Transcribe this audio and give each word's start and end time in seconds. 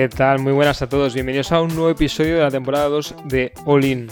¿Qué 0.00 0.08
tal? 0.08 0.38
Muy 0.38 0.54
buenas 0.54 0.80
a 0.80 0.88
todos. 0.88 1.12
Bienvenidos 1.12 1.52
a 1.52 1.60
un 1.60 1.74
nuevo 1.74 1.90
episodio 1.90 2.36
de 2.36 2.40
la 2.40 2.50
temporada 2.50 2.88
2 2.88 3.16
de 3.26 3.52
All 3.66 3.84
In. 3.84 4.08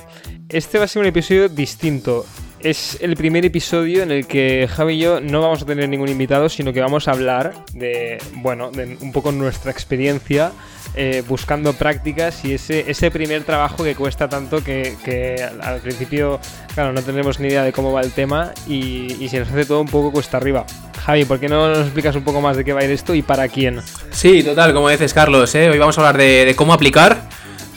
Este 0.51 0.77
va 0.77 0.85
a 0.85 0.87
ser 0.87 1.01
un 1.01 1.09
episodio 1.09 1.49
distinto. 1.49 2.27
Es 2.61 2.99
el 3.01 3.17
primer 3.17 3.47
episodio 3.47 4.03
en 4.03 4.11
el 4.11 4.27
que 4.27 4.69
Javi 4.71 4.97
y 4.97 4.99
yo 4.99 5.23
no 5.23 5.41
vamos 5.41 5.63
a 5.63 5.65
tener 5.65 5.89
ningún 5.89 6.11
invitado, 6.11 6.51
sino 6.51 6.75
que 6.75 6.83
vamos 6.83 7.09
a 7.09 7.13
hablar 7.13 7.55
de, 7.73 8.19
bueno, 8.35 8.71
un 9.01 9.13
poco 9.13 9.33
nuestra 9.33 9.71
experiencia 9.71 10.53
eh, 10.95 11.23
buscando 11.27 11.73
prácticas 11.73 12.45
y 12.45 12.53
ese, 12.53 12.91
ese 12.91 13.11
primer 13.11 13.45
trabajo 13.45 13.83
que 13.83 13.95
cuesta 13.95 14.29
tanto 14.29 14.63
que, 14.63 15.43
al 15.63 15.81
principio, 15.81 16.39
claro, 16.75 16.93
no 16.93 17.01
tenemos 17.01 17.41
ni 17.41 17.49
idea 17.49 17.65
de 17.65 17.73
cómo 17.73 17.93
va 17.93 18.03
el 18.03 18.13
tema 18.13 18.53
y, 18.67 19.17
y 19.25 19.31
se 19.31 19.39
nos 19.39 19.49
hace 19.49 19.65
todo 19.65 19.81
un 19.81 19.89
poco 19.89 20.13
cuesta 20.13 20.37
arriba. 20.37 20.67
Javi, 21.09 21.25
¿por 21.25 21.41
qué 21.41 21.49
no 21.49 21.69
nos 21.69 21.79
explicas 21.79 22.15
un 22.17 22.23
poco 22.23 22.43
más 22.43 22.59
de 22.59 22.67
qué 22.67 22.75
va 22.75 22.81
a 22.81 22.85
ir 22.85 22.91
esto 22.91 23.15
y 23.15 23.23
para 23.23 23.49
quién? 23.49 23.81
Sí, 24.11 24.43
total, 24.43 24.75
como 24.75 24.91
dices 24.91 25.15
Carlos, 25.15 25.55
¿eh? 25.55 25.71
hoy 25.71 25.79
vamos 25.79 25.97
a 25.97 26.03
hablar 26.03 26.19
de, 26.19 26.53
cómo 26.55 26.75
aplicar, 26.75 27.23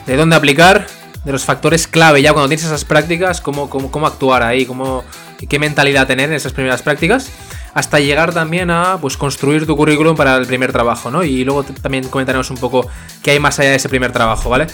de 0.05 0.17
dónde 0.17 0.35
aplicar, 0.35 0.85
de 1.23 1.31
los 1.31 1.45
factores 1.45 1.87
clave 1.87 2.21
ya 2.21 2.33
cuando 2.33 2.49
tienes 2.49 2.65
esas 2.65 2.83
prácticas, 2.83 3.39
cómo, 3.39 3.69
cómo, 3.69 3.89
cómo 3.89 4.05
actuar 4.05 4.43
ahí, 4.43 4.65
cómo, 4.65 5.05
qué 5.47 5.59
mentalidad 5.59 6.07
tener 6.07 6.29
en 6.29 6.35
esas 6.35 6.51
primeras 6.51 6.81
prácticas, 6.81 7.31
hasta 7.73 8.01
llegar 8.01 8.33
también 8.33 8.69
a 8.69 8.97
pues, 8.99 9.15
construir 9.15 9.65
tu 9.65 9.77
currículum 9.77 10.17
para 10.17 10.35
el 10.35 10.45
primer 10.45 10.73
trabajo, 10.73 11.09
¿no? 11.09 11.23
Y 11.23 11.45
luego 11.45 11.63
también 11.63 12.09
comentaremos 12.09 12.49
un 12.51 12.57
poco 12.57 12.85
qué 13.23 13.31
hay 13.31 13.39
más 13.39 13.57
allá 13.61 13.69
de 13.69 13.77
ese 13.77 13.87
primer 13.87 14.11
trabajo, 14.11 14.49
¿vale? 14.49 14.67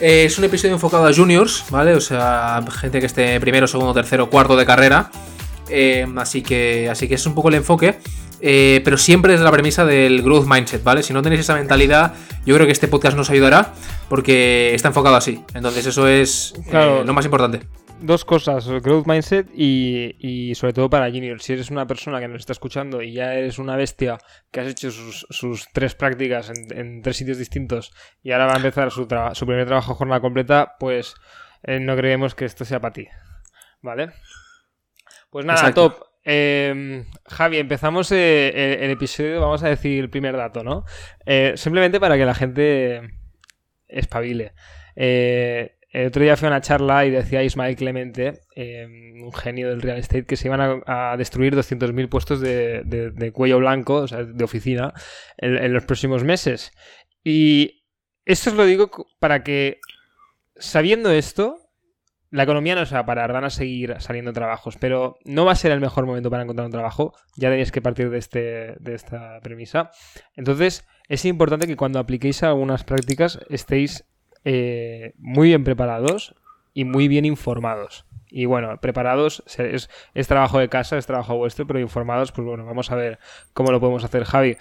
Eh, 0.00 0.24
es 0.24 0.38
un 0.38 0.44
episodio 0.44 0.72
enfocado 0.72 1.06
a 1.06 1.12
juniors, 1.12 1.66
¿vale? 1.68 1.92
O 1.92 2.00
sea, 2.00 2.64
gente 2.70 3.00
que 3.00 3.06
esté 3.06 3.38
primero, 3.38 3.66
segundo, 3.66 3.92
tercero, 3.92 4.30
cuarto 4.30 4.56
de 4.56 4.64
carrera. 4.64 5.10
Eh, 5.68 6.06
así, 6.16 6.42
que, 6.42 6.88
así 6.90 7.08
que 7.08 7.14
es 7.14 7.26
un 7.26 7.34
poco 7.34 7.48
el 7.48 7.56
enfoque. 7.56 7.96
Eh, 8.44 8.80
pero 8.84 8.98
siempre 8.98 9.32
desde 9.32 9.44
la 9.44 9.52
premisa 9.52 9.84
del 9.84 10.20
growth 10.20 10.48
mindset, 10.48 10.82
¿vale? 10.82 11.04
Si 11.04 11.12
no 11.12 11.22
tenéis 11.22 11.42
esa 11.42 11.54
mentalidad, 11.54 12.14
yo 12.44 12.56
creo 12.56 12.66
que 12.66 12.72
este 12.72 12.88
podcast 12.88 13.16
nos 13.16 13.30
ayudará 13.30 13.72
porque 14.08 14.74
está 14.74 14.88
enfocado 14.88 15.14
así. 15.14 15.44
Entonces 15.54 15.86
eso 15.86 16.08
es 16.08 16.52
eh, 16.72 17.02
lo 17.04 17.14
más 17.14 17.24
importante. 17.24 17.60
Dos 18.00 18.24
cosas, 18.24 18.66
growth 18.66 19.06
mindset 19.06 19.48
y, 19.54 20.52
sobre 20.56 20.72
todo 20.72 20.90
para 20.90 21.08
juniors. 21.08 21.44
Si 21.44 21.52
eres 21.52 21.70
una 21.70 21.86
persona 21.86 22.18
que 22.18 22.26
nos 22.26 22.40
está 22.40 22.52
escuchando 22.52 23.00
y 23.00 23.12
ya 23.12 23.32
eres 23.34 23.60
una 23.60 23.76
bestia 23.76 24.18
que 24.50 24.58
has 24.58 24.66
hecho 24.66 24.90
sus, 24.90 25.68
tres 25.72 25.94
prácticas 25.94 26.50
en, 26.50 27.00
tres 27.00 27.16
sitios 27.16 27.38
distintos 27.38 27.92
y 28.24 28.32
ahora 28.32 28.46
va 28.46 28.54
a 28.54 28.56
empezar 28.56 28.90
su, 28.90 29.06
su 29.34 29.46
primer 29.46 29.66
trabajo 29.66 29.94
jornada 29.94 30.20
completa, 30.20 30.74
pues 30.80 31.14
no 31.64 31.96
creemos 31.96 32.34
que 32.34 32.44
esto 32.44 32.64
sea 32.64 32.80
para 32.80 32.92
ti. 32.92 33.06
¿Vale? 33.82 34.10
Pues 35.32 35.46
nada, 35.46 35.72
top. 35.72 35.94
Em, 36.24 37.06
Javi, 37.24 37.56
empezamos 37.56 38.12
eh, 38.12 38.84
el, 38.84 38.90
episodio, 38.90 39.40
vamos 39.40 39.62
a 39.62 39.68
decir 39.70 39.98
el 40.04 40.10
primer 40.10 40.36
dato, 40.36 40.62
¿no? 40.62 40.84
Eh, 41.24 41.54
simplemente 41.56 41.98
para 41.98 42.18
que 42.18 42.26
la 42.26 42.34
gente 42.34 43.00
espabile. 43.88 44.52
Eh, 44.94 45.78
el 45.90 46.08
otro 46.08 46.22
día 46.22 46.36
fui 46.36 46.46
a 46.46 46.50
una 46.50 46.60
charla 46.60 47.06
y 47.06 47.10
decía 47.10 47.42
Ismael 47.42 47.76
Clemente, 47.76 48.42
em, 48.54 49.22
un 49.22 49.32
genio 49.32 49.70
del 49.70 49.80
real 49.80 49.96
estate, 49.96 50.26
que 50.26 50.36
se 50.36 50.48
iban 50.48 50.82
a, 50.86 51.16
destruir 51.16 51.56
200.000 51.56 52.10
puestos 52.10 52.42
de, 52.42 53.32
cuello 53.32 53.58
blanco, 53.58 53.94
o 53.94 54.08
sea, 54.08 54.24
de 54.24 54.44
oficina, 54.44 54.92
en 55.38 55.72
los 55.72 55.86
próximos 55.86 56.24
meses. 56.24 56.72
Y 57.24 57.86
esto 58.26 58.50
os 58.50 58.56
lo 58.56 58.66
digo 58.66 58.90
para 59.18 59.42
que, 59.42 59.80
sabiendo 60.56 61.10
esto, 61.10 61.61
la 62.32 62.44
economía 62.44 62.74
no 62.74 62.82
va 62.90 62.98
a 62.98 63.06
parar, 63.06 63.30
van 63.32 63.44
a 63.44 63.50
seguir 63.50 63.94
saliendo 63.98 64.32
trabajos, 64.32 64.78
pero 64.80 65.18
no 65.24 65.44
va 65.44 65.52
a 65.52 65.54
ser 65.54 65.70
el 65.70 65.80
mejor 65.80 66.06
momento 66.06 66.30
para 66.30 66.42
encontrar 66.42 66.64
un 66.64 66.72
trabajo, 66.72 67.12
ya 67.36 67.50
tenéis 67.50 67.70
que 67.70 67.82
partir 67.82 68.08
de, 68.08 68.16
este, 68.16 68.74
de 68.80 68.94
esta 68.94 69.38
premisa. 69.42 69.90
Entonces, 70.34 70.88
es 71.08 71.26
importante 71.26 71.66
que 71.66 71.76
cuando 71.76 71.98
apliquéis 71.98 72.42
algunas 72.42 72.84
prácticas 72.84 73.38
estéis 73.50 74.06
eh, 74.44 75.12
muy 75.18 75.48
bien 75.48 75.62
preparados 75.62 76.34
y 76.72 76.84
muy 76.84 77.06
bien 77.06 77.26
informados. 77.26 78.06
Y 78.30 78.46
bueno, 78.46 78.80
preparados 78.80 79.44
es, 79.58 79.90
trabajo 80.26 80.58
de 80.58 80.70
casa, 80.70 80.96
es 80.96 81.04
trabajo 81.04 81.36
vuestro, 81.36 81.66
pero 81.66 81.80
informados, 81.80 82.32
pues 82.32 82.46
bueno, 82.46 82.64
vamos 82.64 82.90
a 82.90 82.96
ver 82.96 83.18
cómo 83.52 83.72
lo 83.72 83.78
podemos 83.78 84.04
hacer, 84.04 84.24
Javi. 84.24 84.56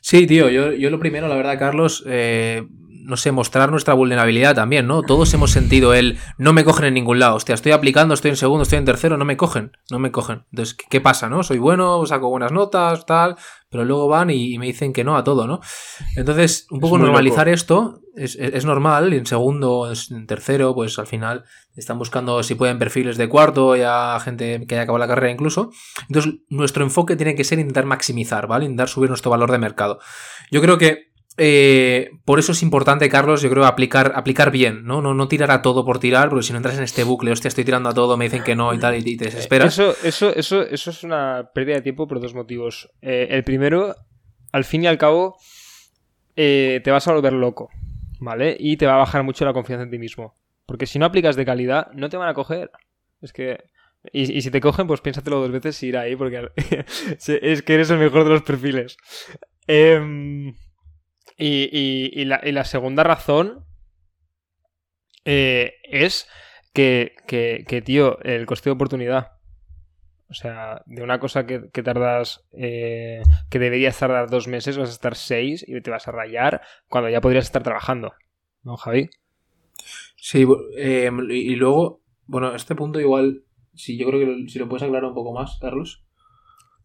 Sí, 0.00 0.26
tío, 0.26 0.48
yo, 0.48 0.72
yo 0.72 0.88
lo 0.88 0.98
primero, 0.98 1.28
la 1.28 1.36
verdad, 1.36 1.58
Carlos, 1.58 2.04
eh, 2.06 2.66
no 2.88 3.16
sé, 3.16 3.32
mostrar 3.32 3.70
nuestra 3.70 3.94
vulnerabilidad 3.94 4.54
también, 4.54 4.86
¿no? 4.86 5.02
Todos 5.02 5.32
hemos 5.34 5.50
sentido 5.50 5.94
el 5.94 6.18
no 6.36 6.52
me 6.52 6.64
cogen 6.64 6.86
en 6.86 6.94
ningún 6.94 7.18
lado. 7.18 7.36
Hostia, 7.36 7.54
estoy 7.54 7.72
aplicando, 7.72 8.14
estoy 8.14 8.30
en 8.30 8.36
segundo, 8.36 8.62
estoy 8.62 8.78
en 8.78 8.84
tercero, 8.84 9.16
no 9.16 9.24
me 9.24 9.36
cogen, 9.36 9.72
no 9.90 9.98
me 9.98 10.10
cogen. 10.10 10.44
Entonces, 10.52 10.76
¿qué 10.88 11.00
pasa, 11.00 11.28
no? 11.28 11.42
Soy 11.42 11.58
bueno, 11.58 12.04
saco 12.06 12.28
buenas 12.28 12.52
notas, 12.52 13.06
tal, 13.06 13.36
pero 13.70 13.84
luego 13.84 14.08
van 14.08 14.30
y, 14.30 14.58
me 14.58 14.66
dicen 14.66 14.92
que 14.92 15.04
no 15.04 15.16
a 15.16 15.24
todo, 15.24 15.46
¿no? 15.46 15.60
Entonces, 16.16 16.66
un 16.70 16.80
poco 16.80 16.98
normalizar 16.98 17.48
esto 17.48 18.00
es, 18.14 18.64
normal, 18.64 19.14
y 19.14 19.18
en 19.18 19.26
segundo, 19.26 19.90
en 20.10 20.26
tercero, 20.26 20.74
pues 20.74 20.98
al 20.98 21.06
final 21.06 21.44
están 21.76 21.98
buscando 21.98 22.42
si 22.42 22.56
pueden 22.56 22.78
perfiles 22.78 23.16
de 23.16 23.28
cuarto, 23.28 23.76
ya 23.76 24.18
gente 24.20 24.66
que 24.66 24.74
haya 24.74 24.82
acabado 24.82 24.98
la 24.98 25.08
carrera 25.08 25.32
incluso. 25.32 25.70
Entonces, 26.08 26.34
nuestro 26.48 26.82
enfoque 26.82 27.16
tiene 27.16 27.34
que 27.34 27.44
ser 27.44 27.58
intentar 27.58 27.84
maximizar, 27.84 28.46
¿vale? 28.46 28.64
Intentar 28.64 28.88
subir 28.88 29.08
nuestro 29.08 29.30
valor 29.30 29.52
de 29.52 29.58
mercado. 29.58 29.98
Yo 30.50 30.60
creo 30.60 30.78
que 30.78 31.07
eh, 31.40 32.10
por 32.24 32.40
eso 32.40 32.50
es 32.50 32.62
importante, 32.62 33.08
Carlos, 33.08 33.42
yo 33.42 33.48
creo, 33.48 33.64
aplicar, 33.64 34.12
aplicar 34.16 34.50
bien, 34.50 34.84
¿no? 34.84 35.00
¿no? 35.00 35.14
No 35.14 35.28
tirar 35.28 35.52
a 35.52 35.62
todo 35.62 35.84
por 35.84 36.00
tirar, 36.00 36.28
porque 36.28 36.42
si 36.42 36.52
no 36.52 36.56
entras 36.56 36.76
en 36.76 36.82
este 36.82 37.04
bucle, 37.04 37.30
hostia, 37.30 37.46
estoy 37.46 37.64
tirando 37.64 37.88
a 37.88 37.94
todo, 37.94 38.16
me 38.16 38.24
dicen 38.24 38.42
que 38.42 38.56
no 38.56 38.74
y 38.74 38.78
tal, 38.78 38.96
y 38.96 39.16
te 39.16 39.26
desesperas. 39.26 39.72
Eso, 39.72 39.94
eso, 40.02 40.34
eso, 40.34 40.62
eso 40.62 40.90
es 40.90 41.04
una 41.04 41.50
pérdida 41.54 41.76
de 41.76 41.82
tiempo 41.82 42.08
por 42.08 42.20
dos 42.20 42.34
motivos. 42.34 42.90
Eh, 43.02 43.28
el 43.30 43.44
primero, 43.44 43.94
al 44.50 44.64
fin 44.64 44.82
y 44.82 44.88
al 44.88 44.98
cabo, 44.98 45.36
eh, 46.34 46.80
te 46.82 46.90
vas 46.90 47.06
a 47.06 47.12
volver 47.12 47.32
loco, 47.32 47.70
¿vale? 48.18 48.56
Y 48.58 48.76
te 48.76 48.86
va 48.86 48.94
a 48.94 48.98
bajar 48.98 49.22
mucho 49.22 49.44
la 49.44 49.52
confianza 49.52 49.84
en 49.84 49.90
ti 49.90 49.98
mismo. 49.98 50.34
Porque 50.66 50.86
si 50.86 50.98
no 50.98 51.06
aplicas 51.06 51.36
de 51.36 51.46
calidad, 51.46 51.92
no 51.92 52.08
te 52.08 52.16
van 52.16 52.28
a 52.28 52.34
coger. 52.34 52.72
Es 53.22 53.32
que. 53.32 53.62
Y, 54.12 54.42
si 54.42 54.50
te 54.50 54.60
cogen, 54.60 54.86
pues 54.86 55.00
piénsatelo 55.00 55.40
dos 55.40 55.50
veces 55.50 55.82
y 55.82 55.88
ir 55.88 55.96
ahí, 55.96 56.16
porque 56.16 56.48
es 57.08 57.62
que 57.62 57.74
eres 57.74 57.90
el 57.90 57.98
mejor 57.98 58.24
de 58.24 58.30
los 58.30 58.42
perfiles. 58.42 58.96
Eh. 59.66 60.52
Y, 61.40 62.24
la, 62.24 62.64
segunda 62.64 63.04
razón 63.04 63.64
eh, 65.24 65.74
es 65.84 66.28
que, 66.72 67.14
que, 67.26 67.82
tío, 67.82 68.18
el 68.22 68.44
coste 68.46 68.70
de 68.70 68.74
oportunidad. 68.74 69.32
O 70.30 70.34
sea, 70.34 70.82
de 70.84 71.02
una 71.02 71.20
cosa 71.20 71.46
que, 71.46 71.82
tardas, 71.82 72.44
eh, 72.52 73.22
que 73.48 73.58
deberías 73.58 73.98
tardar 73.98 74.28
dos 74.28 74.48
meses, 74.48 74.76
vas 74.76 74.90
a 74.90 74.92
estar 74.92 75.14
seis 75.14 75.64
y 75.66 75.80
te 75.80 75.90
vas 75.90 76.06
a 76.08 76.12
rayar 76.12 76.60
cuando 76.88 77.08
ya 77.08 77.20
podrías 77.20 77.46
estar 77.46 77.62
trabajando. 77.62 78.12
¿No, 78.62 78.76
Javi? 78.76 79.08
Sí, 80.16 80.44
eh, 80.76 81.10
y 81.30 81.54
luego, 81.54 82.02
bueno, 82.26 82.54
este 82.54 82.74
punto 82.74 83.00
igual, 83.00 83.44
si 83.74 83.96
yo 83.96 84.08
creo 84.08 84.20
que 84.20 84.48
si 84.48 84.58
lo 84.58 84.68
puedes 84.68 84.82
aclarar 84.82 85.08
un 85.08 85.14
poco 85.14 85.32
más, 85.32 85.56
Carlos. 85.60 86.04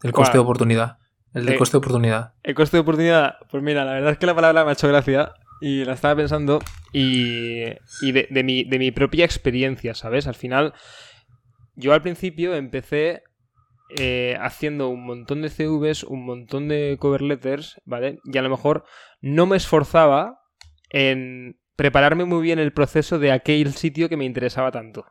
El 0.03 0.13
coste 0.13 0.37
de 0.37 0.43
oportunidad. 0.43 0.99
El 1.33 1.45
de 1.45 1.57
coste 1.57 1.73
de 1.73 1.79
oportunidad. 1.79 2.33
El 2.43 2.55
coste 2.55 2.77
de 2.77 2.81
oportunidad, 2.81 3.37
pues 3.49 3.63
mira, 3.63 3.85
la 3.85 3.93
verdad 3.93 4.11
es 4.11 4.17
que 4.17 4.25
la 4.25 4.35
palabra 4.35 4.63
me 4.63 4.69
ha 4.69 4.73
hecho 4.73 4.87
gracia 4.87 5.33
y 5.61 5.85
la 5.85 5.93
estaba 5.93 6.15
pensando 6.15 6.59
y, 6.91 7.63
y 8.01 8.11
de, 8.11 8.43
mi, 8.43 8.63
de 8.63 8.79
mi 8.79 8.91
propia 8.91 9.25
experiencia, 9.25 9.95
¿sabes? 9.95 10.27
Al 10.27 10.35
final, 10.35 10.73
yo 11.75 11.93
al 11.93 12.01
principio 12.01 12.53
empecé 12.53 13.23
eh, 13.97 14.37
haciendo 14.41 14.89
un 14.89 15.05
montón 15.05 15.41
de 15.41 15.49
CVs, 15.49 16.03
un 16.03 16.25
montón 16.25 16.67
de 16.67 16.97
cover 16.99 17.21
letters, 17.21 17.81
¿vale? 17.85 18.19
Y 18.23 18.37
a 18.37 18.41
lo 18.41 18.49
mejor 18.49 18.85
no 19.21 19.45
me 19.45 19.57
esforzaba 19.57 20.39
en 20.89 21.59
prepararme 21.75 22.25
muy 22.25 22.41
bien 22.41 22.59
el 22.59 22.73
proceso 22.73 23.19
de 23.19 23.31
aquel 23.31 23.73
sitio 23.73 24.09
que 24.09 24.17
me 24.17 24.25
interesaba 24.25 24.71
tanto. 24.71 25.05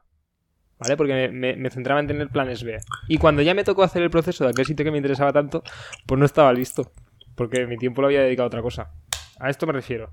¿Vale? 0.82 0.96
Porque 0.96 1.28
me, 1.28 1.70
centraba 1.70 2.00
en 2.00 2.06
tener 2.06 2.28
planes 2.28 2.64
B. 2.64 2.78
Y 3.08 3.18
cuando 3.18 3.42
ya 3.42 3.54
me 3.54 3.64
tocó 3.64 3.82
hacer 3.82 4.02
el 4.02 4.10
proceso 4.10 4.44
de 4.44 4.50
aquel 4.50 4.66
sitio 4.66 4.84
que 4.84 4.90
me 4.90 4.98
interesaba 4.98 5.32
tanto, 5.32 5.62
pues 6.06 6.18
no 6.18 6.26
estaba 6.26 6.52
listo. 6.52 6.92
Porque 7.34 7.66
mi 7.66 7.76
tiempo 7.76 8.02
lo 8.02 8.08
había 8.08 8.22
dedicado 8.22 8.44
a 8.44 8.48
otra 8.48 8.62
cosa. 8.62 8.92
A 9.38 9.50
esto 9.50 9.66
me 9.66 9.72
refiero. 9.72 10.12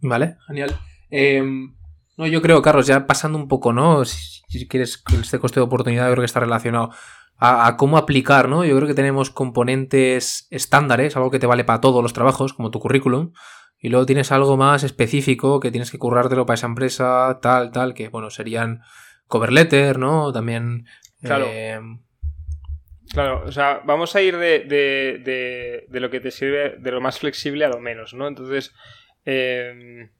Vale, 0.00 0.36
genial. 0.46 0.78
Em, 1.10 1.74
no, 2.16 2.26
yo 2.26 2.42
creo, 2.42 2.62
Carlos, 2.62 2.86
ya 2.86 3.06
pasando 3.06 3.38
un 3.38 3.48
poco, 3.48 3.72
¿no? 3.72 4.04
Si, 4.04 4.68
quieres, 4.68 5.02
este 5.20 5.38
coste 5.38 5.60
de 5.60 5.64
oportunidad, 5.64 6.06
creo 6.10 6.22
que 6.22 6.26
está 6.26 6.40
relacionado 6.40 6.90
a, 7.36 7.76
cómo 7.76 7.96
aplicar, 7.96 8.48
¿no? 8.48 8.64
Yo 8.64 8.74
creo 8.76 8.88
que 8.88 8.94
tenemos 8.94 9.30
componentes 9.30 10.48
estándares, 10.50 11.16
algo 11.16 11.30
que 11.30 11.38
te 11.38 11.46
vale 11.46 11.64
para 11.64 11.80
todos 11.80 12.02
los 12.02 12.12
trabajos, 12.12 12.52
como 12.52 12.70
tu 12.70 12.80
currículum. 12.80 13.32
Y 13.80 13.90
luego 13.90 14.06
tienes 14.06 14.32
algo 14.32 14.56
más 14.56 14.82
específico 14.82 15.60
que 15.60 15.70
tienes 15.70 15.92
que 15.92 15.98
currártelo 15.98 16.46
para 16.46 16.54
esa 16.54 16.66
empresa, 16.66 17.38
tal, 17.40 17.70
tal, 17.70 17.94
que, 17.94 18.08
bueno, 18.08 18.30
serían 18.30 18.80
cover 19.28 19.52
letter, 19.52 19.98
¿no? 19.98 20.32
También... 20.32 20.86
Claro. 21.22 21.46
Eh, 21.48 21.80
claro, 23.12 23.44
o 23.46 23.52
sea, 23.52 23.82
vamos 23.84 24.14
a 24.16 24.22
ir 24.22 24.36
de, 24.36 24.60
de, 24.60 25.86
de, 25.88 26.00
lo 26.00 26.10
que 26.10 26.20
te 26.20 26.30
sirve, 26.30 26.76
de 26.78 26.90
lo 26.90 27.00
más 27.00 27.18
flexible 27.18 27.64
a 27.64 27.68
lo 27.68 27.80
menos, 27.80 28.14
¿no? 28.14 28.26
Entonces, 28.26 28.72
eh, 29.24 30.10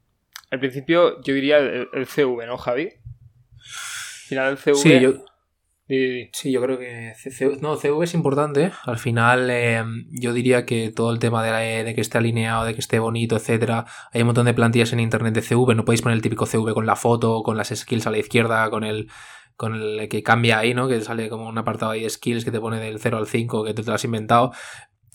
al 0.51 0.61
principio 0.61 1.21
yo 1.23 1.35
diría 1.35 1.59
el, 1.59 2.07
CV, 2.07 2.47
¿no, 2.47 2.57
Javi? 2.57 2.89
Al 2.89 4.29
final 4.29 4.53
el 4.53 4.59
CV... 4.59 4.75
Sí, 4.77 5.01
yo... 5.01 5.25
Sí, 5.88 6.52
yo 6.52 6.61
creo 6.61 6.79
que 6.79 7.14
no, 7.62 7.76
CV 7.76 8.05
es 8.05 8.12
importante. 8.12 8.73
Al 8.85 8.99
final, 8.99 9.49
eh, 9.50 9.82
yo 10.11 10.35
diría 10.35 10.67
que 10.67 10.93
todo 10.94 11.11
el 11.11 11.19
tema 11.19 11.43
de, 11.43 11.82
de, 11.82 11.94
que 11.94 12.02
esté 12.02 12.19
alineado, 12.19 12.67
de 12.67 12.75
que 12.75 12.81
esté 12.81 12.99
bonito, 12.99 13.37
etcétera. 13.37 13.87
Hay 14.12 14.20
un 14.20 14.26
montón 14.26 14.44
de 14.44 14.52
plantillas 14.52 14.93
en 14.93 15.00
internet 15.00 15.32
de 15.32 15.40
CV. 15.40 15.75
No 15.75 15.87
podéis 15.87 16.02
poner 16.02 16.17
el 16.17 16.23
típico 16.23 16.44
CV 16.44 16.75
con 16.75 16.85
la 16.85 16.94
foto, 16.94 17.43
con 17.43 17.56
las 17.56 17.69
skills 17.69 18.06
a 18.06 18.11
la 18.11 18.19
izquierda, 18.19 18.69
con 18.69 18.85
el 18.85 19.08
con 19.56 19.75
el 19.75 20.08
que 20.08 20.23
cambia 20.23 20.58
ahí, 20.58 20.73
¿no? 20.73 20.87
Que 20.87 21.00
sale 21.00 21.29
como 21.29 21.49
un 21.49 21.58
apartado 21.58 21.90
ahí 21.90 22.02
de 22.02 22.11
skills 22.11 22.44
que 22.44 22.52
te 22.52 22.61
pone 22.61 22.79
del 22.79 23.00
0 23.00 23.19
al 23.19 23.26
5, 23.26 23.64
que 23.64 23.75
te 23.75 23.82
lo 23.82 23.93
has 23.93 24.05
inventado. 24.05 24.52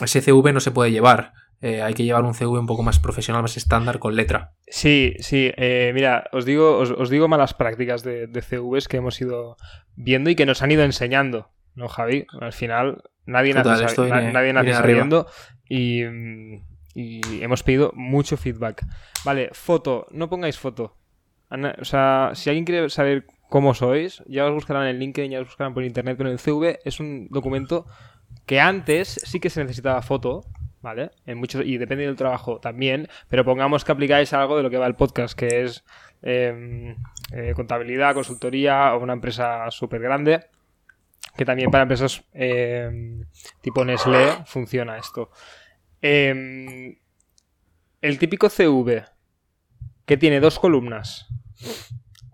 Ese 0.03 0.21
CV 0.21 0.51
no 0.51 0.59
se 0.59 0.71
puede 0.71 0.91
llevar. 0.91 1.33
Eh, 1.63 1.81
hay 1.81 1.94
que 1.94 2.04
llevar 2.04 2.25
un 2.25 2.33
CV 2.33 2.60
un 2.60 2.65
poco 2.65 2.83
más 2.83 3.00
profesional, 3.00 3.42
más 3.42 3.56
estándar, 3.56 3.98
con 3.98 4.18
letra. 4.18 4.51
Sí, 4.68 5.13
sí. 5.19 5.50
Eh, 5.56 5.94
mira, 5.95 6.25
os 6.33 6.44
digo, 6.44 6.77
os, 6.77 7.10
digo 7.10 7.30
malas 7.30 7.54
prácticas 7.54 8.04
de, 8.04 8.27
de, 8.27 8.42
CVs 8.42 8.89
que 8.89 8.98
hemos 8.98 9.21
ido 9.21 9.56
viendo 9.95 10.30
y 10.30 10.36
que 10.36 10.45
nos 10.45 10.62
han 10.62 10.71
ido 10.71 10.83
enseñando, 10.83 11.51
¿no, 11.74 11.88
Javi? 11.88 12.27
Al 12.42 12.51
final, 12.51 13.04
nadie 13.25 13.54
nace, 13.54 14.10
nadie 14.10 14.51
nace 14.51 14.74
sabiendo 14.74 15.25
y, 15.69 16.04
y, 16.95 17.21
hemos 17.42 17.63
pedido 17.63 17.94
mucho 17.95 18.36
feedback. 18.36 18.86
Vale, 19.24 19.50
foto. 19.54 20.07
No 20.12 20.30
pongáis 20.30 20.59
foto. 20.59 20.98
O 21.50 21.86
sea, 21.86 22.31
si 22.33 22.50
alguien 22.50 22.66
quiere 22.66 22.89
saber 22.89 23.25
cómo 23.48 23.74
sois, 23.74 24.21
ya 24.27 24.45
os 24.48 24.54
buscarán 24.54 24.88
en 24.88 25.00
LinkedIn, 25.00 25.31
ya 25.31 25.39
os 25.39 25.48
buscarán 25.48 25.74
por 25.74 25.86
internet, 25.86 26.18
pero 26.18 26.30
el 26.30 26.39
CV 26.39 26.80
es 26.83 27.00
un 27.00 27.30
documento 27.30 27.86
que 28.45 28.59
antes 28.59 29.21
sí 29.24 29.39
que 29.39 29.50
se 29.50 29.62
necesitaba 29.62 30.01
foto, 30.01 30.44
¿vale? 30.83 31.12
En 31.25 31.39
muchos, 31.39 31.65
y 31.65 31.77
depende 31.77 32.06
del 32.06 32.18
trabajo 32.18 32.59
también, 32.59 33.07
pero 33.30 33.44
pongamos 33.44 33.83
que 33.83 33.94
aplicáis 33.94 34.33
algo 34.33 34.57
de 34.57 34.63
lo 34.63 34.69
que 34.69 34.77
va 34.77 34.85
el 34.85 34.95
podcast, 34.95 35.35
que 35.38 35.63
es 35.63 35.83
em, 36.21 36.95
eh, 37.31 37.53
contabilidad, 37.56 38.13
consultoría 38.13 38.94
o 38.94 39.00
una 39.00 39.13
empresa 39.13 39.71
súper 39.71 40.01
grande, 40.01 40.45
que 41.35 41.45
también 41.45 41.71
para 41.71 41.83
empresas 41.83 42.24
em, 42.33 43.25
tipo 43.62 43.83
Nestlé 43.85 44.44
funciona 44.45 44.97
esto. 44.97 45.31
Em, 46.01 46.97
el 48.01 48.19
típico 48.19 48.50
CV, 48.50 49.06
que 50.06 50.18
tiene 50.18 50.41
dos 50.41 50.59
columnas, 50.59 51.27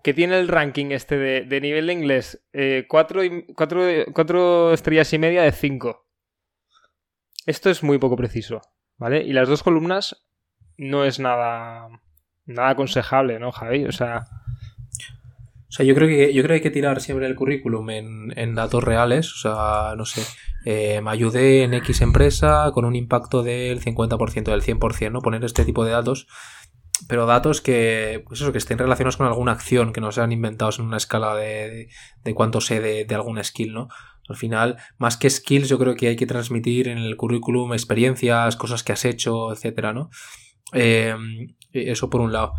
que 0.02 0.12
tiene 0.12 0.40
el 0.40 0.48
ranking 0.48 0.86
este 0.90 1.16
de, 1.18 1.60
nivel 1.60 1.86
de 1.86 1.92
inglés, 1.92 2.42
eh, 2.52 2.86
cuatro, 2.88 3.22
cuatro 3.54 4.72
estrellas 4.72 5.12
y 5.12 5.18
media 5.18 5.42
de 5.42 5.52
cinco. 5.52 6.09
Esto 7.50 7.68
es 7.68 7.82
muy 7.82 7.98
poco 7.98 8.14
preciso, 8.14 8.60
¿vale? 8.96 9.24
Y 9.24 9.32
las 9.32 9.48
dos 9.48 9.64
columnas 9.64 10.24
no 10.76 11.04
es 11.04 11.18
nada, 11.18 11.88
nada 12.46 12.68
aconsejable, 12.70 13.40
¿no, 13.40 13.50
Javi? 13.50 13.86
O 13.86 13.92
sea... 13.92 14.24
O 15.68 15.72
sea, 15.72 15.84
yo 15.84 15.94
creo 15.96 16.06
que, 16.06 16.32
yo 16.32 16.42
creo 16.42 16.48
que 16.48 16.54
hay 16.54 16.60
que 16.60 16.70
tirar 16.70 17.00
siempre 17.00 17.26
el 17.26 17.34
currículum 17.34 17.90
en, 17.90 18.54
datos 18.54 18.84
reales. 18.84 19.32
O 19.32 19.38
sea, 19.38 19.94
no 19.96 20.04
sé, 20.04 20.22
eh, 20.64 21.00
me 21.00 21.10
ayudé 21.10 21.64
en 21.64 21.74
X 21.74 22.00
empresa 22.02 22.70
con 22.72 22.84
un 22.84 22.94
impacto 22.94 23.42
del 23.42 23.80
50%, 23.80 24.50
del 24.50 24.62
100%, 24.62 25.10
¿no? 25.10 25.20
Poner 25.20 25.44
este 25.44 25.64
tipo 25.64 25.84
de 25.84 25.90
datos. 25.90 26.28
Pero 27.08 27.26
datos 27.26 27.60
que, 27.60 28.22
pues 28.26 28.40
eso, 28.40 28.52
que 28.52 28.58
estén 28.58 28.78
relacionados 28.78 29.16
con 29.16 29.26
alguna 29.26 29.52
acción, 29.52 29.92
que 29.92 30.00
no 30.00 30.12
sean 30.12 30.32
inventados 30.32 30.78
en 30.78 30.86
una 30.86 30.98
escala 30.98 31.34
de, 31.34 31.88
de, 32.24 32.34
cuánto 32.34 32.60
sé 32.60 32.80
de, 32.80 33.04
de 33.04 33.14
algún 33.14 33.42
skill, 33.42 33.72
¿no? 33.72 33.88
Al 34.30 34.36
final, 34.36 34.76
más 34.96 35.16
que 35.16 35.28
skills, 35.28 35.68
yo 35.68 35.78
creo 35.78 35.96
que 35.96 36.06
hay 36.06 36.16
que 36.16 36.26
transmitir 36.26 36.86
en 36.86 36.98
el 36.98 37.16
currículum 37.16 37.72
experiencias, 37.72 38.54
cosas 38.54 38.84
que 38.84 38.92
has 38.92 39.04
hecho, 39.04 39.52
etcétera, 39.52 39.92
¿no? 39.92 40.08
Eh, 40.72 41.16
eso 41.72 42.08
por 42.08 42.20
un 42.20 42.32
lado, 42.32 42.52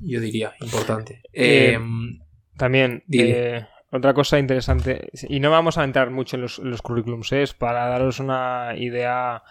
yo 0.00 0.20
diría, 0.20 0.54
importante. 0.60 1.22
Eh, 1.32 1.74
em, 1.74 2.18
también, 2.56 3.04
eh, 3.12 3.64
otra 3.92 4.12
cosa 4.12 4.40
interesante, 4.40 5.08
y 5.28 5.38
no 5.38 5.52
vamos 5.52 5.78
a 5.78 5.84
entrar 5.84 6.10
mucho 6.10 6.34
en 6.34 6.42
los, 6.42 6.58
los 6.58 6.82
currículums, 6.82 7.30
es 7.30 7.54
para 7.54 7.86
daros 7.86 8.18
una 8.18 8.74
idea 8.76 9.42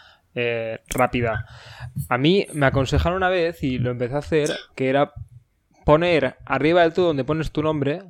rápida. 0.90 1.48
A 2.10 2.18
mí 2.20 2.46
me 2.54 2.68
aconsejaron 2.68 3.18
una 3.18 3.30
vez, 3.30 3.64
y 3.64 3.80
lo 3.80 3.90
empecé 3.90 4.16
a 4.16 4.20
hacer, 4.20 4.50
que 4.76 4.90
era 4.90 5.14
poner 5.86 6.36
arriba 6.46 6.82
del 6.82 6.94
todo 6.94 7.08
donde 7.08 7.24
pones 7.24 7.52
tu 7.52 7.64
nombre, 7.64 8.02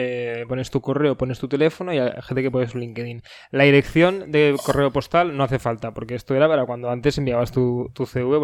eh, 0.00 0.44
pones 0.46 0.70
tu 0.70 0.80
correo, 0.80 1.18
pones 1.18 1.40
tu 1.40 1.48
teléfono 1.48 1.92
y 1.92 1.98
hay 1.98 2.12
gente 2.22 2.40
que 2.40 2.52
pones 2.52 2.70
su 2.70 2.78
LinkedIn. 2.78 3.20
La 3.50 3.64
dirección 3.64 4.30
de 4.30 4.54
correo 4.64 4.92
postal 4.92 5.36
no 5.36 5.42
hace 5.42 5.58
falta, 5.58 5.92
porque 5.92 6.14
esto 6.14 6.36
era 6.36 6.46
para 6.46 6.66
cuando 6.66 6.88
antes 6.88 7.18
enviabas 7.18 7.50
tu, 7.50 7.90
CV 7.96 8.38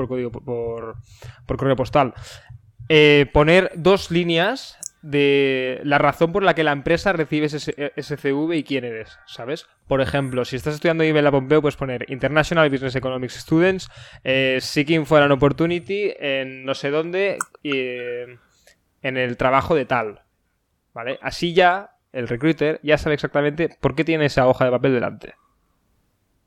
por 0.45 1.57
correo 1.57 1.77
postal. 1.77 2.13
Eh, 2.89 3.27
poner 3.33 3.71
dos 3.77 4.11
líneas 4.11 4.79
de 5.03 5.81
la 5.85 5.99
razón 5.99 6.33
por 6.33 6.43
la 6.43 6.55
que 6.55 6.65
la 6.65 6.73
empresa 6.73 7.13
recibe 7.13 7.47
ese, 7.47 8.17
CV 8.17 8.57
y 8.57 8.65
quién 8.65 8.83
eres, 8.83 9.17
¿sabes? 9.29 9.69
Por 9.87 10.01
ejemplo, 10.01 10.45
si 10.45 10.57
estás 10.57 10.75
estudiando 10.75 11.05
nivel 11.05 11.31
Pompeo, 11.31 11.63
puedes 11.63 11.77
poner 11.77 12.05
International 12.11 12.69
Business 12.69 12.97
Economics 12.97 13.35
Students, 13.35 13.89
eh, 14.25 14.59
Seeking 14.61 15.07
for 15.07 15.23
an 15.23 15.31
Opportunity 15.31 16.13
en 16.19 16.65
no 16.65 16.75
sé 16.75 16.91
dónde, 16.91 17.39
en 17.63 19.17
el 19.17 19.37
trabajo 19.37 19.77
de 19.77 19.85
tal, 19.85 20.24
¿Vale? 20.95 21.19
Así 21.21 21.53
ya 21.53 21.91
el 22.13 22.29
recruiter 22.29 22.81
ya 22.83 22.97
sabe 22.97 23.15
exactamente 23.15 23.77
por 23.81 23.95
qué 23.95 24.05
tiene 24.05 24.27
esa 24.27 24.47
hoja 24.47 24.65
de 24.65 24.71
papel 24.71 24.95
delante. 24.95 25.35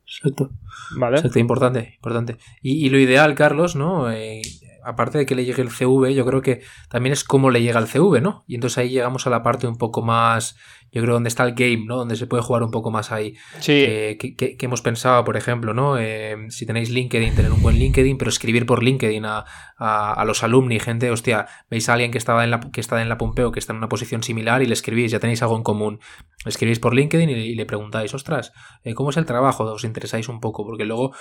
Exacto. 0.06 0.52
¿Vale? 0.98 1.18
Exacto, 1.18 1.40
importante, 1.40 1.94
importante. 1.96 2.38
Y, 2.62 2.90
lo 2.90 2.98
ideal, 2.98 3.36
Carlos, 3.36 3.76
¿no? 3.76 4.10
Eh, 4.10 4.42
aparte 4.88 5.18
de 5.18 5.26
que 5.26 5.36
le 5.36 5.46
llegue 5.46 5.62
el 5.62 5.70
CV, 5.70 6.14
yo 6.14 6.26
creo 6.26 6.42
que 6.42 6.62
también 6.90 7.14
es 7.14 7.24
cómo 7.24 7.50
le 7.50 7.62
llega 7.62 7.80
el 7.80 7.88
CV, 7.88 8.22
¿no? 8.22 8.44
Y 8.48 8.56
entonces 8.56 8.78
ahí 8.78 8.90
llegamos 8.90 9.28
a 9.28 9.30
la 9.30 9.44
parte 9.44 9.68
un 9.68 9.78
poco 9.78 10.02
más 10.02 10.56
yo 10.92 11.02
creo 11.02 11.16
donde 11.16 11.28
está 11.28 11.44
el 11.44 11.54
game, 11.54 11.86
¿no? 11.86 11.98
Donde 11.98 12.16
se 12.16 12.28
puede 12.28 12.44
jugar 12.44 12.64
un 12.64 12.72
poco 12.72 12.92
más 12.92 13.12
ahí. 13.12 13.36
Sí. 13.60 14.18
que, 14.18 14.58
hemos 14.60 14.82
pensado, 14.82 15.24
por 15.24 15.38
ejemplo, 15.38 15.74
¿no? 15.74 15.98
Eh, 15.98 16.36
si 16.50 16.66
tenéis 16.66 16.90
LinkedIn, 16.90 17.36
tener 17.36 17.52
un 17.52 17.62
buen 17.62 17.78
LinkedIn, 17.78 18.18
pero 18.18 18.30
escribir 18.30 18.66
por 18.66 18.84
LinkedIn 18.84 19.26
a, 19.26 19.46
a, 19.78 20.24
los 20.26 20.44
alumni, 20.44 20.80
gente, 20.80 21.12
hostia, 21.12 21.48
veis 21.70 21.90
a 21.90 21.94
alguien 21.94 22.12
que 22.12 22.18
estaba 22.18 22.44
en 22.44 22.52
la, 22.52 22.60
que 22.60 22.82
está 22.82 23.02
en 23.02 23.10
la 23.10 23.18
Pompeo, 23.18 23.52
que 23.52 23.60
está 23.60 23.74
en 23.74 23.78
una 23.78 23.90
posición 23.90 24.24
similar 24.24 24.62
y 24.62 24.66
le 24.66 24.74
escribís, 24.74 25.12
ya 25.12 25.20
tenéis 25.20 25.42
algo 25.42 25.58
en 25.58 25.64
común. 25.64 26.00
escribís 26.46 26.80
por 26.80 26.96
LinkedIn 26.96 27.30
y, 27.30 27.56
le 27.56 27.66
preguntáis, 27.66 28.14
ostras, 28.14 28.54
eh, 28.84 28.94
¿cómo 28.94 29.10
es 29.10 29.18
el 29.18 29.26
trabajo? 29.26 29.66
Os 29.66 29.84
interesáis 29.84 30.30
un 30.30 30.40
poco, 30.40 30.66
porque 30.66 30.86
luego 30.86 31.14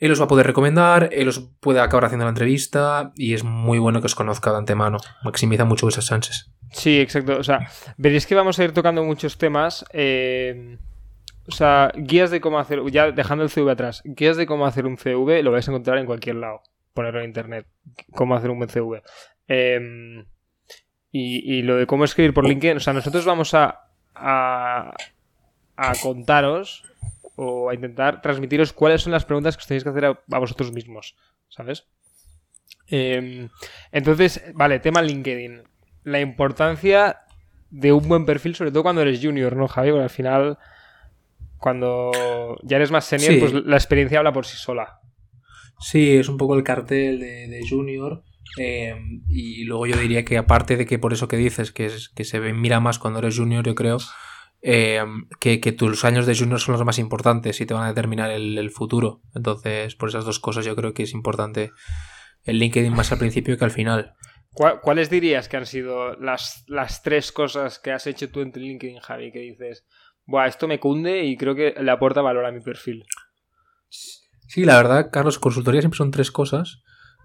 él 0.00 0.10
os 0.12 0.20
va 0.20 0.24
a 0.24 0.28
poder 0.28 0.46
recomendar, 0.46 1.10
él 1.12 1.28
os 1.28 1.40
puede 1.60 1.80
acabar 1.80 2.06
haciendo 2.06 2.24
la 2.24 2.30
entrevista 2.30 3.12
y 3.16 3.34
es 3.34 3.44
muy 3.44 3.78
bueno 3.78 4.00
que 4.00 4.06
os 4.06 4.14
conozca 4.14 4.50
de 4.50 4.56
antemano. 4.56 4.96
Maximiza 5.22 5.66
mucho 5.66 5.86
esas 5.88 6.06
chances. 6.06 6.50
Sí, 6.72 6.98
exacto. 6.98 7.36
O 7.36 7.44
sea, 7.44 7.68
veréis 7.98 8.26
que 8.26 8.34
vamos 8.34 8.58
a 8.58 8.64
ir 8.64 8.72
tocando 8.72 9.04
muchos 9.04 9.36
temas. 9.36 9.84
Eh, 9.92 10.78
o 11.46 11.52
sea, 11.52 11.92
guías 11.94 12.30
de 12.30 12.40
cómo 12.40 12.58
hacer, 12.58 12.80
ya 12.90 13.12
dejando 13.12 13.44
el 13.44 13.50
CV 13.50 13.70
atrás, 13.70 14.02
guías 14.04 14.38
de 14.38 14.46
cómo 14.46 14.66
hacer 14.66 14.86
un 14.86 14.96
CV 14.96 15.42
lo 15.42 15.52
vais 15.52 15.68
a 15.68 15.70
encontrar 15.70 15.98
en 15.98 16.06
cualquier 16.06 16.36
lado. 16.36 16.62
Ponerlo 16.94 17.20
en 17.20 17.26
internet. 17.26 17.66
Cómo 18.14 18.34
hacer 18.34 18.50
un 18.50 18.58
buen 18.58 18.70
CV. 18.70 19.02
Em, 19.48 20.24
y, 21.12 21.60
lo 21.62 21.76
de 21.76 21.86
cómo 21.86 22.04
escribir 22.04 22.32
por 22.32 22.48
LinkedIn. 22.48 22.78
O 22.78 22.80
sea, 22.80 22.94
nosotros 22.94 23.26
vamos 23.26 23.52
a, 23.52 23.90
a, 24.14 24.94
a 25.76 25.92
contaros 26.02 26.84
o 27.42 27.70
a 27.70 27.74
intentar 27.74 28.20
transmitiros 28.20 28.74
cuáles 28.74 29.00
son 29.00 29.12
las 29.12 29.24
preguntas 29.24 29.56
que 29.56 29.62
os 29.62 29.66
tenéis 29.66 29.82
que 29.82 29.88
hacer 29.88 30.04
a, 30.04 30.38
vosotros 30.38 30.72
mismos, 30.72 31.16
¿sabes? 31.48 31.86
Em, 32.86 33.48
entonces, 33.92 34.42
vale, 34.54 34.78
tema 34.78 35.00
LinkedIn. 35.00 35.62
La 36.04 36.20
importancia 36.20 37.20
de 37.70 37.92
un 37.92 38.06
buen 38.06 38.26
perfil, 38.26 38.54
sobre 38.54 38.72
todo 38.72 38.82
cuando 38.82 39.00
eres 39.00 39.20
junior, 39.22 39.56
¿no, 39.56 39.68
Javi? 39.68 39.90
Porque 39.90 40.02
al 40.02 40.10
final, 40.10 40.58
cuando 41.56 42.58
ya 42.62 42.76
eres 42.76 42.90
más 42.90 43.06
senior, 43.06 43.38
pues 43.38 43.54
la 43.64 43.76
experiencia 43.76 44.18
habla 44.18 44.34
por 44.34 44.44
sí 44.44 44.58
sola. 44.58 45.00
Sí, 45.78 46.18
es 46.18 46.28
un 46.28 46.36
poco 46.36 46.56
el 46.56 46.62
cartel 46.62 47.20
de, 47.20 47.60
junior. 47.66 48.22
Em, 48.58 49.22
y 49.28 49.64
luego 49.64 49.86
yo 49.86 49.96
diría 49.96 50.26
que 50.26 50.36
aparte 50.36 50.76
de 50.76 50.84
que 50.84 50.98
por 50.98 51.14
eso 51.14 51.26
que 51.26 51.38
dices, 51.38 51.72
que, 51.72 51.86
es, 51.86 52.10
que 52.10 52.24
se 52.24 52.38
mira 52.52 52.80
más 52.80 52.98
cuando 52.98 53.20
eres 53.20 53.38
junior, 53.38 53.64
yo 53.64 53.74
creo 53.74 53.96
eh, 54.62 55.02
que, 55.40 55.72
tus 55.72 56.04
años 56.04 56.26
de 56.26 56.36
junior 56.36 56.60
son 56.60 56.72
los 56.74 56.84
más 56.84 56.98
importantes 56.98 57.60
y 57.60 57.66
te 57.66 57.74
van 57.74 57.84
a 57.84 57.88
determinar 57.88 58.30
el, 58.30 58.70
futuro. 58.70 59.22
Entonces, 59.34 59.94
por 59.94 60.08
esas 60.08 60.24
dos 60.24 60.38
cosas 60.38 60.64
yo 60.64 60.76
creo 60.76 60.92
que 60.92 61.04
es 61.04 61.12
importante 61.12 61.72
el 62.44 62.58
LinkedIn 62.58 62.92
más 62.92 63.12
al 63.12 63.18
principio 63.18 63.56
que 63.56 63.64
al 63.64 63.70
final. 63.70 64.14
¿Cuáles 64.52 65.10
dirías 65.10 65.48
que 65.48 65.56
han 65.56 65.66
sido 65.66 66.14
las, 66.16 66.64
las 66.66 67.02
tres 67.02 67.32
cosas 67.32 67.78
que 67.78 67.92
has 67.92 68.06
hecho 68.06 68.30
tú 68.30 68.40
en 68.40 68.52
tu 68.52 68.58
LinkedIn, 68.58 68.98
Javi, 68.98 69.30
que 69.30 69.38
dices, 69.38 69.86
Buah, 70.26 70.46
esto 70.46 70.68
me 70.68 70.80
cunde 70.80 71.24
y 71.24 71.36
creo 71.36 71.54
que 71.54 71.74
le 71.80 71.90
aporta 71.90 72.20
valor 72.20 72.44
a 72.44 72.52
mi 72.52 72.60
perfil? 72.60 73.04
Sí, 73.88 74.64
la 74.64 74.76
verdad, 74.76 75.10
Carlos, 75.12 75.38
consultoría 75.38 75.80
siempre 75.80 75.98
son 75.98 76.10
tres 76.10 76.30
cosas. 76.30 76.82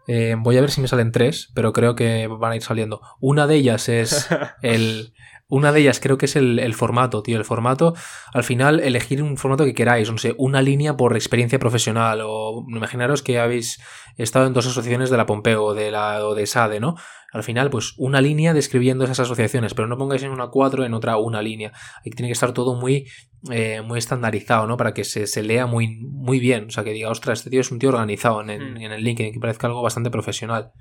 Eh, 0.07 0.35
voy 0.37 0.57
a 0.57 0.61
ver 0.61 0.69
si 0.69 0.81
me 0.81 0.87
salen 0.87 1.11
tres, 1.11 1.51
pero 1.55 1.73
creo 1.73 1.95
que 1.95 2.27
van 2.27 2.51
a 2.51 2.55
ir 2.55 2.61
saliendo. 2.61 3.01
Una 3.19 3.47
de 3.47 3.55
ellas 3.55 3.89
es 3.89 4.27
el, 4.61 5.13
Una 5.47 5.71
de 5.71 5.81
ellas 5.81 5.99
creo 5.99 6.17
que 6.17 6.25
es 6.25 6.35
el, 6.35 6.73
formato, 6.73 7.21
tío. 7.21 7.37
El 7.37 7.45
formato, 7.45 7.93
al 8.33 8.43
final, 8.43 8.79
elegir 8.79 9.21
un 9.21 9.37
formato 9.37 9.63
que 9.63 9.75
queráis, 9.75 10.11
no 10.11 10.17
sé, 10.17 10.33
una 10.37 10.61
línea 10.61 10.97
por 10.97 11.15
experiencia 11.15 11.59
profesional. 11.59 12.21
O 12.23 12.65
imaginaros 12.67 13.21
que 13.21 13.39
habéis 13.39 13.79
estado 14.17 14.47
en 14.47 14.53
dos 14.53 14.65
asociaciones 14.65 15.11
de 15.11 15.17
la 15.17 15.27
Pompeo 15.27 15.63
o 15.63 15.73
de 15.75 15.91
la 15.91 16.25
o 16.25 16.33
de 16.33 16.47
SADE, 16.47 16.79
¿no? 16.79 16.95
Al 17.31 17.43
final, 17.43 17.69
pues 17.69 17.93
una 17.97 18.21
línea 18.21 18.53
describiendo 18.53 19.03
esas 19.03 19.19
asociaciones, 19.19 19.73
pero 19.73 19.87
no 19.87 19.97
pongáis 19.97 20.23
en 20.23 20.31
una 20.31 20.47
cuatro, 20.47 20.85
en 20.85 20.93
otra 20.93 21.17
una 21.17 21.41
línea. 21.41 21.73
Ahí 22.03 22.11
tiene 22.11 22.29
que 22.29 22.33
estar 22.33 22.53
todo 22.53 22.75
muy, 22.75 23.07
eh, 23.51 23.81
muy 23.81 23.99
estandarizado, 23.99 24.65
¿no? 24.67 24.77
Para 24.77 24.93
que 24.93 25.03
se, 25.03 25.43
lea 25.43 25.67
muy, 25.67 25.99
muy 25.99 26.39
bien. 26.39 26.67
O 26.67 26.69
sea, 26.71 26.83
que 26.83 26.91
diga, 26.91 27.09
ostras, 27.09 27.39
este 27.39 27.49
tío 27.49 27.61
es 27.61 27.71
un 27.71 27.77
tío 27.77 27.89
organizado 27.89 28.41
en, 28.41 28.49
el, 28.49 28.81
en 28.81 28.91
el 28.91 29.03
LinkedIn, 29.03 29.33
que 29.33 29.39
parezca 29.39 29.67
algo 29.67 29.81
bastante 29.81 30.09
profesional. 30.09 30.71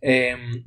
Em, 0.00 0.64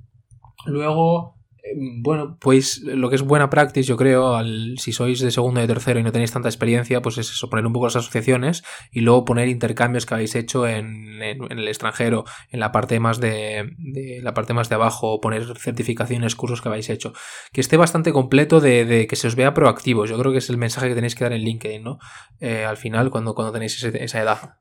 luego, 0.66 1.36
bueno, 1.74 2.38
pues 2.40 2.82
lo 2.84 3.10
que 3.10 3.16
es 3.16 3.24
buena 3.24 3.50
práctica, 3.50 3.86
yo 3.86 3.98
creo, 3.98 4.36
al, 4.36 4.78
si 4.78 4.92
sois 4.92 5.20
de 5.20 5.32
segundo 5.32 5.60
y 5.60 5.64
de 5.64 5.74
tercero 5.74 6.00
y 6.00 6.04
no 6.04 6.12
tenéis 6.12 6.32
tanta 6.32 6.48
experiencia, 6.48 7.02
pues 7.02 7.18
es 7.18 7.32
eso, 7.32 7.50
poner 7.50 7.66
un 7.66 7.74
poco 7.74 7.88
las 7.88 7.96
asociaciones 7.96 8.64
y 8.92 9.02
luego 9.02 9.26
poner 9.26 9.48
intercambios 9.48 10.06
que 10.06 10.14
habéis 10.14 10.36
hecho 10.36 10.68
en, 10.68 11.22
el 11.22 11.68
extranjero, 11.68 12.26
en 12.52 12.60
la 12.60 12.72
parte 12.72 13.00
más 13.00 13.20
de, 13.20 13.74
la 14.22 14.34
parte 14.34 14.54
más 14.54 14.70
de 14.70 14.76
abajo, 14.76 15.20
poner 15.22 15.58
certificaciones, 15.58 16.36
cursos 16.36 16.62
que 16.62 16.70
habéis 16.70 16.90
hecho. 16.90 17.14
Que 17.52 17.62
esté 17.62 17.78
bastante 17.78 18.12
completo 18.14 18.60
de, 18.60 19.08
que 19.10 19.16
se 19.16 19.28
os 19.28 19.36
vea 19.36 19.54
proactivos. 19.54 20.10
Yo 20.10 20.20
creo 20.20 20.32
que 20.32 20.40
es 20.40 20.50
el 20.50 20.58
mensaje 20.58 20.90
que 20.90 20.96
tenéis 20.96 21.16
que 21.16 21.24
dar 21.24 21.34
en 21.34 21.42
LinkedIn, 21.42 21.84
¿no? 21.84 21.98
Eh, 22.40 22.64
al 22.64 22.78
final, 22.78 23.10
cuando, 23.10 23.34
cuando 23.34 23.52
tenéis 23.52 23.84
esa 23.84 24.22
edad. 24.22 24.60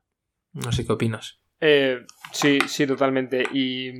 No 0.53 0.71
sé 0.71 0.85
qué 0.85 0.93
opinas. 0.93 1.39
Eh, 1.59 1.99
sí, 2.31 2.59
sí, 2.67 2.87
totalmente. 2.87 3.43
Y, 3.53 3.91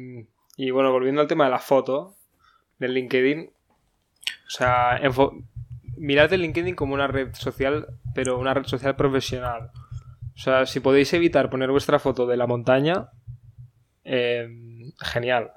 y 0.57 0.71
bueno, 0.71 0.91
volviendo 0.91 1.21
al 1.21 1.27
tema 1.27 1.45
de 1.45 1.51
la 1.51 1.59
foto, 1.59 2.14
del 2.79 2.93
LinkedIn. 2.93 3.51
O 4.47 4.49
sea, 4.49 4.99
mirad 5.97 6.31
el 6.33 6.41
LinkedIn 6.41 6.75
como 6.75 6.93
una 6.93 7.07
red 7.07 7.33
social, 7.33 7.87
pero 8.13 8.37
una 8.37 8.53
red 8.53 8.65
social 8.65 8.95
profesional. 8.95 9.71
O 10.35 10.37
sea, 10.37 10.65
si 10.65 10.79
podéis 10.79 11.13
evitar 11.13 11.49
poner 11.49 11.71
vuestra 11.71 11.99
foto 11.99 12.27
de 12.27 12.37
la 12.37 12.47
montaña, 12.47 13.09
eh, 14.03 14.47
genial. 14.99 15.51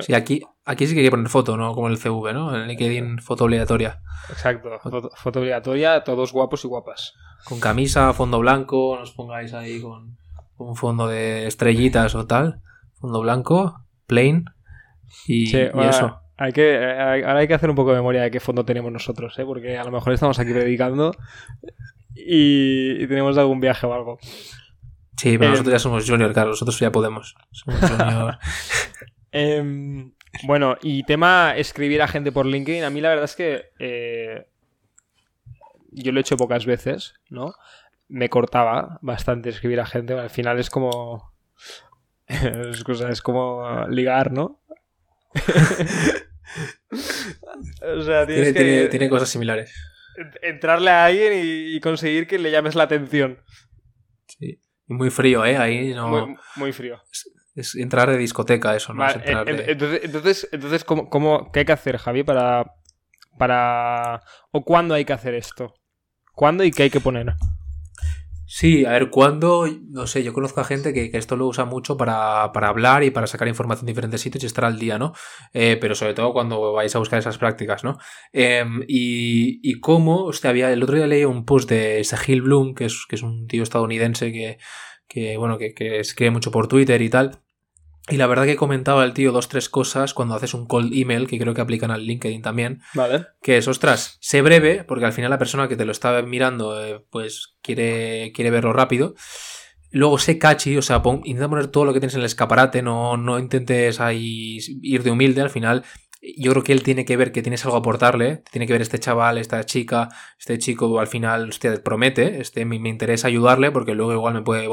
Sí, 0.00 0.12
aquí, 0.12 0.42
aquí 0.64 0.86
sí 0.86 0.94
que 0.94 1.00
hay 1.00 1.06
que 1.06 1.10
poner 1.10 1.28
foto, 1.28 1.56
¿no? 1.56 1.72
Como 1.74 1.86
el 1.86 1.96
CV, 1.96 2.32
¿no? 2.32 2.54
En 2.54 2.66
LinkedIn, 2.66 3.20
foto 3.20 3.44
obligatoria. 3.44 4.02
Exacto, 4.28 4.70
foto, 4.80 5.40
obligatoria, 5.40 6.02
todos 6.02 6.32
guapos 6.32 6.64
y 6.64 6.68
guapas. 6.68 7.14
Con 7.44 7.60
camisa, 7.60 8.12
fondo 8.12 8.40
blanco, 8.40 8.96
nos 8.98 9.12
pongáis 9.12 9.54
ahí 9.54 9.80
con 9.80 10.18
un 10.56 10.76
fondo 10.76 11.06
de 11.06 11.46
estrellitas 11.46 12.16
o 12.16 12.26
tal. 12.26 12.60
Fondo 12.94 13.20
blanco, 13.20 13.84
plain, 14.06 14.46
y, 15.26 15.54
eso. 15.56 16.20
Hay 16.36 16.52
que, 16.52 16.76
ahora 16.76 17.38
hay 17.38 17.48
que 17.48 17.54
hacer 17.54 17.70
un 17.70 17.76
poco 17.76 17.90
de 17.90 17.96
memoria 17.96 18.22
de 18.22 18.30
qué 18.30 18.40
fondo 18.40 18.64
tenemos 18.64 18.90
nosotros, 18.90 19.38
¿eh? 19.38 19.44
porque 19.44 19.78
a 19.78 19.84
lo 19.84 19.92
mejor 19.92 20.12
estamos 20.12 20.38
aquí 20.38 20.52
predicando 20.52 21.12
y, 22.14 23.06
tenemos 23.06 23.38
algún 23.38 23.60
viaje 23.60 23.86
o 23.86 23.94
algo. 23.94 24.18
Sí, 25.16 25.38
pero 25.38 25.50
nosotros 25.50 25.72
ya 25.72 25.78
somos 25.78 26.08
junior, 26.08 26.32
Carlos, 26.32 26.54
nosotros 26.54 26.80
ya 26.80 26.90
podemos. 26.90 27.36
Somos 27.50 27.80
junior. 27.80 28.38
Em, 29.34 30.12
bueno, 30.44 30.76
y 30.82 31.04
tema 31.04 31.54
escribir 31.56 32.02
a 32.02 32.08
gente 32.08 32.32
por 32.32 32.44
LinkedIn, 32.44 32.84
a 32.84 32.90
mí 32.90 33.00
la 33.00 33.08
verdad 33.08 33.24
es 33.24 33.34
que 33.34 33.70
eh, 33.78 34.46
yo 35.90 36.12
lo 36.12 36.18
he 36.18 36.22
hecho 36.22 36.36
pocas 36.36 36.66
veces, 36.66 37.14
¿no? 37.30 37.54
Me 38.08 38.28
cortaba 38.28 38.98
bastante 39.00 39.48
escribir 39.48 39.80
a 39.80 39.86
gente, 39.86 40.12
al 40.14 40.30
final 40.30 40.58
es 40.58 40.70
como... 40.70 41.32
es, 42.26 42.84
es 43.08 43.22
como 43.22 43.86
ligar, 43.88 44.32
¿no? 44.32 44.61
o 47.82 48.02
sea, 48.02 48.26
tiene, 48.26 48.52
que... 48.52 48.88
tiene, 48.90 49.08
cosas 49.08 49.28
similares. 49.28 49.72
Entrarle 50.42 50.90
a 50.90 51.06
alguien 51.06 51.32
y, 51.34 51.80
conseguir 51.80 52.26
que 52.26 52.38
le 52.38 52.50
llames 52.50 52.74
la 52.74 52.84
atención. 52.84 53.38
Sí. 54.26 54.60
Y 54.86 54.94
muy 54.94 55.10
frío, 55.10 55.44
¿eh? 55.44 55.56
Ahí 55.56 55.94
no... 55.94 56.36
Muy, 56.56 56.72
frío. 56.72 57.00
Es, 57.54 57.74
entrar 57.74 58.10
de 58.10 58.18
discoteca 58.18 58.76
eso, 58.76 58.92
¿no? 58.92 59.08
Entonces, 59.08 60.00
entonces, 60.02 60.48
entonces 60.52 60.84
¿cómo, 60.84 61.08
¿cómo, 61.08 61.50
qué 61.52 61.60
hay 61.60 61.66
que 61.66 61.72
hacer, 61.72 61.96
Javi, 61.96 62.22
para... 62.22 62.74
para... 63.38 64.22
o 64.50 64.64
cuándo 64.64 64.94
hay 64.94 65.04
que 65.04 65.12
hacer 65.12 65.34
esto? 65.34 65.74
¿Cuándo 66.34 66.64
y 66.64 66.70
qué 66.70 66.84
hay 66.84 66.90
que 66.90 67.00
poner? 67.00 67.34
Sí, 68.54 68.84
a 68.84 68.90
ver, 68.90 69.08
cuando, 69.08 69.66
no 69.88 70.06
sé, 70.06 70.22
yo 70.22 70.34
conozco 70.34 70.60
a 70.60 70.64
gente 70.64 70.92
que, 70.92 71.10
esto 71.14 71.36
lo 71.36 71.46
usa 71.46 71.64
mucho 71.64 71.96
para, 71.96 72.42
hablar 72.44 73.02
y 73.02 73.10
para 73.10 73.26
sacar 73.26 73.48
información 73.48 73.86
de 73.86 73.92
diferentes 73.92 74.20
sitios 74.20 74.42
y 74.42 74.46
estar 74.46 74.66
al 74.66 74.78
día, 74.78 74.98
¿no? 74.98 75.14
Eh, 75.54 75.78
pero 75.80 75.94
sobre 75.94 76.12
todo 76.12 76.34
cuando 76.34 76.74
vais 76.74 76.94
a 76.94 76.98
buscar 76.98 77.18
esas 77.18 77.38
prácticas, 77.38 77.82
¿no? 77.82 77.96
Em, 78.30 78.82
y, 78.86 79.58
y 79.62 79.80
cómo, 79.80 80.24
hostia, 80.24 80.50
había, 80.50 80.70
el 80.70 80.82
otro 80.82 80.96
día 80.96 81.06
leí 81.06 81.24
un 81.24 81.46
post 81.46 81.70
de 81.70 82.04
Sahil 82.04 82.42
Bloom, 82.42 82.74
que 82.74 82.84
es, 82.84 83.06
que 83.08 83.16
es 83.16 83.22
un 83.22 83.46
tío 83.46 83.62
estadounidense 83.62 84.30
que, 84.32 84.58
que 85.08 85.38
bueno, 85.38 85.56
que, 85.56 85.72
que 85.72 86.00
escribe 86.00 86.30
mucho 86.30 86.50
por 86.50 86.68
Twitter 86.68 87.00
y 87.00 87.08
tal, 87.08 87.41
y 88.12 88.18
la 88.18 88.26
verdad 88.26 88.44
que 88.44 88.56
comentaba 88.56 89.04
el 89.04 89.14
tío 89.14 89.32
dos, 89.32 89.48
tres 89.48 89.70
cosas 89.70 90.12
cuando 90.12 90.34
haces 90.34 90.52
un 90.52 90.66
cold 90.66 90.92
email, 90.92 91.26
que 91.26 91.38
creo 91.38 91.54
que 91.54 91.62
aplican 91.62 91.90
al 91.90 92.04
LinkedIn 92.04 92.42
también. 92.42 92.82
Vale. 92.92 93.26
Que 93.40 93.56
es, 93.56 93.66
ostras, 93.68 94.18
sé 94.20 94.42
breve, 94.42 94.84
porque 94.84 95.06
al 95.06 95.14
final 95.14 95.30
la 95.30 95.38
persona 95.38 95.66
que 95.66 95.76
te 95.76 95.86
lo 95.86 95.92
está 95.92 96.20
mirando, 96.20 96.84
eh, 96.84 97.02
pues 97.08 97.56
quiere, 97.62 98.32
quiere 98.34 98.50
verlo 98.50 98.74
rápido. 98.74 99.14
Luego 99.90 100.18
sé 100.18 100.38
catchy, 100.38 100.76
o 100.76 100.82
sea, 100.82 101.02
intenta 101.24 101.48
poner 101.48 101.68
todo 101.68 101.86
lo 101.86 101.94
que 101.94 102.00
tienes 102.00 102.14
en 102.14 102.20
el 102.20 102.26
escaparate, 102.26 102.82
no, 102.82 103.16
no 103.16 103.38
intentes 103.38 103.98
ahí 103.98 104.58
ir 104.82 105.02
de 105.02 105.10
humilde, 105.10 105.40
al 105.40 105.50
final 105.50 105.84
yo 106.22 106.52
creo 106.52 106.62
que 106.62 106.72
él 106.72 106.82
tiene 106.82 107.04
que 107.04 107.16
ver 107.16 107.32
que 107.32 107.42
tienes 107.42 107.64
algo 107.64 107.76
a 107.76 107.80
aportarle, 107.80 108.44
tiene 108.50 108.66
que 108.66 108.72
ver 108.72 108.82
este 108.82 108.98
chaval, 109.00 109.38
esta 109.38 109.64
chica, 109.64 110.08
este 110.38 110.56
chico 110.58 111.00
al 111.00 111.08
final 111.08 111.48
usted 111.48 111.82
promete, 111.82 112.40
este 112.40 112.64
me, 112.64 112.78
me, 112.78 112.90
interesa 112.90 113.26
ayudarle 113.26 113.72
porque 113.72 113.94
luego 113.94 114.12
igual 114.12 114.34
me 114.34 114.42
puede 114.42 114.68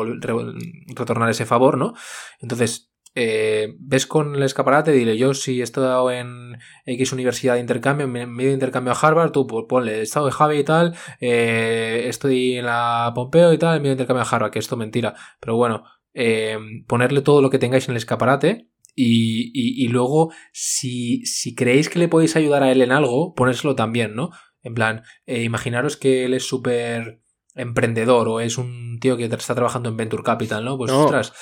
retornar 0.95 1.29
ese 1.29 1.47
favor, 1.47 1.77
¿no? 1.77 1.95
Entonces, 2.39 2.88
eh, 3.15 3.75
ves 3.79 4.05
con 4.05 4.35
el 4.35 4.43
escaparate, 4.43 4.91
dile 4.91 5.17
yo 5.17 5.33
si 5.33 5.59
he 5.59 5.63
estado 5.63 6.11
en 6.11 6.57
X 6.85 7.11
universidad 7.11 7.55
de 7.55 7.59
intercambio, 7.59 8.07
me 8.07 8.25
medio 8.25 8.49
de 8.49 8.53
intercambio 8.53 8.93
a 8.93 8.95
Harvard, 8.95 9.31
tú 9.31 9.47
pues, 9.47 9.65
ponle, 9.67 9.99
he 9.99 10.01
estado 10.01 10.27
en 10.27 10.33
Javi 10.33 10.57
y 10.59 10.63
tal, 10.63 10.95
eh, 11.19 12.03
estoy 12.05 12.57
en 12.57 12.65
la 12.65 13.11
Pompeo 13.15 13.51
y 13.51 13.57
tal, 13.57 13.79
medio 13.79 13.95
de 13.95 14.03
intercambio 14.03 14.23
a 14.23 14.29
Harvard, 14.29 14.51
que 14.51 14.59
esto 14.59 14.75
es 14.75 14.79
mentira, 14.79 15.15
pero 15.39 15.55
bueno, 15.55 15.83
eh, 16.13 16.57
ponerle 16.87 17.21
todo 17.21 17.41
lo 17.41 17.49
que 17.49 17.59
tengáis 17.59 17.87
en 17.87 17.91
el 17.91 17.97
escaparate 17.97 18.69
y, 18.95 19.87
luego 19.87 20.31
si, 20.51 21.25
si, 21.25 21.55
creéis 21.55 21.87
que 21.89 21.99
le 21.99 22.09
podéis 22.09 22.35
ayudar 22.35 22.63
a 22.63 22.71
él 22.71 22.81
en 22.81 22.91
algo, 22.91 23.33
ponérselo 23.33 23.73
también, 23.73 24.13
¿no? 24.13 24.31
En 24.61 24.73
plan, 24.73 25.03
imaginaros 25.25 25.95
que 25.95 26.25
él 26.25 26.33
es 26.33 26.45
súper 26.45 27.21
emprendedor 27.55 28.27
o 28.27 28.39
es 28.41 28.57
un 28.57 28.97
tío 28.99 29.17
que 29.17 29.25
está 29.25 29.55
trabajando 29.55 29.89
en 29.89 29.97
Venture 29.97 30.23
Capital, 30.23 30.65
¿no? 30.65 30.77
Pues 30.77 30.91
ostras, 30.91 31.33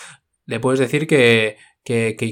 le 0.48 0.60
puedes 0.62 0.80
decir 0.80 1.08
que, 1.08 1.58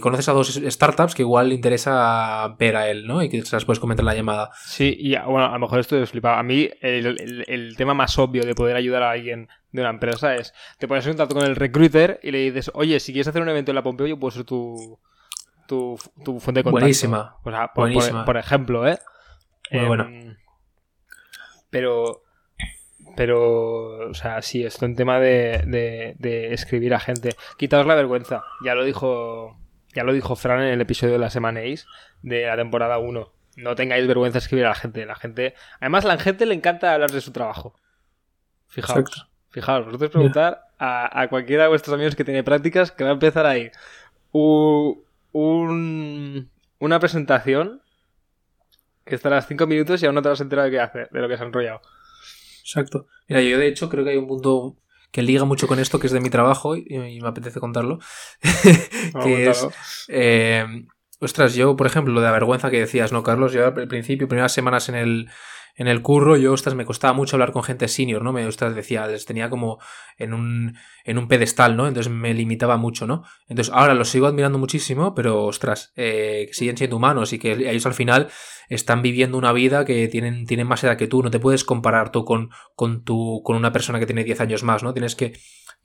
conoces 0.02 0.30
a 0.30 0.34
dos 0.34 0.56
startups 0.56 1.14
que 1.14 1.22
igual 1.22 1.50
le 1.50 1.56
interesa 1.56 2.56
ver 2.58 2.76
a 2.78 2.90
él, 2.90 3.06
¿no? 3.06 3.22
Y 3.22 3.30
que 3.30 3.44
se 3.46 3.56
las 3.56 3.66
puedes 3.66 3.80
comentar 3.80 4.04
en 4.04 4.08
la 4.08 4.16
llamada. 4.16 4.50
Sí, 4.66 4.96
y 4.98 5.16
bueno, 5.18 5.46
a 5.46 5.52
lo 5.52 5.60
mejor 5.60 5.80
esto 5.80 6.02
es 6.02 6.10
flipado. 6.10 6.36
A 6.38 6.44
mí 6.44 6.70
el, 6.82 7.76
tema 7.78 7.94
más 7.94 8.18
obvio 8.18 8.44
de 8.44 8.56
poder 8.56 8.78
ayudar 8.78 9.04
a 9.04 9.12
alguien 9.12 9.50
de 9.72 9.82
una 9.82 9.92
empresa 9.92 10.36
es, 10.36 10.54
te 10.80 10.88
pones 10.88 11.06
en 11.06 11.12
contacto 11.12 11.36
con 11.36 11.46
el 11.46 11.58
recruiter 11.58 12.20
y 12.24 12.32
le 12.32 12.40
dices, 12.40 12.72
oye, 12.74 13.00
si 13.00 13.12
quieres 13.12 13.28
hacer 13.28 13.42
un 13.42 13.50
evento 13.50 13.72
en 13.72 13.76
la 13.76 13.84
Pompeo, 13.84 14.08
yo 14.08 14.18
puedo 14.18 14.32
ser 14.32 14.46
tu, 14.46 14.98
tu, 15.68 15.98
fuente 15.98 16.60
de 16.60 16.64
contacto. 16.64 16.72
Buenísima. 16.72 17.38
por, 17.44 18.26
Por, 18.26 18.38
ejemplo, 18.38 18.88
¿eh? 18.88 18.98
Muy 19.72 19.86
bueno. 19.86 20.06
Em, 20.06 20.38
pero 21.70 22.25
pero, 23.16 24.10
o 24.10 24.14
sea, 24.14 24.42
sí, 24.42 24.64
esto 24.64 24.86
en 24.86 24.96
tema 24.96 25.20
de, 25.20 26.16
de, 26.18 26.54
escribir 26.54 26.94
a 26.94 27.00
gente. 27.00 27.36
Quitaos 27.58 27.86
la 27.86 27.96
vergüenza. 27.96 28.44
Ya 28.64 28.76
lo 28.76 28.84
dijo 28.84 29.58
ya 29.94 30.04
lo 30.04 30.12
dijo 30.12 30.36
Fran 30.36 30.62
en 30.62 30.74
el 30.74 30.82
episodio 30.82 31.14
de 31.14 31.20
la 31.20 31.30
semana 31.30 31.62
de 32.22 32.46
la 32.46 32.58
temporada 32.58 32.98
1. 32.98 33.32
No 33.58 33.76
tengáis 33.76 34.06
vergüenza 34.08 34.40
de 34.40 34.44
escribir 34.44 34.66
a 34.66 34.70
la 34.70 34.76
gente. 34.76 35.06
La 35.06 35.16
gente. 35.16 35.54
Además, 35.80 36.04
a 36.04 36.10
la 36.10 36.18
gente 36.18 36.46
le 36.46 36.54
encanta 36.54 36.94
hablar 36.94 37.12
de 37.12 37.22
su 37.22 37.32
trabajo. 37.32 37.76
Fijaos. 38.68 39.30
Fijaos, 39.50 39.86
vosotros 39.86 40.12
preguntar 40.12 40.66
a, 40.78 41.22
a, 41.22 41.30
cualquiera 41.30 41.64
de 41.64 41.70
vuestros 41.70 41.94
amigos 41.94 42.16
que 42.16 42.26
tiene 42.26 42.44
prácticas 42.44 42.92
que 42.92 43.06
va 43.06 43.12
a 43.12 43.14
empezar 43.14 43.46
ahí 43.46 43.72
un, 44.36 46.50
una 46.80 47.00
presentación 47.00 47.82
que 49.06 49.16
estarás 49.16 49.48
5 49.48 49.68
minutos 49.68 50.02
y 50.02 50.06
aún 50.06 50.16
no 50.16 50.22
te 50.22 50.30
vas 50.30 50.40
a 50.40 50.44
enterar 50.44 50.66
de 50.66 50.72
qué 50.72 50.80
hacer, 50.80 51.10
de 51.10 51.20
lo 51.20 51.28
que 51.28 51.38
se 51.38 51.44
ha 51.44 51.46
enrollado. 51.46 51.82
Exacto. 52.66 53.06
Mira, 53.30 53.44
yo 53.44 53.60
de 53.60 53.68
hecho 53.68 53.90
creo 53.90 54.04
que 54.04 54.10
hay 54.10 54.18
un 54.18 54.28
punto 54.28 54.76
que 55.12 55.22
liga 55.22 55.46
mucho 55.46 55.68
con 55.68 55.80
esto, 55.80 56.00
que 56.00 56.08
es 56.08 56.14
de 56.14 56.20
mi 56.20 56.32
trabajo, 56.32 56.76
y, 56.76 57.20
me 57.22 57.28
apetece 57.28 57.60
contarlo. 57.60 58.00
que 59.24 59.50
es. 59.50 59.68
Eh, 60.10 60.66
ostras, 61.20 61.54
yo, 61.54 61.76
por 61.76 61.86
ejemplo, 61.86 62.12
lo 62.12 62.22
de 62.22 62.26
la 62.26 62.34
vergüenza 62.34 62.72
que 62.72 62.80
decías, 62.80 63.12
¿no, 63.12 63.22
Carlos? 63.22 63.54
Yo 63.54 63.68
al 63.68 63.88
principio, 63.88 64.28
primeras 64.28 64.52
semanas 64.52 64.90
en 64.90 64.96
el, 64.96 65.30
en 65.76 65.88
el 65.88 66.02
curro, 66.02 66.38
yo, 66.38 66.54
ostras, 66.54 66.74
me 66.76 66.86
costaba 66.86 67.14
mucho 67.14 67.36
hablar 67.36 67.52
con 67.52 67.64
gente 67.64 67.88
senior, 67.88 68.24
¿no? 68.24 68.32
Me, 68.32 68.46
ostras, 68.46 68.74
decía, 68.76 69.06
les 69.08 69.26
tenía 69.26 69.50
como 69.50 69.80
en 70.18 70.34
un, 70.34 70.78
en 71.04 71.18
un 71.18 71.28
pedestal, 71.28 71.76
¿no? 71.76 71.88
Entonces 71.88 72.12
me 72.12 72.34
limitaba 72.34 72.78
mucho, 72.78 73.06
¿no? 73.06 73.24
Entonces 73.50 73.74
ahora 73.74 73.94
los 73.94 74.10
sigo 74.10 74.28
admirando 74.28 74.58
muchísimo, 74.58 75.14
pero, 75.14 75.44
ostras, 75.44 75.92
eh, 75.98 76.48
siguen 76.54 76.78
siendo 76.78 76.96
humanos 76.96 77.34
y 77.34 77.40
que 77.40 77.52
ellos 77.52 77.86
al 77.86 77.94
final 77.94 78.30
están 78.70 79.02
viviendo 79.02 79.38
una 79.38 79.52
vida 79.52 79.84
que 79.84 80.08
tienen, 80.08 80.46
tienen 80.46 80.68
más 80.68 80.84
edad 80.84 80.98
que 80.98 81.08
tú, 81.08 81.22
no 81.22 81.30
te 81.30 81.40
puedes 81.40 81.66
comparar 81.66 82.12
tú 82.12 82.24
con, 82.24 82.52
con, 82.76 83.04
tu, 83.04 83.42
con 83.44 83.58
una 83.58 83.74
persona 83.74 84.00
que 84.00 84.06
tiene 84.06 84.24
10 84.24 84.42
años 84.42 84.64
más, 84.64 84.82
¿no? 84.82 84.94
Tienes 84.94 85.16
que, 85.16 85.34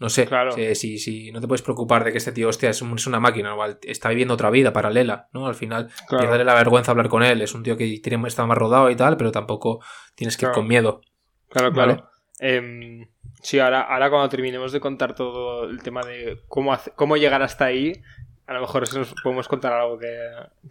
no 0.01 0.09
sé, 0.09 0.27
Claro. 0.27 0.53
si, 0.75 0.99
si 0.99 1.31
no 1.31 1.41
te 1.41 1.47
puedes 1.47 1.63
preocupar 1.63 2.03
de 2.05 2.11
que 2.13 2.19
este 2.19 2.33
tío, 2.33 2.49
hostia, 2.49 2.71
es, 2.71 2.83
un- 2.83 2.97
es 2.97 3.07
una 3.07 3.21
máquina, 3.21 3.53
igual 3.53 3.79
está 3.83 4.09
viviendo 4.09 4.35
otra 4.35 4.51
vida 4.51 4.73
paralela, 4.73 5.29
¿no? 5.33 5.47
Al 5.47 5.55
final, 5.55 5.89
Claro. 6.09 6.23
piérdale 6.23 6.45
la 6.45 6.55
vergüenza 6.55 6.91
hablar 6.91 7.09
con 7.09 7.23
él, 7.23 7.43
es 7.43 7.55
un 7.55 7.63
tío 7.63 7.77
que 7.77 8.01
tiene, 8.03 8.27
está 8.27 8.45
más 8.47 8.59
rodado 8.59 8.91
y 8.91 8.97
tal, 8.97 9.17
pero 9.17 9.31
tampoco 9.31 9.81
tienes 10.17 10.37
que 10.37 10.47
ir 10.47 10.53
con 10.53 10.67
miedo. 10.67 11.03
Claro, 11.51 11.71
Vale. 11.73 11.95
claro. 11.95 12.11
Em, 12.39 13.07
sí, 13.43 13.59
ahora, 13.59 13.83
ahora 13.83 14.09
cuando 14.09 14.29
terminemos 14.31 14.73
de 14.73 14.81
contar 14.81 15.15
todo 15.15 15.65
el 15.69 15.83
tema 15.83 16.03
de 16.03 16.41
cómo, 16.49 16.73
hace- 16.73 16.93
cómo 16.93 17.17
llegar 17.19 17.43
hasta 17.43 17.67
ahí, 17.67 17.93
a 18.47 18.55
lo 18.55 18.63
mejor 18.63 18.93
nos 18.95 19.15
podemos 19.23 19.47
contar 19.47 19.73
algo 19.75 19.99
que, 19.99 20.17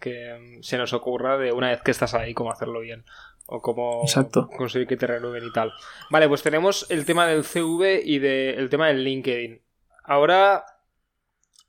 que 0.00 0.58
se 0.62 0.76
nos 0.76 0.92
ocurra 0.92 1.38
de 1.38 1.52
una 1.52 1.68
vez 1.70 1.80
que 1.82 1.92
estás 1.92 2.12
ahí, 2.14 2.34
cómo 2.34 2.50
hacerlo 2.50 2.80
bien. 2.80 3.04
O 3.52 3.60
cómo 3.60 4.02
Exacto. 4.04 4.48
conseguir 4.56 4.86
que 4.86 4.96
te 4.96 5.06
renueven 5.08 5.44
y 5.44 5.52
tal. 5.52 5.72
Vale, 6.10 6.28
pues 6.28 6.42
tenemos 6.42 6.86
el 6.90 7.04
tema 7.04 7.26
del 7.26 7.42
CV 7.44 8.00
y 8.04 8.18
de- 8.20 8.54
el 8.54 8.68
tema 8.70 8.86
del 8.88 9.02
LinkedIn. 9.02 9.60
Ahora 10.04 10.64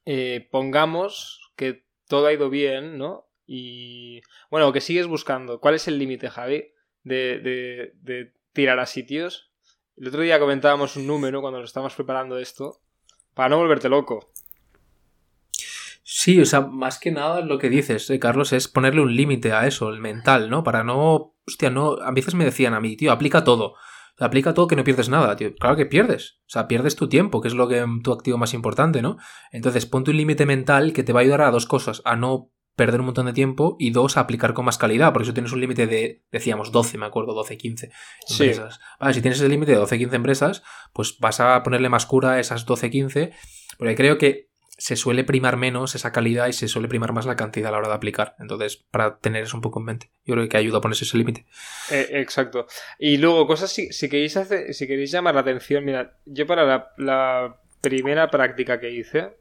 eh, 0.05 0.47
pongamos 0.51 1.51
que 1.55 1.85
todo 2.07 2.27
ha 2.27 2.33
ido 2.33 2.50
bien, 2.50 2.97
¿no? 2.97 3.27
Y 3.47 4.21
bueno, 4.50 4.71
que 4.71 4.81
sigues 4.81 5.07
buscando. 5.07 5.59
¿Cuál 5.59 5.75
es 5.75 5.88
el 5.88 5.97
límite, 5.97 6.29
Javi, 6.29 6.65
de, 7.03 7.39
de- 7.39 7.91
de 8.01 8.33
tirar 8.53 8.79
a 8.79 8.85
sitios? 8.85 9.51
El 9.97 10.07
otro 10.07 10.21
día 10.21 10.39
comentábamos 10.39 10.95
un 10.95 11.07
número 11.07 11.41
cuando 11.41 11.59
lo 11.59 11.65
estábamos 11.65 11.95
preparando 11.95 12.38
esto, 12.38 12.79
para 13.33 13.50
no 13.50 13.57
volverte 13.57 13.89
loco. 13.89 14.31
Sí, 16.03 16.39
o 16.41 16.45
sea, 16.45 16.61
más 16.61 17.00
que 17.00 17.11
nada 17.11 17.41
lo 17.41 17.57
que 17.57 17.69
dices, 17.69 18.09
eh, 18.09 18.19
Carlos, 18.19 18.51
es 18.53 18.67
ponerle 18.67 19.01
un 19.01 19.15
límite 19.15 19.53
a 19.53 19.65
eso, 19.67 19.89
el 19.89 20.00
mental, 20.00 20.50
¿no? 20.50 20.63
Para 20.63 20.83
no. 20.83 21.35
Hostia, 21.48 21.69
no. 21.69 21.93
A 22.01 22.12
veces 22.12 22.36
me 22.36 22.45
decían 22.45 22.74
a 22.74 22.79
mí, 22.79 22.95
tío, 22.95 23.12
aplica 23.12 23.43
todo. 23.43 23.75
Aplica 24.19 24.53
todo 24.53 24.67
que 24.67 24.75
no 24.75 24.83
pierdes 24.83 25.10
nada, 25.10 25.36
tío. 25.36 25.55
Claro 25.55 25.75
que 25.75 25.86
pierdes. 25.88 26.39
O 26.41 26.50
sea, 26.50 26.67
pierdes 26.67 26.95
tu 26.95 27.10
tiempo, 27.10 27.41
que 27.41 27.48
es 27.48 27.55
lo 27.55 27.67
que 27.67 27.83
tu 28.03 28.12
activo 28.12 28.38
más 28.38 28.53
importante, 28.53 29.01
¿no? 29.01 29.17
Entonces, 29.51 29.86
ponte 29.88 30.12
un 30.12 30.17
límite 30.17 30.45
mental 30.45 30.93
que 30.93 31.01
te 31.03 31.13
va 31.13 31.21
a 31.21 31.24
ayudar 31.24 31.41
a 31.41 31.50
dos 31.51 31.65
cosas: 31.65 32.01
a 32.05 32.15
no 32.15 32.51
perder 32.75 33.00
un 33.00 33.07
montón 33.07 33.25
de 33.25 33.33
tiempo 33.33 33.75
y 33.79 33.89
dos, 33.91 34.17
a 34.17 34.21
aplicar 34.21 34.53
con 34.53 34.65
más 34.65 34.77
calidad. 34.77 35.12
Porque 35.12 35.25
si 35.27 35.33
tienes 35.33 35.51
un 35.51 35.60
límite 35.62 35.88
de, 35.88 36.24
decíamos, 36.31 36.71
12, 36.71 36.98
me 37.00 37.05
acuerdo, 37.05 37.33
12, 37.33 37.57
15 37.57 37.91
Sí. 38.27 38.43
empresas. 38.43 38.79
Vale, 39.00 39.13
si 39.13 39.21
tienes 39.21 39.39
ese 39.39 39.50
límite 39.50 39.71
de 39.71 39.77
12, 39.79 39.98
15 39.98 40.15
empresas, 40.15 40.62
pues 40.93 41.17
vas 41.19 41.39
a 41.39 41.63
ponerle 41.63 41.89
más 41.89 42.05
cura 42.05 42.33
a 42.33 42.39
esas 42.39 42.65
12, 42.65 42.91
15, 42.91 43.31
porque 43.77 43.95
creo 43.95 44.17
que 44.19 44.50
se 44.81 44.95
suele 44.95 45.23
primar 45.23 45.57
menos 45.57 45.93
esa 45.93 46.11
calidad 46.11 46.47
y 46.47 46.53
se 46.53 46.67
suele 46.67 46.88
primar 46.88 47.13
más 47.13 47.27
la 47.27 47.35
cantidad 47.35 47.69
a 47.69 47.71
la 47.71 47.77
hora 47.77 47.88
de 47.89 47.93
aplicar. 47.93 48.35
Entonces, 48.39 48.77
para 48.77 49.19
tener 49.19 49.43
eso 49.43 49.55
un 49.55 49.61
poco 49.61 49.79
en 49.79 49.85
mente, 49.85 50.09
yo 50.25 50.33
creo 50.33 50.50
que 50.50 50.57
ayuda 50.57 50.79
a 50.79 50.81
ponerse 50.81 51.03
ese 51.05 51.17
límite. 51.19 51.45
Eh, 51.91 52.07
exacto. 52.13 52.65
Y 52.97 53.17
luego, 53.17 53.45
cosas 53.45 53.71
si, 53.71 53.93
si 53.93 54.09
queréis 54.09 54.35
hacer, 54.38 54.73
si 54.73 54.88
queréis 54.88 55.11
llamar 55.11 55.35
la 55.35 55.41
atención, 55.41 55.85
mira, 55.85 56.17
yo 56.25 56.47
para 56.47 56.91
la, 56.97 57.57
primera 57.79 58.31
práctica 58.31 58.79
que 58.79 58.89
hice, 58.89 59.35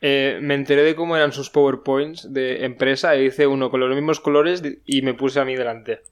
eh, 0.00 0.38
me 0.42 0.54
enteré 0.54 0.82
de 0.82 0.94
cómo 0.96 1.16
eran 1.16 1.30
sus 1.32 1.50
PowerPoints 1.50 2.32
de 2.32 2.64
empresa 2.64 3.14
e 3.14 3.24
hice 3.24 3.46
uno 3.46 3.70
con 3.70 3.78
los 3.80 3.94
mismos 3.94 4.18
colores 4.20 4.62
y 4.84 5.02
me 5.02 5.14
puse 5.14 5.38
a 5.40 5.44
mí 5.44 5.54
delante. 5.56 6.02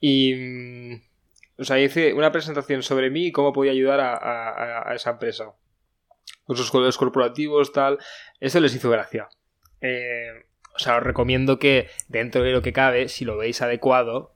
Y. 0.00 0.34
mm, 0.34 1.00
O 1.60 1.64
sea, 1.64 1.80
hice 1.80 2.14
una 2.14 2.30
presentación 2.30 2.82
sobre 2.84 3.10
mí 3.10 3.26
y 3.26 3.32
cómo 3.32 3.52
podía 3.52 3.72
ayudar 3.72 3.98
a- 4.00 4.90
a 4.90 4.94
esa 4.94 5.10
empresa. 5.10 5.52
Sus 6.48 6.70
colores 6.70 6.96
corporativos, 6.96 7.72
tal. 7.72 7.98
Eso 8.40 8.60
les 8.60 8.74
hizo 8.74 8.90
gracia. 8.90 9.28
Eh, 9.80 10.46
o 10.74 10.78
sea, 10.78 10.96
os 10.96 11.02
recomiendo 11.02 11.58
que 11.58 11.88
dentro 12.08 12.42
de 12.42 12.52
lo 12.52 12.62
que 12.62 12.72
cabe, 12.72 13.08
si 13.08 13.24
lo 13.24 13.36
veis 13.36 13.60
adecuado, 13.62 14.34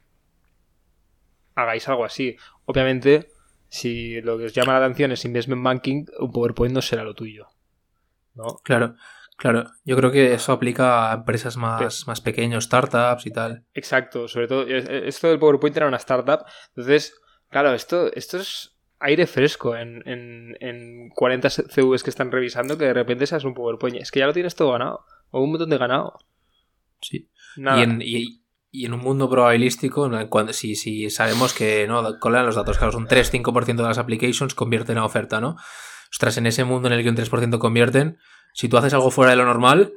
hagáis 1.54 1.88
algo 1.88 2.04
así. 2.04 2.36
Obviamente, 2.64 3.28
si 3.68 4.20
lo 4.20 4.38
que 4.38 4.46
os 4.46 4.52
llama 4.52 4.78
la 4.78 4.84
atención 4.84 5.12
es 5.12 5.24
investment 5.24 5.62
banking, 5.62 6.04
un 6.18 6.32
PowerPoint 6.32 6.74
no 6.74 6.82
será 6.82 7.04
lo 7.04 7.14
tuyo. 7.14 7.48
¿No? 8.34 8.60
Claro, 8.64 8.96
claro. 9.36 9.70
Yo 9.84 9.96
creo 9.96 10.10
que 10.10 10.34
eso 10.34 10.52
aplica 10.52 11.10
a 11.10 11.14
empresas 11.14 11.56
más, 11.56 12.06
más 12.06 12.20
pequeños, 12.20 12.64
startups 12.64 13.26
y 13.26 13.30
tal. 13.30 13.64
Exacto, 13.72 14.28
sobre 14.28 14.48
todo, 14.48 14.66
eh, 14.66 15.06
esto 15.06 15.28
del 15.28 15.38
PowerPoint 15.38 15.76
era 15.76 15.88
una 15.88 15.96
startup, 15.98 16.44
entonces, 16.68 17.20
claro, 17.48 17.72
esto, 17.72 18.12
esto 18.14 18.38
es 18.38 18.71
aire 19.02 19.26
fresco 19.26 19.76
en, 19.76 20.02
en, 20.06 20.56
en 20.60 21.10
40 21.10 21.50
CVs 21.50 22.02
que 22.02 22.10
están 22.10 22.30
revisando 22.30 22.78
que 22.78 22.86
de 22.86 22.94
repente 22.94 23.26
seas 23.26 23.44
un 23.44 23.54
PowerPoint. 23.54 23.96
Es 23.96 24.10
que 24.10 24.20
ya 24.20 24.26
lo 24.26 24.32
tienes 24.32 24.54
todo 24.54 24.72
ganado, 24.72 25.04
o 25.30 25.42
un 25.42 25.50
montón 25.50 25.70
de 25.70 25.78
ganado. 25.78 26.18
Sí. 27.00 27.28
Nada. 27.56 27.78
Y 27.78 27.82
en, 27.82 28.02
y, 28.02 28.42
y 28.70 28.86
en 28.86 28.94
un 28.94 29.00
mundo 29.00 29.28
probabilístico, 29.28 30.10
cuando, 30.30 30.52
si, 30.52 30.76
si 30.76 31.10
sabemos 31.10 31.52
que 31.52 31.86
no 31.86 32.18
colan 32.18 32.46
los 32.46 32.54
datos, 32.54 32.78
claro, 32.78 32.96
un 32.96 33.06
3-5% 33.06 33.76
de 33.76 33.82
las 33.82 33.98
applications 33.98 34.54
convierten 34.54 34.96
a 34.98 35.04
oferta, 35.04 35.40
¿no? 35.40 35.56
Ostras, 36.10 36.38
en 36.38 36.46
ese 36.46 36.64
mundo 36.64 36.88
en 36.88 36.94
el 36.94 37.02
que 37.02 37.10
un 37.10 37.16
3% 37.16 37.58
convierten, 37.58 38.18
si 38.54 38.68
tú 38.68 38.76
haces 38.76 38.94
algo 38.94 39.10
fuera 39.10 39.32
de 39.32 39.36
lo 39.36 39.44
normal, 39.44 39.92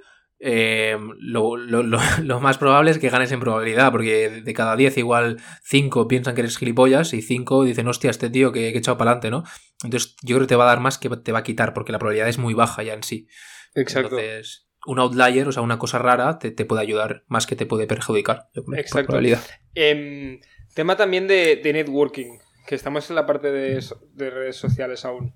eh, 0.47 0.95
lo, 1.17 1.58
lo, 1.58 1.81
lo, 1.81 1.97
lo, 2.23 2.39
más 2.39 2.60
probable 2.60 2.91
es 2.91 2.99
que 2.99 3.10
ganes 3.10 3.31
en 3.31 3.39
probabilidad, 3.39 3.91
porque 3.91 4.29
de 4.29 4.53
cada 4.53 4.75
10 4.75 4.99
igual 4.99 5.38
5 5.63 6.08
piensan 6.08 6.36
que 6.36 6.41
eres 6.41 6.60
gilipollas 6.60 7.13
y 7.15 7.23
5 7.23 7.63
dicen, 7.63 7.88
hostia, 7.88 8.12
este 8.12 8.29
tío 8.29 8.51
que, 8.51 8.60
que 8.60 8.75
he 8.75 8.77
echado 8.77 8.95
para 8.95 9.12
adelante, 9.12 9.31
¿no? 9.31 9.43
Entonces 9.84 10.15
yo 10.21 10.36
creo 10.36 10.45
que 10.45 10.49
te 10.49 10.55
va 10.55 10.65
a 10.65 10.67
dar 10.67 10.81
más 10.81 10.99
que 10.99 11.10
te 11.10 11.31
va 11.31 11.39
a 11.39 11.43
quitar, 11.43 11.73
porque 11.73 11.91
la 11.91 11.97
probabilidad 11.97 12.29
es 12.29 12.38
muy 12.38 12.53
baja 12.53 12.84
ya 12.84 12.93
en 12.93 13.01
sí. 13.01 13.27
Exacto. 13.73 14.19
Entonces, 14.19 14.67
un 14.86 14.99
outlier, 14.99 15.47
o 15.47 15.51
sea, 15.51 15.63
una 15.63 15.79
cosa 15.79 15.97
rara, 15.97 16.38
te, 16.38 16.51
te 16.51 16.63
puede 16.63 16.84
ayudar 16.84 17.23
más 17.27 17.47
que 17.47 17.55
te 17.55 17.65
puede 17.65 17.88
perjudicar. 17.88 18.49
Exacto. 18.53 19.08
probabilidad. 19.08 19.41
Eh, 19.73 20.39
tema 20.75 20.95
también 20.95 21.27
de, 21.27 21.55
de, 21.55 21.73
networking, 21.73 22.38
que 22.67 22.75
estamos 22.75 23.10
en 23.10 23.15
la 23.15 23.25
parte 23.25 23.51
de, 23.51 23.84
de 24.13 24.29
redes 24.29 24.58
sociales 24.58 25.05
aún. 25.05 25.34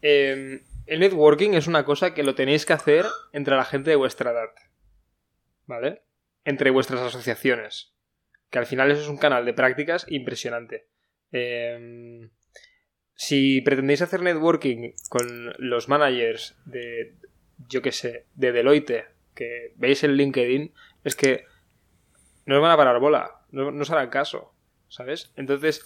Eh, 0.00 0.60
el 0.88 1.00
networking 1.00 1.50
es 1.52 1.66
una 1.66 1.84
cosa 1.84 2.14
que 2.14 2.22
lo 2.22 2.34
tenéis 2.34 2.66
que 2.66 2.72
hacer 2.72 3.04
entre 3.32 3.56
la 3.56 3.64
gente 3.64 3.90
de 3.90 3.96
vuestra 3.96 4.32
edad. 4.32 4.48
¿Vale? 5.66 6.02
Entre 6.44 6.70
vuestras 6.70 7.00
asociaciones. 7.00 7.94
Que 8.50 8.58
al 8.58 8.66
final 8.66 8.90
eso 8.90 9.02
es 9.02 9.08
un 9.08 9.18
canal 9.18 9.44
de 9.44 9.52
prácticas 9.52 10.06
impresionante. 10.08 10.88
Eh, 11.32 12.30
si 13.14 13.60
pretendéis 13.62 14.00
hacer 14.00 14.22
networking 14.22 14.92
con 15.08 15.52
los 15.58 15.88
managers 15.88 16.56
de, 16.64 17.16
yo 17.68 17.82
qué 17.82 17.90
sé, 17.90 18.26
de 18.34 18.52
Deloitte, 18.52 19.06
que 19.34 19.72
veis 19.74 20.04
en 20.04 20.12
LinkedIn, 20.12 20.72
es 21.02 21.16
que 21.16 21.44
no 22.46 22.54
os 22.54 22.62
van 22.62 22.70
a 22.70 22.76
parar 22.76 23.00
bola, 23.00 23.42
no, 23.50 23.68
os 23.68 23.90
harán 23.90 24.08
caso, 24.08 24.54
¿sabes? 24.86 25.32
Entonces, 25.34 25.84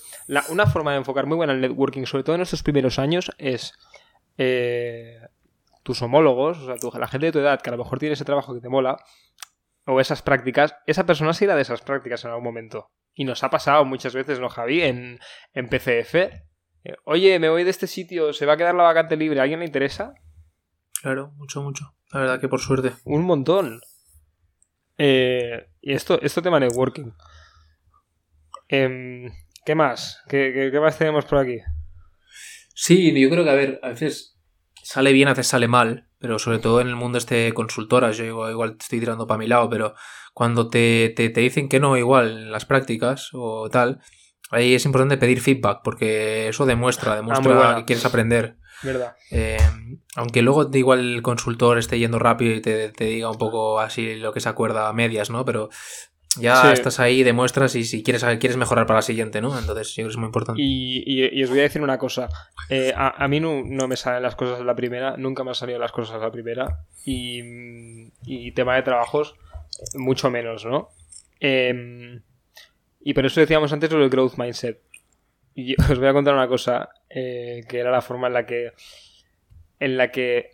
una 0.50 0.66
forma 0.66 0.92
de 0.92 0.98
enfocar 0.98 1.24
muy 1.24 1.36
buena 1.36 1.54
el 1.54 1.62
networking, 1.62 2.04
sobre 2.04 2.22
todo 2.22 2.36
en 2.36 2.42
estos 2.42 2.62
primeros 2.62 2.98
años, 2.98 3.32
es 3.38 3.72
eh, 4.38 5.18
tus 5.82 6.00
homólogos, 6.02 6.58
o 6.58 6.66
sea, 6.66 6.76
tu, 6.76 6.90
la 6.98 7.08
gente 7.08 7.26
de 7.26 7.32
tu 7.32 7.38
edad 7.38 7.60
que 7.60 7.70
a 7.70 7.72
lo 7.72 7.78
mejor 7.78 7.98
tiene 7.98 8.14
ese 8.14 8.24
trabajo 8.24 8.54
que 8.54 8.60
te 8.60 8.68
mola, 8.68 8.96
o 9.86 10.00
esas 10.00 10.22
prácticas, 10.22 10.76
esa 10.86 11.06
persona 11.06 11.32
se 11.32 11.44
irá 11.44 11.56
de 11.56 11.62
esas 11.62 11.82
prácticas 11.82 12.24
en 12.24 12.30
algún 12.30 12.44
momento. 12.44 12.90
Y 13.14 13.24
nos 13.24 13.42
ha 13.44 13.50
pasado 13.50 13.84
muchas 13.84 14.14
veces, 14.14 14.40
¿no, 14.40 14.48
Javi? 14.48 14.82
En, 14.82 15.18
en 15.52 15.68
PCF. 15.68 16.14
Eh, 16.14 16.96
Oye, 17.04 17.38
me 17.38 17.48
voy 17.48 17.64
de 17.64 17.70
este 17.70 17.86
sitio, 17.86 18.32
se 18.32 18.46
va 18.46 18.54
a 18.54 18.56
quedar 18.56 18.74
la 18.74 18.84
vacante 18.84 19.16
libre, 19.16 19.40
¿a 19.40 19.42
alguien 19.42 19.60
le 19.60 19.66
interesa? 19.66 20.14
Claro, 21.02 21.32
mucho, 21.36 21.62
mucho. 21.62 21.94
La 22.12 22.20
verdad 22.20 22.40
que 22.40 22.48
por 22.48 22.60
suerte. 22.60 22.92
Un 23.04 23.24
montón. 23.24 23.80
Eh, 24.98 25.68
y 25.80 25.92
esto, 25.94 26.20
esto 26.22 26.42
tema 26.42 26.60
networking. 26.60 27.10
Eh, 28.68 29.26
¿Qué 29.64 29.74
más? 29.74 30.22
¿Qué, 30.28 30.52
¿Qué, 30.54 30.70
qué, 30.70 30.80
más 30.80 30.96
tenemos 30.96 31.24
por 31.24 31.38
aquí? 31.38 31.58
Sí, 32.74 33.18
yo 33.20 33.30
creo 33.30 33.44
que, 33.44 33.50
a 33.50 33.54
ver, 33.54 33.80
a 33.82 33.88
veces 33.88 34.38
sale 34.82 35.12
bien, 35.12 35.28
a 35.28 35.32
veces 35.32 35.48
sale 35.48 35.68
mal, 35.68 36.08
pero 36.18 36.38
sobre 36.38 36.58
todo 36.58 36.80
en 36.80 36.88
el 36.88 36.96
mundo 36.96 37.18
este 37.18 37.34
de 37.36 37.54
consultoras, 37.54 38.16
yo 38.16 38.24
igual, 38.24 38.50
igual 38.52 38.76
estoy 38.78 39.00
tirando 39.00 39.26
para 39.26 39.38
mi 39.38 39.46
lado, 39.46 39.68
pero 39.68 39.94
cuando 40.34 40.68
te, 40.68 41.12
te, 41.16 41.30
te, 41.30 41.40
dicen 41.40 41.68
que 41.68 41.80
no, 41.80 41.96
igual 41.96 42.30
en 42.30 42.52
las 42.52 42.64
prácticas 42.64 43.30
o 43.32 43.68
tal, 43.70 44.00
ahí 44.50 44.74
es 44.74 44.84
importante 44.84 45.16
pedir 45.16 45.40
feedback, 45.40 45.80
porque 45.82 46.48
eso 46.48 46.66
demuestra, 46.66 47.16
demuestra 47.16 47.70
ah, 47.70 47.76
que 47.76 47.84
quieres 47.86 48.04
aprender. 48.04 48.58
¿Verdad? 48.82 49.14
Eh, 49.30 49.58
aunque 50.16 50.42
luego 50.42 50.68
igual 50.72 51.00
el 51.00 51.22
consultor 51.22 51.78
esté 51.78 51.98
yendo 51.98 52.18
rápido 52.18 52.54
y 52.54 52.60
te, 52.60 52.90
te, 52.90 53.04
diga 53.04 53.30
un 53.30 53.38
poco 53.38 53.78
así 53.78 54.16
lo 54.16 54.32
que 54.32 54.40
se 54.40 54.48
acuerda 54.48 54.88
a 54.88 54.92
medias, 54.92 55.30
¿no? 55.30 55.44
Pero 55.44 55.70
ya 56.40 56.62
sí. 56.62 56.68
estás 56.72 57.00
ahí, 57.00 57.22
demuestras 57.22 57.74
y 57.74 57.84
si 57.84 58.02
quieres, 58.02 58.24
quieres 58.38 58.56
mejorar 58.56 58.86
para 58.86 58.98
la 58.98 59.02
siguiente, 59.02 59.40
¿no? 59.40 59.58
Entonces 59.58 59.88
yo 59.88 59.94
creo 59.96 60.06
que 60.08 60.12
es 60.12 60.16
muy 60.16 60.26
importante. 60.26 60.62
Y, 60.62 61.02
y, 61.06 61.38
y 61.38 61.42
os 61.44 61.50
voy 61.50 61.60
a 61.60 61.62
decir 61.62 61.82
una 61.82 61.98
cosa. 61.98 62.28
Eh, 62.68 62.92
a, 62.96 63.22
a, 63.24 63.28
mí 63.28 63.40
no, 63.40 63.62
no, 63.64 63.88
me 63.88 63.96
salen 63.96 64.22
las 64.22 64.36
cosas 64.36 64.60
a 64.60 64.64
la 64.64 64.74
primera, 64.74 65.16
nunca 65.16 65.44
me 65.44 65.50
han 65.50 65.54
salido 65.54 65.78
las 65.78 65.92
cosas 65.92 66.16
a 66.16 66.18
la 66.18 66.30
primera. 66.30 66.84
Y, 67.04 67.40
y 68.24 68.52
tema 68.52 68.76
de 68.76 68.82
trabajos, 68.82 69.34
mucho 69.94 70.30
menos, 70.30 70.64
¿no? 70.64 70.90
Eh, 71.40 72.20
Y 73.04 73.14
por 73.14 73.26
eso 73.26 73.40
decíamos 73.40 73.72
antes 73.72 73.90
lo 73.90 73.98
del 73.98 74.10
growth 74.10 74.36
mindset. 74.38 74.80
Y 75.54 75.74
os 75.82 75.98
voy 75.98 76.08
a 76.08 76.12
contar 76.12 76.34
una 76.34 76.48
cosa, 76.48 76.88
eh, 77.10 77.64
que 77.68 77.78
era 77.78 77.90
la 77.90 78.00
forma 78.00 78.28
en 78.28 78.32
la 78.32 78.46
que, 78.46 78.72
en 79.80 79.96
la 79.96 80.10
que 80.10 80.51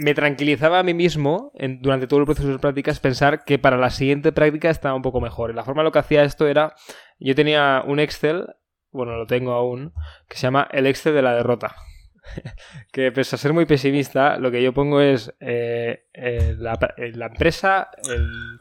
me 0.00 0.14
tranquilizaba 0.14 0.78
a 0.78 0.82
mí 0.82 0.94
mismo 0.94 1.52
durante 1.80 2.06
todo 2.06 2.20
el 2.20 2.26
proceso 2.26 2.48
de 2.48 2.58
prácticas 2.58 3.00
pensar 3.00 3.44
que 3.44 3.58
para 3.58 3.76
la 3.76 3.90
siguiente 3.90 4.32
práctica 4.32 4.70
estaba 4.70 4.94
un 4.94 5.02
poco 5.02 5.20
mejor. 5.20 5.54
La 5.54 5.62
forma 5.62 5.82
en 5.82 5.86
la 5.86 5.92
que 5.92 5.98
hacía 5.98 6.24
esto 6.24 6.48
era, 6.48 6.74
yo 7.18 7.34
tenía 7.34 7.82
un 7.86 8.00
Excel, 8.00 8.46
bueno, 8.92 9.16
lo 9.16 9.26
tengo 9.26 9.52
aún, 9.52 9.92
que 10.26 10.36
se 10.36 10.42
llama 10.42 10.68
el 10.72 10.86
Excel 10.86 11.14
de 11.14 11.22
la 11.22 11.34
derrota. 11.34 11.76
que 12.92 13.12
pese 13.12 13.36
a 13.36 13.38
ser 13.38 13.52
muy 13.52 13.66
pesimista, 13.66 14.38
lo 14.38 14.50
que 14.50 14.62
yo 14.62 14.72
pongo 14.72 15.02
es 15.02 15.34
eh, 15.40 16.06
eh, 16.14 16.54
la, 16.56 16.78
la, 16.96 17.26
empresa, 17.26 17.90
el, 18.08 18.58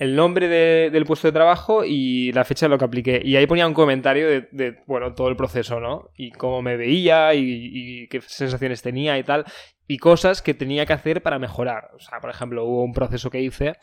el 0.00 0.16
nombre 0.16 0.48
del 0.48 1.04
puesto 1.04 1.28
de 1.28 1.32
trabajo 1.32 1.84
y 1.84 2.32
la 2.32 2.46
fecha 2.46 2.64
de 2.64 2.70
lo 2.70 2.78
que 2.78 2.86
apliqué. 2.86 3.20
Y 3.22 3.36
ahí 3.36 3.46
ponía 3.46 3.66
un 3.66 3.74
comentario 3.74 4.46
de, 4.50 4.82
bueno, 4.86 5.12
todo 5.12 5.28
el 5.28 5.36
proceso, 5.36 5.78
¿no? 5.78 6.08
Y 6.16 6.32
cómo 6.32 6.62
me 6.62 6.78
veía 6.78 7.34
y, 7.34 8.08
qué 8.08 8.22
sensaciones 8.22 8.80
tenía 8.80 9.18
y 9.18 9.24
tal. 9.24 9.44
Y 9.86 9.98
cosas 9.98 10.40
que 10.40 10.54
tenía 10.54 10.86
que 10.86 10.94
hacer 10.94 11.22
para 11.22 11.38
mejorar. 11.38 11.90
O 11.94 12.00
sea, 12.00 12.18
por 12.18 12.30
ejemplo, 12.30 12.64
hubo 12.64 12.82
un 12.82 12.94
proceso 12.94 13.28
que 13.28 13.42
hice 13.42 13.74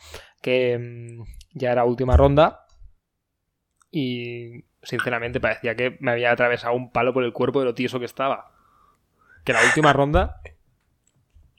que 0.42 0.76
mm, 0.76 1.22
ya 1.56 1.70
era 1.70 1.84
última 1.84 2.16
ronda 2.16 2.66
y 3.92 4.64
sinceramente 4.82 5.38
parecía 5.38 5.76
que 5.76 5.98
me 6.00 6.10
había 6.10 6.32
atravesado 6.32 6.74
un 6.74 6.90
palo 6.90 7.14
por 7.14 7.22
el 7.22 7.32
cuerpo 7.32 7.60
de 7.60 7.66
lo 7.66 7.74
tieso 7.74 8.00
que 8.00 8.06
estaba. 8.06 8.50
Que 9.44 9.52
la 9.52 9.62
última 9.62 9.92
ronda... 9.92 10.40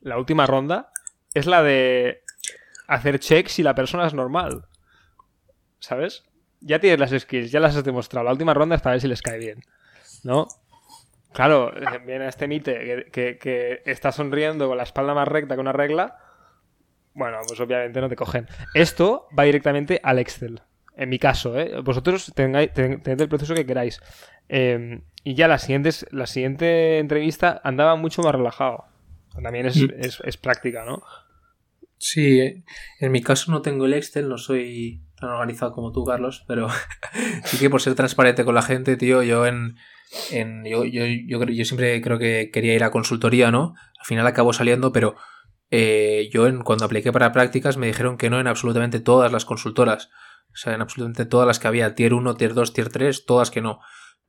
La 0.02 0.17
última 0.17 0.45
ronda 0.45 0.91
es 1.34 1.45
la 1.45 1.63
de 1.63 2.24
hacer 2.89 3.19
check 3.19 3.47
si 3.47 3.63
la 3.63 3.75
persona 3.75 4.08
es 4.08 4.13
normal. 4.13 4.65
¿Sabes? 5.80 6.23
Ya 6.60 6.80
tienes 6.80 6.99
las 6.99 7.12
skills, 7.12 7.52
ya 7.52 7.60
las 7.60 7.75
has 7.75 7.84
demostrado. 7.84 8.25
La 8.25 8.32
última 8.32 8.54
ronda 8.54 8.75
es 8.75 8.82
para 8.82 8.95
ver 8.95 9.02
si 9.02 9.08
les 9.08 9.21
cae 9.21 9.38
bien. 9.38 9.62
¿No? 10.23 10.47
Claro, 11.32 11.71
viene 12.06 12.28
este 12.28 12.47
mite 12.47 13.08
que, 13.12 13.82
está 13.86 14.12
sonriendo 14.12 14.67
con 14.67 14.78
la 14.78 14.84
espalda 14.84 15.13
más 15.13 15.28
recta 15.28 15.56
que 15.56 15.62
una 15.62 15.71
regla. 15.71 16.17
Bueno, 17.13 17.38
pues 17.47 17.60
obviamente 17.60 18.02
no 18.02 18.10
te 18.10 18.15
cogen. 18.15 18.47
Esto 18.73 19.28
va 19.38 19.43
directamente 19.43 19.99
al 20.04 20.19
Excel. 20.19 20.62
En 20.95 21.10
mi 21.10 21.19
caso, 21.19 21.58
¿eh? 21.58 21.80
Vosotros 21.82 22.32
tengáis, 22.36 22.73
tened 22.73 23.21
el 23.21 23.30
proceso 23.30 23.54
que 23.54 23.65
queráis. 23.65 24.02
Em, 24.49 25.02
y 25.23 25.36
ya 25.36 25.47
la 25.47 25.58
siguiente, 25.58 25.91
la 26.12 26.28
siguiente 26.28 26.99
entrevista 26.99 27.62
andaba 27.63 27.95
mucho 27.95 28.21
más 28.21 28.36
relajado. 28.36 28.86
También 29.41 29.67
es, 29.67 29.78
mm. 29.78 29.91
es, 29.97 30.19
es 30.25 30.38
práctica, 30.38 30.84
¿no? 30.84 31.02
Sí, 32.00 32.40
eh, 32.40 32.64
en 33.00 33.12
mi 33.12 33.22
caso 33.22 33.52
no 33.52 33.62
tengo 33.62 33.86
el 33.86 33.94
Excel, 33.94 34.30
no 34.30 34.38
soy 34.38 35.04
tan 35.20 35.32
organizado 35.32 35.74
como 35.74 35.92
tú, 35.92 36.06
Carlos, 36.06 36.46
pero 36.48 36.70
sí 37.44 37.58
que 37.58 37.70
por 37.70 37.82
ser 37.82 37.94
transparente 37.96 38.46
con 38.46 38.56
la 38.56 38.62
gente, 38.62 38.96
tío, 38.96 39.22
yo 39.22 39.46
en, 39.46 39.76
en 40.32 40.64
yo, 40.64 40.86
yo, 40.86 41.06
yo, 41.06 41.44
yo, 41.44 41.66
siempre 41.66 42.02
creo 42.02 42.18
que 42.18 42.52
quería 42.54 42.74
ir 42.74 42.86
a 42.86 42.92
consultoría, 42.92 43.52
¿no? 43.52 43.76
Al 44.00 44.06
final 44.06 44.26
acabo 44.26 44.54
saliendo, 44.54 44.94
pero 44.94 45.18
eh, 45.72 46.30
yo 46.32 46.48
en, 46.48 46.62
cuando 46.62 46.86
apliqué 46.86 47.12
para 47.12 47.34
prácticas 47.34 47.76
me 47.76 47.88
dijeron 47.88 48.18
que 48.18 48.30
no 48.30 48.40
en 48.40 48.48
absolutamente 48.48 49.02
todas 49.02 49.32
las 49.34 49.44
consultoras. 49.44 50.10
O 50.54 50.56
sea, 50.56 50.74
en 50.74 50.82
absolutamente 50.82 51.26
todas 51.26 51.46
las 51.46 51.60
que 51.60 51.68
había, 51.68 51.96
tier 51.96 52.14
1, 52.14 52.36
tier 52.36 52.54
2, 52.54 52.74
tier 52.74 52.90
3, 52.90 53.26
todas 53.26 53.52
que 53.52 53.62
no. 53.62 53.82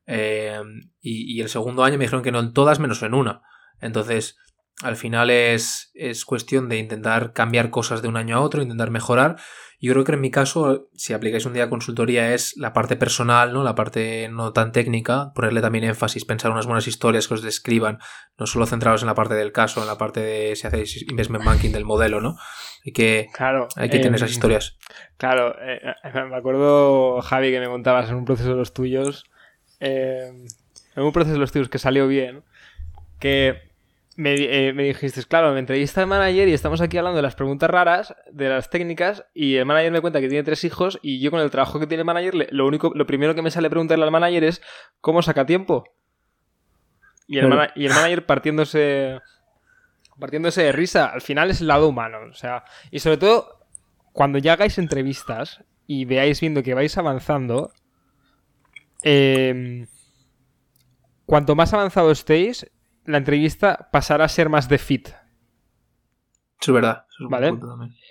Eh, 0.07 0.61
y, 1.01 1.39
y 1.39 1.41
el 1.41 1.49
segundo 1.49 1.85
año 1.85 1.99
me 1.99 2.05
dijeron 2.05 2.25
que 2.25 2.33
no 2.33 2.41
en 2.41 2.53
todas 2.53 2.81
menos 2.81 3.03
en 3.05 3.15
una. 3.15 3.43
Entonces, 3.81 4.37
al 4.83 4.97
final 4.97 5.31
es, 5.31 5.91
es, 5.95 6.25
cuestión 6.25 6.69
de 6.69 6.79
intentar 6.79 7.33
cambiar 7.33 7.71
cosas 7.71 8.03
de 8.03 8.09
un 8.09 8.17
año 8.17 8.37
a 8.37 8.41
otro, 8.41 8.63
intentar 8.63 8.91
mejorar. 8.91 9.37
Yo 9.83 9.93
creo 9.93 10.05
que 10.05 10.13
en 10.13 10.21
mi 10.21 10.31
caso, 10.31 10.91
si 10.95 11.15
aplicáis 11.15 11.47
un 11.47 11.55
día 11.55 11.71
consultoría, 11.71 12.35
es 12.35 12.55
la 12.59 12.75
parte 12.75 12.97
personal, 12.97 13.55
¿no? 13.55 13.65
La 13.65 13.75
parte 13.75 14.29
no 14.29 14.53
tan 14.53 14.73
técnica, 14.73 15.33
ponerle 15.35 15.63
también 15.63 15.85
énfasis, 15.85 16.27
pensar 16.27 16.51
unas 16.51 16.67
buenas 16.67 16.87
historias 16.87 17.27
que 17.27 17.35
os 17.35 17.43
describan, 17.43 17.99
no 18.39 18.47
solo 18.47 18.67
centraros 18.67 19.01
en 19.03 19.07
la 19.07 19.15
parte 19.15 19.35
del 19.35 19.53
caso, 19.53 19.81
en 19.81 19.87
la 19.87 19.97
parte 19.97 20.21
de 20.21 20.55
si 20.55 20.67
hacéis 20.67 21.03
investment 21.11 21.47
banking 21.47 21.73
del 21.73 21.87
modelo, 21.87 22.21
¿no? 22.21 22.37
Hay 22.85 22.93
que, 22.93 23.29
claro, 23.33 23.69
hay 23.77 23.89
que 23.89 24.01
tener 24.01 24.17
esas 24.17 24.31
em, 24.31 24.35
historias. 24.35 24.77
Claro, 25.17 25.57
eh, 25.63 25.81
eh, 26.05 26.25
me 26.29 26.37
acuerdo, 26.37 27.23
Javi, 27.23 27.51
que 27.51 27.61
me 27.61 27.69
contabas 27.69 28.11
en 28.11 28.17
un 28.17 28.27
proceso 28.27 28.51
de 28.51 28.57
los 28.57 28.75
tuyos, 28.75 29.25
em, 29.79 30.45
en 30.95 31.03
un 31.03 31.13
proceso 31.13 31.35
de 31.35 31.41
los 31.41 31.53
tuyos 31.53 31.71
que 31.71 31.79
salió 31.79 32.07
bien, 32.07 32.45
que 33.19 33.70
eh, 34.23 34.73
me, 34.75 34.85
dijiste, 34.85 35.23
claro, 35.25 35.53
me 35.53 35.61
entrevista 35.61 36.01
el 36.01 36.07
manager 36.07 36.49
y 36.49 36.53
estamos 36.53 36.81
aquí 36.81 36.99
hablando 36.99 37.17
de 37.17 37.23
las 37.23 37.35
preguntas 37.35 37.71
raras, 37.71 38.15
de 38.31 38.49
las 38.49 38.69
técnicas, 38.69 39.25
y 39.35 39.57
el 39.57 39.67
manager 39.67 39.93
me 39.93 40.01
cuenta 40.01 40.21
que 40.21 40.29
tiene 40.29 40.45
tres 40.45 40.65
hijos 40.65 40.99
y 41.03 41.21
yo 41.21 41.31
con 41.31 41.41
el 41.41 41.51
trabajo 41.51 41.81
que 41.81 41.87
tiene 41.87 42.03
el 42.03 42.07
manager, 42.07 42.49
lo 42.51 42.67
único, 42.67 42.93
lo 42.95 43.07
primero 43.07 43.35
que 43.35 43.43
me 43.43 43.51
sale 43.51 43.71
preguntarle 43.71 44.05
al 44.05 44.11
manager 44.11 44.45
es 44.45 44.63
¿cómo 45.01 45.23
saca 45.23 45.47
tiempo? 45.47 45.85
Y 47.27 47.39
el, 47.39 47.47
y 47.77 47.87
el 47.87 47.93
manager 47.93 48.27
partiéndose 48.27 49.19
partiéndose 50.19 50.65
de 50.65 50.73
risa, 50.73 51.07
al 51.07 51.23
final 51.23 51.51
es 51.51 51.61
el 51.61 51.69
lado 51.69 51.89
humano, 51.89 52.19
o 52.31 52.35
sea, 52.35 52.65
y 52.91 52.99
sobre 52.99 53.17
todo 53.17 53.67
cuando 54.13 54.39
ya 54.39 54.53
hagáis 54.53 54.79
entrevistas 54.79 55.65
y 55.87 56.05
veáis 56.05 56.41
viendo 56.41 56.63
que 56.63 56.75
vais 56.75 56.99
avanzando, 56.99 57.73
eh, 59.03 59.87
cuanto 61.25 61.55
más 61.55 61.73
avanzado 61.73 62.11
estéis, 62.11 62.71
la 63.05 63.19
entrevista 63.19 63.89
pasará 63.93 64.25
a 64.25 64.29
ser 64.29 64.49
más 64.49 64.69
de 64.69 64.79
fit. 64.79 65.09
Eso 66.61 66.73
es 66.73 66.75
verdad. 66.75 67.05
¿Vale? 67.29 67.53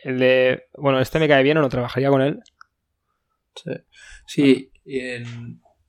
El 0.04 0.20
de. 0.20 0.64
Bueno, 0.78 1.00
este 1.00 1.20
me 1.20 1.28
cae 1.28 1.44
bien 1.44 1.58
o 1.58 1.62
no 1.62 1.70
trabajaría 1.70 2.10
con 2.10 2.22
él. 2.22 2.40
Sí. 4.26 4.72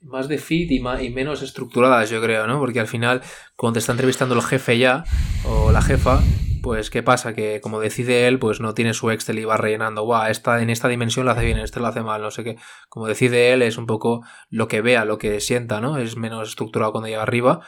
más 0.02 0.28
de 0.28 0.38
fit 0.38 0.70
y, 0.70 0.80
más, 0.80 1.02
y 1.02 1.10
menos 1.10 1.42
estructuradas, 1.42 2.10
yo 2.10 2.20
creo, 2.20 2.46
¿no? 2.46 2.58
Porque 2.58 2.80
al 2.80 2.86
final, 2.86 3.22
cuando 3.56 3.74
te 3.74 3.78
está 3.80 3.92
entrevistando 3.92 4.34
el 4.34 4.42
jefe 4.42 4.78
ya, 4.78 5.04
o 5.44 5.72
la 5.72 5.80
jefa, 5.80 6.20
pues 6.62 6.90
¿qué 6.90 7.02
pasa? 7.02 7.34
Que 7.34 7.60
como 7.60 7.80
decide 7.80 8.26
él, 8.26 8.38
pues 8.38 8.60
no 8.60 8.74
tiene 8.74 8.92
su 8.92 9.10
Excel 9.10 9.38
y 9.38 9.44
va 9.44 9.56
rellenando, 9.56 10.02
guau, 10.02 10.30
esta, 10.30 10.60
en 10.60 10.70
esta 10.70 10.88
dimensión 10.88 11.24
lo 11.26 11.32
hace 11.32 11.44
bien, 11.44 11.58
en 11.58 11.64
esta 11.64 11.80
lo 11.80 11.86
hace 11.86 12.02
mal, 12.02 12.20
no 12.20 12.30
sé 12.30 12.44
qué. 12.44 12.56
Como 12.88 13.06
decide 13.06 13.52
él, 13.52 13.62
es 13.62 13.78
un 13.78 13.86
poco 13.86 14.22
lo 14.48 14.68
que 14.68 14.80
vea, 14.80 15.04
lo 15.04 15.18
que 15.18 15.40
sienta, 15.40 15.80
¿no? 15.80 15.96
Es 15.98 16.16
menos 16.16 16.48
estructurado 16.48 16.92
cuando 16.92 17.08
llega 17.08 17.22
arriba 17.22 17.60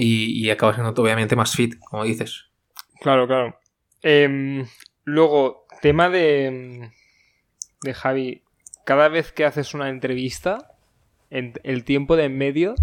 y, 0.00 0.46
y 0.46 0.48
acaba 0.50 0.72
siendo 0.74 0.92
obviamente 1.02 1.34
más 1.34 1.56
fit, 1.56 1.76
como 1.80 2.04
dices. 2.04 2.44
Claro, 3.00 3.26
claro. 3.26 3.58
Em, 4.00 4.64
luego, 5.02 5.66
tema 5.82 6.08
de, 6.08 6.92
de 7.82 7.94
Javi. 7.94 8.44
Cada 8.86 9.08
vez 9.08 9.32
que 9.32 9.44
haces 9.44 9.74
una 9.74 9.88
entrevista, 9.88 10.70
en 11.30 11.54
el 11.64 11.82
tiempo 11.82 12.14
de 12.14 12.26
en 12.26 12.38
medio, 12.38 12.76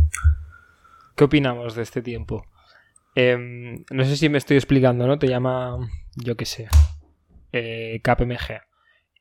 ¿qué 1.15 1.23
opinamos 1.23 1.73
de 1.75 1.83
este 1.83 2.01
tiempo? 2.01 2.45
Em, 3.15 3.85
no 3.91 4.03
sé 4.03 4.17
si 4.17 4.27
me 4.27 4.37
estoy 4.37 4.57
explicando, 4.57 5.07
¿no? 5.07 5.17
Te 5.17 5.29
llama, 5.29 5.89
yo 6.17 6.35
qué 6.35 6.45
sé, 6.45 6.67
eh, 7.53 8.01
KPMG. 8.03 8.59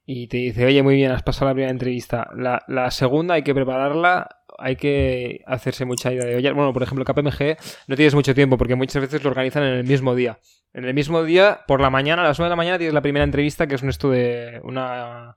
Y 0.05 0.27
te 0.27 0.39
dice, 0.39 0.67
oye, 0.67 0.83
muy 0.83 0.97
bien, 0.97 1.13
has 1.13 1.23
pasado 1.23 1.47
la 1.47 1.55
primera 1.55 1.71
entrevista. 1.71 2.29
La, 2.35 2.61
la 2.67 2.91
segunda 2.91 3.35
hay 3.35 3.45
que 3.45 3.55
prepararla 3.55 4.41
hay 4.59 4.77
que 4.77 5.43
hacerse 5.47 5.85
mucha 5.85 6.13
idea 6.13 6.25
de 6.25 6.37
olla. 6.37 6.53
Bueno, 6.53 6.73
por 6.73 6.83
ejemplo, 6.83 7.05
KPMG 7.05 7.57
no 7.89 7.97
tienes 7.97 8.15
mucho 8.15 8.35
tiempo 8.35 8.57
porque 8.57 8.75
muchas 8.75 9.03
veces 9.03 9.23
lo 9.23 9.31
organizan 9.31 9.63
en 9.65 9.75
el 9.75 9.85
mismo 9.85 10.15
día. 10.15 10.39
En 10.73 10.85
el 10.85 10.95
mismo 10.95 11.23
día, 11.23 11.61
por 11.67 11.81
la 11.81 11.91
mañana, 11.91 12.23
a 12.23 12.25
las 12.25 12.39
9 12.39 12.49
de 12.49 12.51
la 12.51 12.57
mañana, 12.57 12.79
tienes 12.79 12.95
la 12.95 13.03
primera 13.03 13.25
entrevista 13.25 13.67
que 13.67 13.77
es 13.77 13.83
un 13.83 13.89
esto 13.91 14.11
de 14.11 14.61
una. 14.65 15.37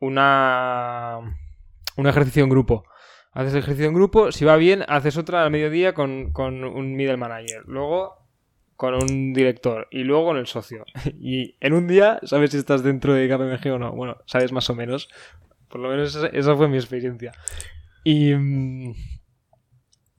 una. 0.00 1.18
un 1.96 2.06
ejercicio 2.06 2.42
en 2.42 2.50
grupo. 2.50 2.84
Haces 3.32 3.52
el 3.52 3.58
ejercicio 3.58 3.88
en 3.88 3.94
grupo, 3.94 4.32
si 4.32 4.46
va 4.46 4.56
bien, 4.56 4.82
haces 4.88 5.18
otra 5.18 5.44
al 5.44 5.50
mediodía 5.50 5.92
con, 5.92 6.32
con 6.32 6.64
un 6.64 6.96
middle 6.96 7.18
manager. 7.18 7.64
Luego 7.66 8.26
con 8.76 8.94
un 8.94 9.32
director 9.32 9.88
y 9.90 10.04
luego 10.04 10.26
con 10.26 10.36
el 10.36 10.46
socio. 10.46 10.84
Y 11.20 11.56
en 11.60 11.72
un 11.72 11.86
día 11.86 12.20
sabes 12.22 12.50
si 12.50 12.58
estás 12.58 12.82
dentro 12.82 13.14
de 13.14 13.28
KPMG 13.28 13.72
o 13.72 13.78
no. 13.78 13.92
Bueno, 13.92 14.18
sabes 14.26 14.52
más 14.52 14.70
o 14.70 14.74
menos. 14.74 15.08
Por 15.68 15.80
lo 15.80 15.88
menos 15.88 16.14
esa 16.32 16.56
fue 16.56 16.68
mi 16.68 16.76
experiencia. 16.76 17.32
Y... 18.06 18.32
Mm, 18.36 18.94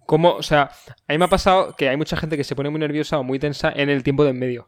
¿Cómo? 0.05 0.35
O 0.35 0.43
sea, 0.43 0.71
a 1.07 1.13
mí 1.13 1.17
me 1.17 1.23
ha 1.23 1.29
pasado 1.29 1.73
que 1.77 1.87
hay 1.87 1.95
mucha 1.95 2.17
gente 2.17 2.35
que 2.35 2.43
se 2.43 2.53
pone 2.53 2.69
muy 2.69 2.81
nerviosa 2.81 3.17
o 3.17 3.23
muy 3.23 3.39
tensa 3.39 3.71
en 3.73 3.89
el 3.89 4.03
tiempo 4.03 4.25
de 4.25 4.31
en 4.31 4.39
medio. 4.39 4.65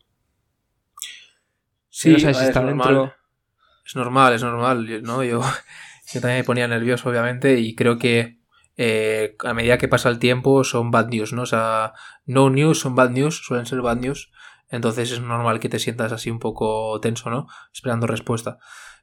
Sí, 1.90 2.16
es, 2.16 2.24
normal. 2.56 3.14
es 3.86 3.96
normal, 3.96 4.34
es 4.34 4.44
normal, 4.44 5.04
¿no? 5.04 5.24
Yo, 5.24 5.42
yo 6.14 6.22
también 6.22 6.40
me 6.40 6.44
ponía 6.46 6.68
nervioso, 6.70 7.10
obviamente, 7.10 7.60
y 7.60 7.76
creo 7.76 7.98
que 7.98 8.40
eh, 8.78 9.36
a 9.44 9.54
medida 9.54 9.78
que 9.78 9.90
pasa 9.90 10.08
el 10.08 10.20
tiempo 10.20 10.64
son 10.64 10.90
bad 10.90 11.10
news, 11.10 11.34
¿no? 11.34 11.42
O 11.42 11.46
sea, 11.46 11.94
no 12.26 12.50
news 12.50 12.80
son 12.80 12.96
bad 12.96 13.10
news, 13.10 13.42
suelen 13.46 13.66
ser 13.66 13.82
bad 13.82 13.98
news. 13.98 14.32
Entonces 14.70 15.12
es 15.12 15.20
normal 15.20 15.60
que 15.60 15.68
te 15.68 15.80
sientas 15.80 16.14
así 16.14 16.30
un 16.30 16.40
poco 16.40 17.02
tenso, 17.02 17.30
¿no? 17.30 17.48
Esperando 17.74 18.08
respuesta. 18.08 18.60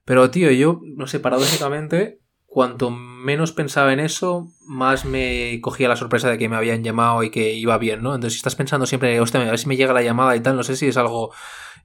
Pero, 0.06 0.30
tío, 0.30 0.50
yo, 0.52 0.80
no 0.96 1.06
sé, 1.06 1.20
paradójicamente, 1.20 2.20
cuanto 2.56 2.88
menos 2.88 3.52
pensaba 3.52 3.92
en 3.92 4.00
eso, 4.00 4.48
más 4.66 5.04
me 5.04 5.60
cogía 5.60 5.90
la 5.90 5.96
sorpresa 5.96 6.30
de 6.30 6.38
que 6.38 6.48
me 6.48 6.56
habían 6.56 6.82
llamado 6.82 7.22
y 7.22 7.28
que 7.28 7.52
iba 7.52 7.76
bien, 7.76 8.02
¿no? 8.02 8.14
Entonces, 8.14 8.32
si 8.32 8.36
estás 8.38 8.56
pensando 8.56 8.86
siempre, 8.86 9.20
hostia, 9.20 9.42
a 9.42 9.44
ver 9.44 9.58
si 9.58 9.68
me 9.68 9.76
llega 9.76 9.92
la 9.92 10.00
llamada 10.00 10.34
y 10.34 10.40
tal, 10.40 10.56
no 10.56 10.62
sé 10.62 10.74
si 10.74 10.86
es 10.86 10.96
algo 10.96 11.32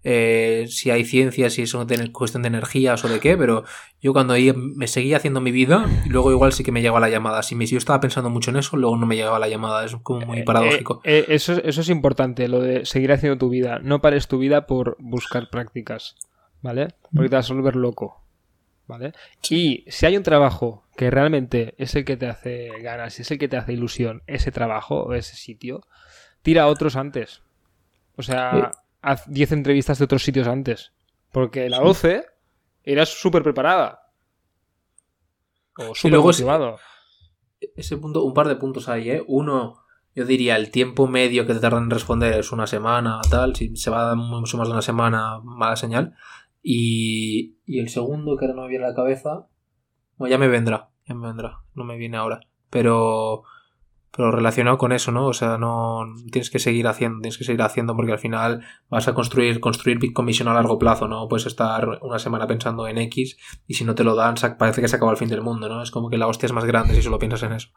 eh, 0.06 0.68
si 0.70 0.90
hay 0.90 1.04
ciencia, 1.04 1.50
si 1.50 1.64
es 1.64 1.74
una 1.74 1.86
cuestión 2.14 2.44
de 2.44 2.48
energías 2.48 3.04
o 3.04 3.10
de 3.10 3.20
qué, 3.20 3.36
pero 3.36 3.66
yo 4.02 4.14
cuando 4.14 4.36
me 4.56 4.88
seguía 4.88 5.18
haciendo 5.18 5.42
mi 5.42 5.52
vida, 5.52 5.88
luego 6.08 6.32
igual 6.32 6.54
sí 6.54 6.64
que 6.64 6.72
me 6.72 6.82
llegaba 6.82 7.02
la 7.02 7.10
llamada. 7.10 7.44
Si 7.44 7.54
yo 7.66 7.78
estaba 7.78 8.00
pensando 8.00 8.30
mucho 8.30 8.52
en 8.52 8.56
eso, 8.56 8.78
luego 8.78 8.96
no 8.96 9.06
me 9.06 9.18
llegaba 9.18 9.40
la 9.40 9.50
llamada. 9.50 9.84
Es 9.84 9.98
como 9.98 10.26
muy 10.26 10.40
eh, 10.40 10.44
paradójico. 10.46 11.02
Eh, 11.04 11.26
eso, 11.28 11.52
eso 11.66 11.82
es 11.82 11.90
importante, 11.90 12.48
lo 12.48 12.62
de 12.62 12.86
seguir 12.86 13.12
haciendo 13.12 13.38
tu 13.38 13.50
vida. 13.50 13.80
No 13.84 14.00
pares 14.00 14.30
tu 14.30 14.38
vida 14.38 14.68
por 14.68 14.96
buscar 15.02 15.50
prácticas, 15.50 16.16
¿vale? 16.62 16.96
Porque 17.14 17.28
te 17.28 17.36
vas 17.36 17.52
a 17.52 17.56
volver 17.56 17.76
loco. 17.76 18.21
¿Vale? 18.92 19.14
Y 19.50 19.86
si 19.88 20.06
hay 20.06 20.18
un 20.18 20.24
trabajo 20.24 20.84
que 20.98 21.10
realmente 21.10 21.76
es 21.78 21.96
el 21.96 22.04
que 22.04 22.18
te 22.18 22.28
hace 22.28 22.68
ganas, 22.82 23.18
es 23.22 23.32
el 23.32 23.40
que 23.40 23.48
te 23.48 23.56
hace 23.56 23.72
ilusión, 23.72 24.22
ese 24.28 24.52
trabajo 24.52 25.04
o 25.04 25.14
ese 25.14 25.38
sitio, 25.38 25.88
tira 26.42 26.64
a 26.64 26.68
otros 26.68 26.98
antes. 26.98 27.42
O 28.18 28.22
sea, 28.22 28.74
haz 29.02 29.24
10 29.32 29.54
entrevistas 29.54 29.98
de 29.98 30.04
otros 30.04 30.24
sitios 30.24 30.46
antes. 30.46 30.92
Porque 31.32 31.70
la 31.70 31.80
12 31.80 32.26
eras 32.84 33.08
súper 33.08 33.44
preparada. 33.44 34.10
O 35.78 35.96
súper 35.96 36.20
motivado. 36.20 36.78
Ese, 37.78 37.96
punto, 37.96 38.26
un 38.26 38.34
par 38.34 38.50
de 38.50 38.58
puntos 38.58 38.90
ahí, 38.90 39.10
¿eh? 39.10 39.24
Uno, 39.26 39.86
yo 40.16 40.26
diría, 40.26 40.58
el 40.58 40.70
tiempo 40.70 41.08
medio 41.08 41.48
que 41.48 41.54
te 41.54 41.62
tardan 41.62 41.84
en 41.84 41.92
responder 41.92 42.38
es 42.38 42.52
una 42.52 42.68
semana, 42.68 43.22
tal. 43.30 43.56
Si 43.56 43.74
se 43.78 43.90
va 43.90 44.02
a 44.02 44.06
dar 44.08 44.18
mucho 44.18 44.58
más 44.58 44.68
de 44.68 44.74
una 44.74 44.82
semana, 44.82 45.40
mala 45.42 45.78
señal. 45.78 46.14
Y, 46.62 47.58
y 47.66 47.80
el 47.80 47.90
segundo, 47.90 48.38
que 48.38 48.46
ahora 48.46 48.56
no 48.56 48.64
me 48.64 48.70
viene 48.70 48.86
a 48.86 48.90
la 48.90 48.96
cabeza, 48.96 49.48
bueno, 50.18 50.32
ya 50.32 50.38
me 50.38 50.48
vendrá, 50.48 50.90
ya 51.08 51.16
me 51.16 51.28
vendrá, 51.28 51.60
no 51.74 51.84
me 51.84 51.98
viene 51.98 52.18
ahora. 52.18 52.42
Pero 52.70 53.44
pero 54.16 54.30
relacionado 54.32 54.78
con 54.78 54.92
eso, 54.92 55.12
¿no? 55.12 55.28
O 55.28 55.34
sea, 55.34 55.58
no 55.58 56.06
tienes 56.32 56.50
que 56.50 56.60
seguir 56.60 56.88
haciendo, 56.88 57.22
tienes 57.22 57.38
que 57.38 57.46
seguir 57.46 57.62
haciendo 57.62 57.96
porque 57.96 58.12
al 58.12 58.20
final 58.20 58.62
vas 58.90 59.08
a 59.08 59.14
construir, 59.14 59.60
construir 59.62 60.00
a 60.46 60.54
largo 60.54 60.78
plazo, 60.78 61.08
¿no? 61.08 61.30
Puedes 61.30 61.46
estar 61.46 62.00
una 62.02 62.20
semana 62.20 62.46
pensando 62.46 62.88
en 62.88 62.98
X 62.98 63.38
y 63.68 63.74
si 63.76 63.86
no 63.86 63.96
te 63.96 64.04
lo 64.04 64.16
dan, 64.16 64.36
parece 64.58 64.82
que 64.82 64.90
se 64.90 64.98
acaba 64.98 65.12
el 65.12 65.18
fin 65.18 65.30
del 65.30 65.42
mundo, 65.42 65.70
¿no? 65.70 65.82
Es 65.82 65.92
como 65.92 66.10
que 66.10 66.18
la 66.18 66.28
hostia 66.28 66.48
es 66.48 66.52
más 66.52 66.66
grande 66.66 66.94
si 66.94 67.02
solo 67.02 67.20
piensas 67.20 67.44
en 67.44 67.54
eso. 67.54 67.70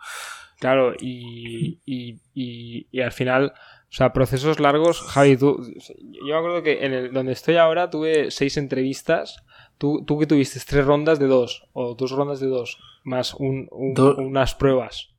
Claro, 0.65 0.95
y, 0.99 1.79
y, 1.85 2.23
y, 2.33 2.87
y 2.91 3.01
al 3.03 3.13
final, 3.13 3.53
o 3.53 3.93
sea, 3.93 4.15
procesos 4.15 4.61
largos, 4.61 5.03
Javi, 5.03 5.37
tú, 5.37 5.63
yo 5.99 6.25
me 6.25 6.39
acuerdo 6.39 6.63
que 6.63 6.87
en 6.87 6.95
el, 6.95 7.13
donde 7.13 7.33
estoy 7.33 7.57
ahora 7.57 7.91
tuve 7.91 8.31
seis 8.31 8.57
entrevistas, 8.57 9.45
tú, 9.77 10.07
tú 10.07 10.19
que 10.19 10.27
tuviste 10.27 10.59
tres 10.67 10.87
rondas 10.87 11.19
de 11.19 11.27
dos, 11.27 11.69
o 11.75 11.95
dos 11.95 12.13
rondas 12.13 12.41
de 12.41 12.47
dos, 12.47 12.79
más 13.03 13.35
un, 13.35 13.69
unas 13.71 14.55
pruebas. 14.55 15.11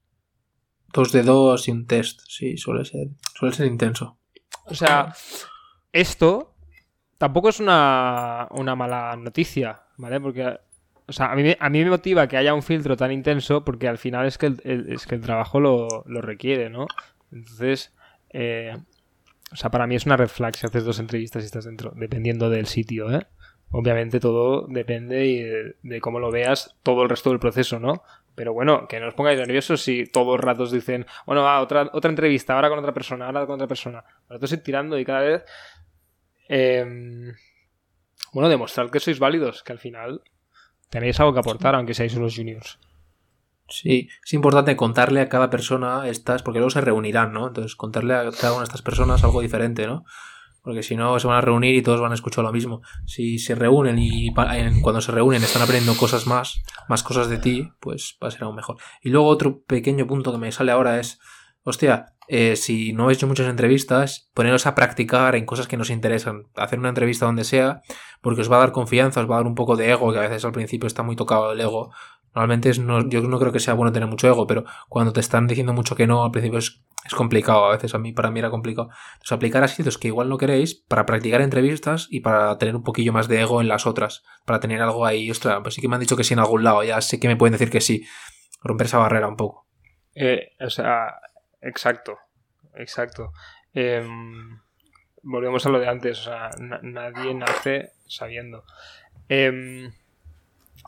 Dos 0.92 1.12
de 1.12 1.22
dos 1.22 1.68
y 1.68 1.72
un 1.72 1.86
test, 1.86 2.22
sí, 2.28 2.58
suele 2.58 2.84
ser, 2.84 3.10
suele 3.36 3.54
ser 3.54 3.68
intenso. 3.68 4.18
O 4.66 4.74
sea, 4.74 5.14
esto 5.92 6.56
tampoco 7.20 7.50
es 7.50 7.60
una, 7.60 8.48
una 8.50 8.76
mala 8.76 9.16
noticia, 9.16 9.84
¿vale? 9.98 10.20
Porque, 10.20 10.60
o 11.08 11.14
sea, 11.14 11.32
a 11.32 11.36
mí, 11.36 11.56
a 11.60 11.70
mí 11.70 11.84
me 11.84 11.90
motiva 11.90 12.28
que 12.28 12.38
haya 12.38 12.54
un 12.54 12.64
filtro 12.64 12.98
tan 12.98 13.12
intenso 13.12 13.64
porque 13.64 13.88
al 13.88 13.98
final 13.98 14.26
es 14.26 14.38
que 14.38 14.48
el, 14.48 14.86
es 14.90 15.06
que 15.06 15.16
el 15.16 15.22
trabajo 15.22 15.60
lo, 15.60 16.04
lo 16.06 16.22
requiere, 16.22 16.70
¿no? 16.70 16.88
Entonces, 17.32 17.94
eh, 18.30 18.76
o 19.52 19.56
sea, 19.56 19.70
para 19.70 19.88
mí 19.88 19.96
es 19.96 20.06
una 20.06 20.18
red 20.18 20.28
flag 20.28 20.56
si 20.56 20.66
haces 20.66 20.84
dos 20.84 21.00
entrevistas 21.00 21.44
y 21.44 21.46
estás 21.46 21.66
dentro, 21.66 21.94
dependiendo 21.96 22.50
del 22.50 22.66
sitio, 22.66 23.12
¿eh? 23.12 23.28
Obviamente 23.72 24.20
todo 24.20 24.68
depende 24.68 25.76
de, 25.82 26.02
cómo 26.02 26.20
lo 26.20 26.32
veas 26.32 26.76
todo 26.82 27.04
el 27.04 27.10
resto 27.10 27.30
del 27.30 27.40
proceso, 27.40 27.80
¿no? 27.80 28.04
Pero 28.34 28.54
bueno, 28.54 28.88
que 28.88 29.00
no 29.00 29.08
os 29.08 29.14
pongáis 29.14 29.40
nerviosos 29.40 29.82
si 29.82 30.06
todos 30.06 30.28
los 30.28 30.40
ratos 30.40 30.72
dicen, 30.72 31.06
bueno, 31.26 31.44
va, 31.44 31.62
otra, 31.62 31.90
otra 31.94 32.10
entrevista, 32.10 32.54
ahora 32.54 32.70
con 32.70 32.80
otra 32.80 32.94
persona, 32.94 33.26
ahora 33.26 33.46
con 33.46 33.56
otra 33.56 33.68
persona. 33.68 34.04
Vosotros 34.28 34.52
ir 34.54 34.64
tirando 34.64 34.98
y 34.98 35.06
cada 35.06 35.22
vez. 35.22 35.44
Em, 36.48 37.34
bueno, 38.34 38.50
demostrar 38.50 38.90
que 38.92 39.00
sois 39.00 39.20
válidos, 39.20 39.64
que 39.64 39.74
al 39.74 39.80
final 39.80 40.22
tenéis 40.96 41.20
algo 41.20 41.34
que 41.34 41.40
aportar, 41.40 41.76
aunque 41.76 41.94
seáis 41.94 42.16
unos 42.16 42.36
juniors. 42.36 42.80
Sí, 43.68 44.08
es 44.24 44.34
importante 44.34 44.76
contarle 44.76 45.22
a 45.22 45.28
cada 45.28 45.50
persona 45.50 46.08
estas, 46.08 46.42
porque 46.42 46.60
luego 46.60 46.70
se 46.70 46.82
reunirán, 46.82 47.34
¿no? 47.34 47.48
Entonces, 47.48 47.76
contarle 47.76 48.14
a 48.14 48.32
cada 48.32 48.54
una 48.54 48.62
de 48.62 48.66
estas 48.66 48.82
personas 48.82 49.24
algo 49.24 49.42
diferente, 49.42 49.88
¿no? 49.88 50.06
porque 50.66 50.82
si 50.82 50.96
no 50.96 51.20
se 51.20 51.28
van 51.28 51.38
a 51.38 51.42
reunir 51.42 51.76
y 51.76 51.84
todos 51.84 52.02
van 52.02 52.12
a 52.12 52.16
escuchar 52.16 52.44
lo 52.44 52.52
mismo. 52.52 52.82
Si 53.06 53.38
se 53.38 53.54
reúnen 53.54 54.00
y 54.00 54.34
cuando 54.82 55.00
se 55.00 55.12
reúnen 55.12 55.44
están 55.44 55.62
aprendiendo 55.62 55.96
cosas 55.96 56.26
más, 56.26 56.64
más 56.90 57.04
cosas 57.04 57.30
de 57.30 57.38
ti, 57.38 57.70
pues 57.80 58.18
va 58.22 58.30
a 58.30 58.32
ser 58.32 58.46
aún 58.46 58.56
mejor. 58.56 58.78
Y 59.04 59.10
luego 59.10 59.28
otro 59.28 59.62
pequeño 59.62 60.08
punto 60.08 60.32
que 60.32 60.40
me 60.40 60.52
sale 60.52 60.72
ahora 60.72 61.00
es, 61.00 61.20
hostia, 61.62 62.15
eh, 62.28 62.56
si 62.56 62.94
no 62.94 63.04
habéis 63.04 63.18
hecho 63.18 63.28
muchas 63.28 63.48
entrevistas, 63.48 64.30
poneros 64.34 64.66
a 64.66 64.76
practicar 64.76 65.36
en 65.36 65.46
cosas 65.46 65.68
que 65.68 65.78
nos 65.78 65.90
interesan. 65.90 66.48
Hacer 66.56 66.80
una 66.80 66.90
entrevista 66.90 67.26
donde 67.26 67.44
sea, 67.44 67.82
porque 68.22 68.42
os 68.42 68.52
va 68.52 68.58
a 68.58 68.60
dar 68.60 68.72
confianza, 68.72 69.22
os 69.22 69.30
va 69.30 69.36
a 69.36 69.40
dar 69.40 69.48
un 69.48 69.56
poco 69.56 69.76
de 69.76 69.92
ego, 69.92 70.12
que 70.12 70.20
a 70.20 70.22
veces 70.22 70.46
al 70.46 70.52
principio 70.52 70.88
está 70.88 71.04
muy 71.04 71.16
tocado 71.16 71.52
el 71.52 71.62
ego. 71.62 71.92
Normalmente 72.34 72.70
es 72.70 72.78
yo 72.78 73.22
no 73.22 73.40
creo 73.40 73.52
que 73.52 73.60
sea 73.60 73.74
bueno 73.74 73.92
tener 73.92 74.10
mucho 74.10 74.28
ego, 74.28 74.46
pero 74.48 74.66
cuando 74.90 75.14
te 75.14 75.22
están 75.22 75.48
diciendo 75.48 75.74
mucho 75.74 75.96
que 75.96 76.08
no, 76.08 76.24
al 76.24 76.32
principio 76.32 76.60
es 76.60 76.82
es 77.06 77.14
complicado 77.14 77.66
a 77.66 77.72
veces, 77.72 77.94
a 77.94 78.00
mí 78.00 78.12
para 78.12 78.32
mí 78.32 78.40
era 78.40 78.50
complicado. 78.50 78.90
Entonces 79.14 79.32
aplicar 79.32 79.64
a 79.64 79.68
sitios 79.68 79.98
que 79.98 80.08
igual 80.08 80.28
no 80.28 80.38
queréis 80.38 80.74
para 80.74 81.06
practicar 81.06 81.42
entrevistas 81.42 82.08
y 82.10 82.22
para 82.22 82.58
tener 82.58 82.76
un 82.76 82.84
poquillo 82.84 83.14
más 83.14 83.28
de 83.28 83.42
ego 83.42 83.62
en 83.62 83.68
las 83.68 83.86
otras, 83.86 84.24
para 84.46 84.60
tener 84.60 84.82
algo 84.82 85.06
ahí, 85.06 85.30
ostras, 85.30 85.60
pues 85.62 85.76
sí 85.76 85.82
que 85.82 85.88
me 85.88 85.96
han 85.96 86.02
dicho 86.02 86.18
que 86.18 86.24
sí 86.24 86.34
en 86.34 86.40
algún 86.40 86.64
lado, 86.64 86.84
ya 86.84 87.00
sé 87.02 87.20
que 87.20 87.28
me 87.28 87.36
pueden 87.36 87.54
decir 87.54 87.70
que 87.70 87.80
sí, 87.80 88.06
romper 88.64 88.88
esa 88.88 88.98
barrera 88.98 89.28
un 89.28 89.36
poco. 89.36 89.68
Eh, 90.16 90.54
o 90.60 90.70
sea, 90.70 91.16
exacto, 91.66 92.18
exacto. 92.76 93.34
Em, 93.74 94.60
volvemos 95.22 95.66
a 95.66 95.70
lo 95.70 95.80
de 95.80 95.88
antes, 95.88 96.20
o 96.22 96.24
sea, 96.24 96.50
nadie 96.60 97.34
nace 97.34 97.92
sabiendo. 98.08 98.64
Em, 99.28 99.92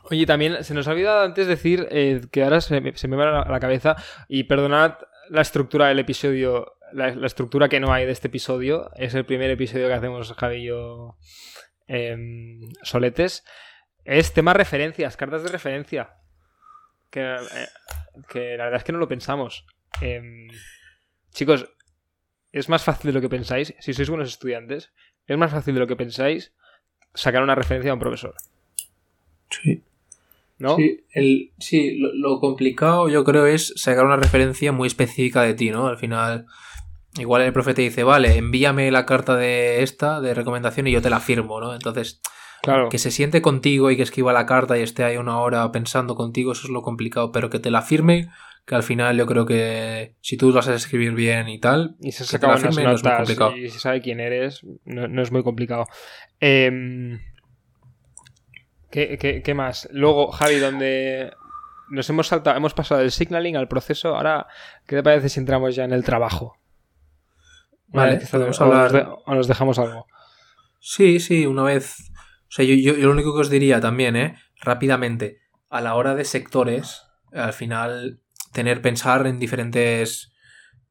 oye, 0.04 0.26
también 0.26 0.64
se 0.64 0.74
nos 0.74 0.88
ha 0.88 0.92
olvidado 0.92 1.24
antes 1.24 1.46
decir 1.46 1.86
eh, 1.90 2.22
que 2.30 2.42
ahora 2.42 2.60
se 2.60 2.80
me, 2.80 2.96
se 2.96 3.08
me 3.08 3.16
va 3.16 3.42
a 3.42 3.50
la 3.50 3.60
cabeza 3.60 3.96
y 4.28 4.44
perdonad 4.44 4.94
la 5.28 5.42
estructura 5.42 5.88
del 5.88 5.98
episodio, 5.98 6.76
la, 6.92 7.08
estructura 7.26 7.68
que 7.68 7.80
no 7.80 7.92
hay 7.92 8.06
de 8.06 8.12
este 8.12 8.28
episodio, 8.28 8.90
es 8.96 9.14
el 9.14 9.24
primer 9.24 9.50
episodio 9.50 9.88
que 9.88 9.94
hacemos 9.94 10.32
Javi 10.32 10.68
em, 11.86 12.60
soletes, 12.82 13.44
es 14.04 14.32
tema 14.32 14.54
referencias, 14.54 15.16
cartas 15.16 15.42
de 15.42 15.50
referencia. 15.50 16.14
Que, 17.10 17.20
eh, 17.20 17.68
que 18.28 18.56
la 18.56 18.64
verdad 18.64 18.78
es 18.78 18.84
que 18.84 18.92
no 18.92 18.98
lo 18.98 19.08
pensamos. 19.08 19.66
Em, 20.00 20.48
chicos, 21.32 21.70
es 22.52 22.68
más 22.68 22.82
fácil 22.82 23.08
de 23.08 23.14
lo 23.14 23.20
que 23.20 23.28
pensáis, 23.28 23.74
si 23.78 23.92
sois 23.92 24.08
buenos 24.08 24.28
estudiantes, 24.28 24.92
es 25.26 25.38
más 25.38 25.50
fácil 25.50 25.74
de 25.74 25.80
lo 25.80 25.86
que 25.86 25.96
pensáis 25.96 26.52
sacar 27.14 27.42
una 27.42 27.54
referencia 27.54 27.90
a 27.90 27.94
un 27.94 28.00
profesor. 28.00 28.34
Sí. 29.50 29.82
¿no? 30.58 30.76
Sí, 30.76 31.04
el, 31.12 31.52
sí 31.58 31.98
lo, 31.98 32.40
complicado 32.40 33.08
yo 33.08 33.24
creo 33.24 33.46
es 33.46 33.72
sacar 33.76 34.04
una 34.04 34.16
referencia 34.16 34.72
muy 34.72 34.88
específica 34.88 35.42
de 35.42 35.54
ti, 35.54 35.70
¿no? 35.70 35.86
Al 35.86 35.98
final, 35.98 36.46
igual 37.16 37.42
el 37.42 37.52
profe 37.52 37.74
te 37.74 37.82
dice, 37.82 38.02
vale, 38.02 38.36
envíame 38.36 38.90
la 38.90 39.06
carta 39.06 39.36
de 39.36 39.82
esta, 39.82 40.20
de 40.20 40.34
recomendación, 40.34 40.86
y 40.86 40.92
yo 40.92 41.02
te 41.02 41.10
la 41.10 41.20
firmo, 41.20 41.60
¿no? 41.60 41.74
Entonces, 41.74 42.20
claro. 42.62 42.88
que 42.88 42.98
se 42.98 43.10
siente 43.10 43.40
contigo 43.40 43.90
y 43.90 43.96
que 43.96 44.02
escriba 44.02 44.32
la 44.32 44.46
carta 44.46 44.76
y 44.76 44.82
esté 44.82 45.04
ahí 45.04 45.16
una 45.16 45.38
hora 45.38 45.70
pensando 45.70 46.16
contigo, 46.16 46.52
eso 46.52 46.66
es 46.66 46.72
lo 46.72 46.82
complicado, 46.82 47.30
pero 47.30 47.50
que 47.50 47.60
te 47.60 47.70
la 47.70 47.82
firme, 47.82 48.28
que 48.68 48.74
al 48.74 48.82
final 48.82 49.16
yo 49.16 49.24
creo 49.24 49.46
que 49.46 50.14
si 50.20 50.36
tú 50.36 50.52
vas 50.52 50.68
a 50.68 50.74
escribir 50.74 51.14
bien 51.14 51.48
y 51.48 51.58
tal, 51.58 51.96
y 52.00 52.12
se 52.12 52.24
saca 52.24 52.48
la 52.48 52.58
firme, 52.58 52.84
no 52.84 52.92
es 52.92 53.02
muy 53.02 53.14
complicado. 53.14 53.56
y 53.56 53.70
si 53.70 53.78
sabe 53.78 54.02
quién 54.02 54.20
eres, 54.20 54.60
no, 54.84 55.08
no 55.08 55.22
es 55.22 55.32
muy 55.32 55.42
complicado. 55.42 55.86
Eh, 56.38 57.18
¿Qué, 58.90 59.54
más? 59.56 59.88
Luego, 59.90 60.30
Javi, 60.32 60.58
donde 60.58 61.32
nos 61.88 62.10
hemos 62.10 62.26
saltado, 62.26 62.58
hemos 62.58 62.74
pasado 62.74 63.00
del 63.00 63.10
signaling 63.10 63.56
al 63.56 63.68
proceso, 63.68 64.14
ahora, 64.14 64.46
¿qué 64.86 64.96
te 64.96 65.02
parece 65.02 65.30
si 65.30 65.40
entramos 65.40 65.74
ya 65.74 65.84
en 65.84 65.92
el 65.92 66.04
trabajo? 66.04 66.58
Vale, 67.86 68.20
a 68.22 68.64
hablar... 68.64 69.14
o, 69.24 69.34
nos 69.34 69.48
dejamos 69.48 69.78
algo. 69.78 70.06
Sí, 70.78 71.20
sí, 71.20 71.46
una 71.46 71.62
vez. 71.62 72.10
O 72.10 72.50
sea, 72.50 72.66
yo, 72.66 72.74
yo, 72.74 72.92
lo 72.98 73.12
único 73.12 73.34
que 73.34 73.40
os 73.40 73.48
diría 73.48 73.80
también, 73.80 74.14
¿eh? 74.14 74.36
Rápidamente, 74.60 75.38
a 75.70 75.80
la 75.80 75.94
hora 75.94 76.14
de 76.14 76.26
sectores, 76.26 77.04
al 77.32 77.54
final, 77.54 78.20
tener, 78.52 78.82
pensar 78.82 79.26
en 79.26 79.38
diferentes, 79.38 80.32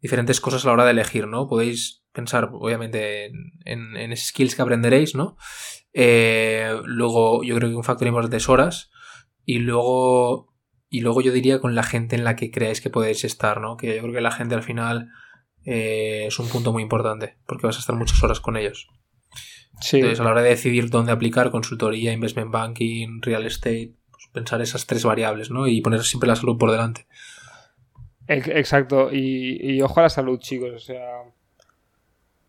diferentes 0.02 0.42
cosas 0.42 0.64
a 0.64 0.68
la 0.68 0.74
hora 0.74 0.86
de 0.86 0.92
elegir, 0.92 1.28
¿no? 1.28 1.48
Podéis 1.48 2.04
pensar, 2.12 2.50
obviamente, 2.52 3.32
en, 3.66 3.96
en 3.96 4.18
skills 4.18 4.56
que 4.56 4.62
aprenderéis, 4.62 5.16
¿no? 5.16 5.38
Eh, 5.94 6.80
luego, 6.86 7.44
yo 7.44 7.56
creo 7.56 7.70
que 7.70 7.76
un 7.76 7.84
factor 7.84 8.08
importante 8.08 8.38
es 8.38 8.50
horas. 8.50 8.92
Y 9.46 9.60
luego, 9.60 10.54
y 10.90 11.02
luego 11.02 11.22
yo 11.22 11.32
diría 11.32 11.60
con 11.60 11.74
la 11.74 11.84
gente 11.84 12.16
en 12.16 12.24
la 12.24 12.36
que 12.36 12.52
creáis 12.52 12.82
que 12.82 12.90
podéis 12.90 13.24
estar, 13.24 13.62
¿no? 13.62 13.78
Que 13.78 13.96
yo 13.96 14.02
creo 14.02 14.14
que 14.14 14.22
la 14.22 14.32
gente 14.32 14.56
al 14.56 14.64
final 14.64 15.10
eh, 15.66 16.26
es 16.28 16.38
un 16.38 16.50
punto 16.50 16.72
muy 16.72 16.84
importante, 16.84 17.38
porque 17.48 17.66
vas 17.66 17.78
a 17.78 17.80
estar 17.80 17.96
muchas 17.96 18.22
horas 18.24 18.40
con 18.40 18.58
ellos. 18.58 18.88
Sí. 19.82 19.98
Entonces, 19.98 20.20
a 20.20 20.24
la 20.24 20.32
hora 20.32 20.42
de 20.42 20.50
decidir 20.50 20.90
dónde 20.90 21.12
aplicar, 21.12 21.50
consultoría, 21.50 22.14
investment 22.14 22.52
banking, 22.52 23.22
real 23.22 23.46
estate, 23.46 23.96
pues 24.12 24.26
pensar 24.34 24.62
esas 24.62 24.86
tres 24.86 25.04
variables, 25.04 25.50
¿no? 25.50 25.68
Y 25.68 25.82
poner 25.82 26.04
siempre 26.04 26.28
la 26.28 26.36
salud 26.36 26.58
por 26.58 26.72
delante. 26.72 27.08
Exacto, 28.28 29.10
y, 29.12 29.82
ojo 29.82 30.00
a 30.00 30.04
la 30.04 30.10
salud, 30.10 30.40
chicos. 30.40 30.74
O 30.74 30.80
sea, 30.80 31.24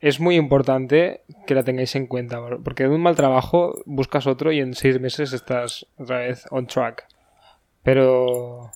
es 0.01 0.21
muy 0.21 0.37
importante 0.37 1.23
que 1.47 1.55
la 1.55 1.63
tengáis 1.63 1.95
en 1.95 2.07
cuenta, 2.07 2.41
porque 2.65 2.85
de 2.85 2.91
un 2.91 3.03
mal 3.03 3.17
trabajo 3.17 3.75
buscas 3.87 4.27
otro 4.27 4.53
y 4.53 4.61
en 4.61 4.75
seis 4.75 5.01
meses 5.01 5.33
estás 5.33 5.87
otra 5.97 6.19
vez 6.19 6.47
on 6.51 6.67
track. 6.67 7.07
Pero, 7.83 8.71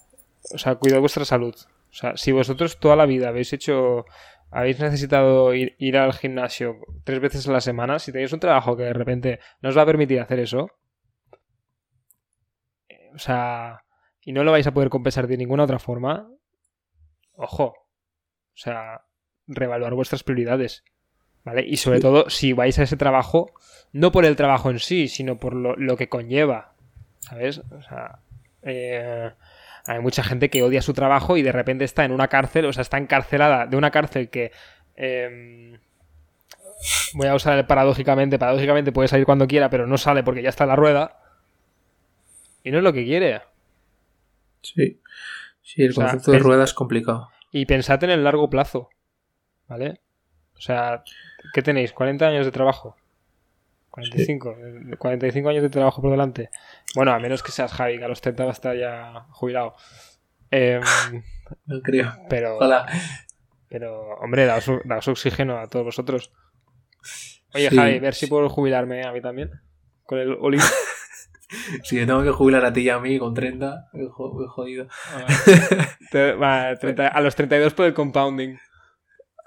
o 0.55 0.59
sea, 0.59 0.77
cuidad 0.77 1.01
vuestra 1.01 1.25
salud. 1.25 1.55
O 1.57 1.95
sea, 1.95 2.17
si 2.17 2.33
vosotros 2.33 2.79
toda 2.79 2.97
la 2.97 3.07
vida 3.07 3.29
habéis 3.29 3.53
hecho, 3.53 4.07
habéis 4.51 4.81
necesitado 4.81 5.55
ir, 5.55 5.75
ir 5.79 5.99
al 5.99 6.13
gimnasio 6.13 6.77
tres 7.05 7.21
veces 7.21 7.49
a 7.49 7.53
la 7.53 7.61
semana, 7.61 7.99
si 7.99 8.13
tenéis 8.13 8.33
un 8.33 8.41
trabajo 8.41 8.77
que 8.77 8.85
de 8.85 8.93
repente 8.93 9.41
no 9.61 9.69
os 9.69 9.77
va 9.77 9.83
a 9.83 9.87
permitir 9.87 10.21
hacer 10.21 10.39
eso, 10.39 10.71
eh, 12.89 13.11
o 13.15 13.19
sea, 13.19 13.83
y 14.23 14.33
no 14.33 14.45
lo 14.45 14.53
vais 14.53 14.67
a 14.67 14.73
poder 14.73 14.89
compensar 14.89 15.27
de 15.27 15.37
ninguna 15.37 15.65
otra 15.65 15.79
forma, 15.79 16.29
ojo, 17.37 17.65
o 17.65 18.57
sea, 18.57 19.03
reevaluar 19.47 19.95
vuestras 19.95 20.23
prioridades. 20.23 20.85
¿Vale? 21.45 21.65
Y 21.67 21.77
sobre 21.79 21.99
todo, 21.99 22.31
si 22.31 22.53
vais 22.53 22.79
a 22.79 22.85
ese 22.85 22.97
trabajo, 22.97 23.53
no 23.93 24.13
por 24.13 24.25
el 24.25 24.37
trabajo 24.37 24.71
en 24.71 24.79
sí, 24.79 25.09
sino 25.09 25.39
por 25.39 25.55
lo, 25.55 25.97
que 25.97 26.09
conlleva. 26.09 26.75
¿Sabes? 27.19 27.59
O 27.59 27.83
sea, 27.83 28.21
eh, 28.63 29.33
hay 29.87 30.01
mucha 30.01 30.23
gente 30.23 30.51
que 30.51 30.63
odia 30.63 30.83
su 30.83 30.93
trabajo 30.93 31.37
y 31.37 31.43
de 31.43 31.51
repente 31.51 31.85
está 31.85 32.05
en 32.05 32.13
una 32.13 32.29
cárcel, 32.29 32.67
o 32.67 32.73
sea, 32.73 32.83
está 32.83 32.99
encarcelada 32.99 33.67
de 33.67 33.77
una 33.77 33.91
cárcel 33.91 34.31
que. 34.31 34.53
Em, 34.95 35.81
voy 37.15 37.27
a 37.27 37.35
usar 37.35 37.59
el 37.59 37.67
paradójicamente. 37.67 38.39
Paradójicamente 38.39 38.93
puede 38.93 39.09
salir 39.09 39.27
cuando 39.27 39.49
quiera, 39.49 39.69
pero 39.69 39.87
no 39.87 39.99
sale 39.99 40.23
porque 40.23 40.43
ya 40.43 40.49
está 40.49 40.65
en 40.65 40.69
la 40.69 40.77
rueda. 40.77 41.19
Y 42.63 42.71
no 42.71 42.79
es 42.79 42.85
lo 42.85 42.93
que 42.93 43.05
quiere. 43.05 43.43
Sí. 44.63 45.01
Sí, 45.63 45.83
el 45.83 45.95
concepto 45.95 46.33
de 46.33 46.39
rueda 46.39 46.65
es 46.65 46.75
complicado. 46.75 47.29
Y 47.51 47.67
pensad 47.67 48.03
en 48.05 48.11
el 48.11 48.25
largo 48.25 48.51
plazo. 48.51 48.91
¿Vale? 49.69 50.01
O 50.57 50.61
sea, 50.61 51.03
¿qué 51.55 51.63
tenéis? 51.63 51.95
¿40 51.95 52.23
años 52.23 52.45
de 52.45 52.53
trabajo? 52.53 52.97
45, 53.91 54.57
45 54.99 55.49
años 55.51 55.63
de 55.63 55.69
trabajo 55.69 56.01
por 56.01 56.11
delante. 56.11 56.51
Bueno, 56.95 57.13
a 57.13 57.19
menos 57.19 57.43
que 57.43 57.53
seas 57.53 57.73
Javi, 57.73 57.99
que 57.99 58.05
a 58.05 58.09
los 58.09 58.23
30 58.23 58.45
va 58.45 58.51
a 58.51 58.53
estar 58.53 58.77
ya 58.77 59.27
jubilado. 59.31 59.75
Eh, 60.51 60.81
no 61.67 61.81
creo. 61.83 62.13
Pero, 62.29 62.59
pero 63.69 64.15
hombre, 64.21 64.47
daos, 64.47 65.09
oxígeno 65.09 65.59
a 65.59 65.69
todos 65.69 65.85
vosotros. 65.85 66.33
Oye, 67.55 67.71
Javi, 67.71 67.99
ver 67.99 68.15
si 68.15 68.29
puedo 68.29 68.49
jubilarme 68.49 69.05
a 69.05 69.13
mí 69.13 69.21
también. 69.21 69.51
Con 70.05 70.19
el 70.19 70.37
Oli. 70.41 70.59
si 71.83 71.97
me 71.97 72.07
tengo 72.07 72.23
que 72.23 72.31
jubilar 72.31 72.65
a 72.65 72.73
ti 72.73 72.83
y 72.83 72.89
a 72.89 72.99
mí 72.99 73.19
con 73.19 73.35
30, 73.35 73.91
he 73.95 74.07
jodido. 74.09 74.89
Ah, 76.43 76.75
a 77.13 77.21
los 77.21 77.35
32 77.35 77.75
por 77.75 77.87
el 77.87 77.95
compounding. 77.95 78.59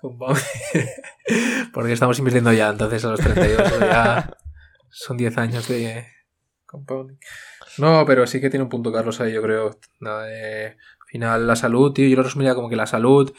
Porque 1.73 1.93
estamos 1.93 2.19
invirtiendo 2.19 2.53
ya, 2.53 2.69
entonces 2.69 3.03
a 3.05 3.09
los 3.09 3.19
32 3.19 3.79
ya 3.79 4.37
son 4.89 5.17
10 5.17 5.37
años 5.37 5.67
de 5.67 6.05
compounding. 6.65 7.17
No, 7.77 8.05
pero 8.05 8.27
sí 8.27 8.39
que 8.39 8.49
tiene 8.49 8.63
un 8.63 8.69
punto, 8.69 8.91
Carlos, 8.91 9.19
ahí 9.19 9.33
yo 9.33 9.41
creo. 9.41 9.79
al 10.01 10.75
final, 11.07 11.47
la 11.47 11.55
salud, 11.55 11.91
tío, 11.91 12.07
yo 12.07 12.17
lo 12.17 12.23
resumiría 12.23 12.55
como 12.55 12.69
que 12.69 12.75
la 12.75 12.85
salud, 12.85 13.33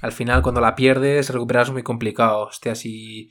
al 0.00 0.12
final, 0.12 0.42
cuando 0.42 0.60
la 0.60 0.74
pierdes, 0.74 1.30
recuperar 1.30 1.64
es 1.64 1.70
muy 1.70 1.82
complicado. 1.82 2.46
Hostia, 2.46 2.74
si. 2.74 3.30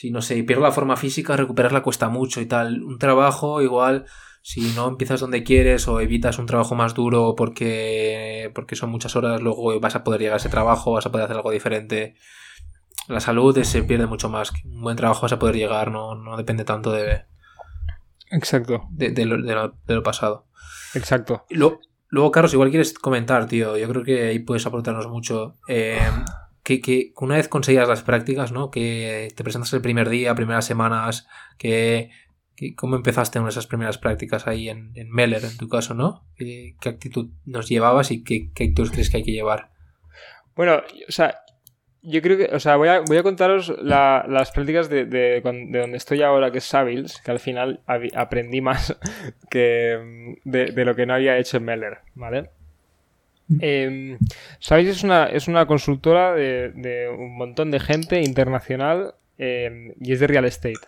Si 0.00 0.10
no 0.10 0.22
sé, 0.22 0.42
pierdo 0.44 0.62
la 0.62 0.72
forma 0.72 0.96
física, 0.96 1.36
recuperarla 1.36 1.82
cuesta 1.82 2.08
mucho 2.08 2.40
y 2.40 2.46
tal. 2.46 2.82
Un 2.82 2.98
trabajo, 2.98 3.60
igual 3.60 4.06
si 4.40 4.72
no 4.74 4.88
empiezas 4.88 5.20
donde 5.20 5.44
quieres 5.44 5.86
o 5.88 6.00
evitas 6.00 6.38
un 6.38 6.46
trabajo 6.46 6.74
más 6.74 6.94
duro 6.94 7.34
porque, 7.36 8.50
porque 8.54 8.76
son 8.76 8.88
muchas 8.88 9.14
horas, 9.14 9.42
luego 9.42 9.78
vas 9.78 9.96
a 9.96 10.02
poder 10.02 10.22
llegar 10.22 10.32
a 10.32 10.36
ese 10.38 10.48
trabajo, 10.48 10.92
vas 10.92 11.04
a 11.04 11.12
poder 11.12 11.26
hacer 11.26 11.36
algo 11.36 11.50
diferente. 11.50 12.14
La 13.08 13.20
salud 13.20 13.62
se 13.62 13.82
pierde 13.82 14.06
mucho 14.06 14.30
más. 14.30 14.52
Un 14.64 14.80
buen 14.80 14.96
trabajo 14.96 15.20
vas 15.20 15.32
a 15.32 15.38
poder 15.38 15.56
llegar, 15.56 15.90
no, 15.90 16.14
no 16.14 16.38
depende 16.38 16.64
tanto 16.64 16.92
de. 16.92 17.26
Exacto. 18.30 18.88
De, 18.92 19.26
lo, 19.26 20.02
pasado. 20.02 20.46
Exacto. 20.94 21.44
luego, 21.50 22.30
Carlos, 22.30 22.54
igual 22.54 22.70
quieres 22.70 22.94
comentar, 22.94 23.46
tío. 23.48 23.76
Yo 23.76 23.86
creo 23.86 24.02
que 24.02 24.28
ahí 24.28 24.38
puedes 24.38 24.64
aportarnos 24.64 25.08
mucho. 25.08 25.56
Eh, 25.68 26.00
que, 26.78 27.12
una 27.16 27.36
vez 27.36 27.48
conseguías 27.48 27.88
las 27.88 28.02
prácticas, 28.02 28.52
¿no? 28.52 28.70
Que 28.70 29.28
te 29.34 29.42
presentas 29.42 29.72
el 29.72 29.82
primer 29.82 30.08
día, 30.08 30.34
primeras 30.34 30.64
semanas, 30.64 31.26
que 31.58 32.10
¿Cómo 32.76 32.96
empezaste 32.96 33.38
en 33.38 33.48
esas 33.48 33.66
primeras 33.66 33.96
prácticas 33.96 34.46
ahí 34.46 34.68
en, 34.68 34.92
en 34.94 35.10
Meller, 35.10 35.42
en 35.44 35.56
tu 35.56 35.68
caso, 35.68 35.94
no? 35.94 36.26
¿Qué, 36.36 36.76
actitud 36.84 37.30
nos 37.46 37.68
llevabas 37.68 38.10
y 38.10 38.22
qué, 38.22 38.50
qué, 38.54 38.64
actitud 38.64 38.90
crees 38.90 39.08
que 39.08 39.18
hay 39.18 39.22
que 39.22 39.32
llevar? 39.32 39.70
Bueno, 40.54 40.82
o 41.08 41.12
sea, 41.12 41.40
yo 42.02 42.20
creo 42.20 42.36
que, 42.36 42.54
o 42.54 42.60
sea, 42.60 42.76
voy 42.76 42.88
a, 42.88 43.00
voy 43.00 43.16
a 43.16 43.22
contaros 43.22 43.74
las 43.82 44.50
prácticas 44.50 44.90
de, 44.90 45.06
de, 45.06 45.40
donde 45.40 45.96
estoy 45.96 46.22
ahora, 46.22 46.50
que 46.50 46.58
es 46.58 46.64
Savils, 46.64 47.20
que 47.22 47.30
al 47.30 47.40
final 47.40 47.82
aprendí 48.14 48.60
más 48.60 48.98
que 49.50 50.36
de, 50.44 50.84
lo 50.84 50.94
que 50.94 51.06
no 51.06 51.14
había 51.14 51.38
hecho 51.38 51.56
en 51.56 51.64
Meller, 51.64 51.98
¿vale? 52.14 52.50
Eh, 53.60 54.18
es 54.60 55.02
una, 55.02 55.26
es 55.26 55.48
una 55.48 55.66
consultora 55.66 56.34
de, 56.34 57.08
un 57.16 57.36
montón 57.36 57.70
de 57.70 57.80
gente 57.80 58.20
internacional 58.20 59.14
em, 59.38 59.94
y 60.00 60.12
es 60.12 60.20
de 60.20 60.26
real 60.26 60.44
estate. 60.44 60.78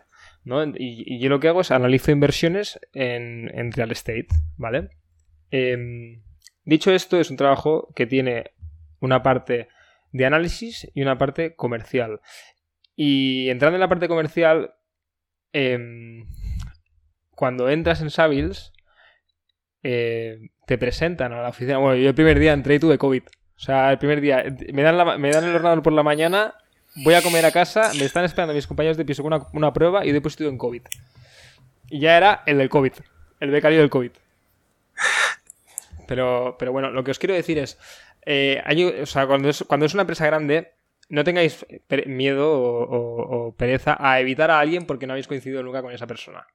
Y, 0.79 1.19
yo 1.19 1.29
lo 1.29 1.41
que 1.41 1.49
hago 1.49 1.61
es 1.61 1.71
analizo 1.71 2.11
inversiones 2.11 2.79
en, 2.93 3.73
real 3.73 3.91
estate, 3.91 4.29
¿vale? 4.57 4.91
Em, 5.51 6.23
dicho 6.65 6.93
esto, 6.93 7.19
es 7.19 7.31
un 7.31 7.37
trabajo 7.37 7.93
que 7.95 8.07
tiene 8.07 8.53
una 9.01 9.23
parte 9.23 9.69
de 10.13 10.27
análisis 10.27 10.91
y 10.95 11.03
una 11.03 11.19
parte 11.19 11.55
comercial. 11.55 12.21
Y 12.95 13.49
entrando 13.49 13.77
en 13.77 13.81
la 13.81 13.89
parte 13.89 14.09
comercial, 14.09 14.75
cuando 17.35 17.69
entras 17.69 18.01
en 18.01 18.11
Savils, 18.11 18.73
eh, 19.83 20.39
te 20.67 20.79
presentan 20.79 21.33
a 21.33 21.43
la 21.43 21.49
oficina. 21.49 21.79
Bueno, 21.79 21.97
yo 21.97 22.09
el 22.09 22.15
primer 22.15 22.39
día 22.39 22.53
entré 22.53 22.77
y 22.77 22.79
tuve 22.79 22.99
COVID. 22.99 23.23
O 23.57 23.61
sea, 23.61 23.91
el 23.91 23.99
primer 23.99 24.21
día 24.21 24.45
me 24.73 24.83
dan, 24.83 24.97
el 25.25 25.37
ordenador 25.55 25.83
por 25.83 25.93
la 25.93 26.03
mañana 26.03 26.55
voy 26.97 27.15
a 27.15 27.23
comer 27.23 27.45
a 27.47 27.53
casa, 27.53 27.93
me 27.99 28.05
están 28.05 28.25
esperando 28.25 28.55
mis 28.55 28.67
compañeros 28.67 28.97
de 28.97 29.05
piso 29.05 29.23
con 29.23 29.47
una, 29.53 29.73
prueba 29.73 30.05
y 30.05 30.11
he 30.11 30.21
positivo 30.21 30.51
en 30.51 30.59
COVID. 30.59 30.83
Y 31.91 32.01
ya 32.01 32.17
era 32.17 32.43
el 32.47 32.59
del 32.59 32.69
COVID, 32.69 32.93
el 33.41 33.51
becario 33.51 33.79
del 33.79 33.91
COVID. 33.91 34.11
Pero, 36.09 36.57
pero 36.59 36.73
bueno, 36.73 36.91
lo 36.91 37.05
que 37.05 37.13
os 37.13 37.19
quiero 37.19 37.35
decir 37.35 37.59
es, 37.59 37.79
eh, 38.27 38.63
cuando 39.27 39.49
es, 39.49 39.65
cuando 39.67 39.87
es 39.87 39.95
una 39.95 40.03
empresa 40.03 40.27
grande, 40.27 40.73
no 41.09 41.25
tengáis 41.25 41.65
miedo 42.07 42.51
o, 42.53 43.55
pereza 43.57 43.97
a 43.99 44.19
evitar 44.21 44.51
a 44.51 44.59
alguien 44.59 44.87
porque 44.87 45.07
no 45.07 45.13
habéis 45.13 45.29
coincidido 45.29 45.63
nunca 45.63 45.83
con 45.83 45.93
esa 45.93 46.07
persona. 46.07 46.47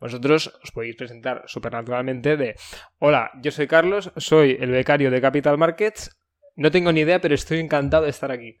Vosotros 0.00 0.52
os 0.62 0.70
podéis 0.70 0.96
presentar 0.96 1.44
súper 1.46 1.72
naturalmente 1.72 2.36
de, 2.36 2.56
hola, 2.98 3.30
yo 3.42 3.50
soy 3.50 3.66
Carlos, 3.66 4.12
soy 4.16 4.56
el 4.60 4.70
becario 4.70 5.10
de 5.10 5.20
Capital 5.20 5.58
Markets, 5.58 6.16
no 6.56 6.70
tengo 6.70 6.92
ni 6.92 7.00
idea, 7.00 7.20
pero 7.20 7.34
estoy 7.34 7.60
encantado 7.60 8.04
de 8.04 8.10
estar 8.10 8.30
aquí. 8.30 8.58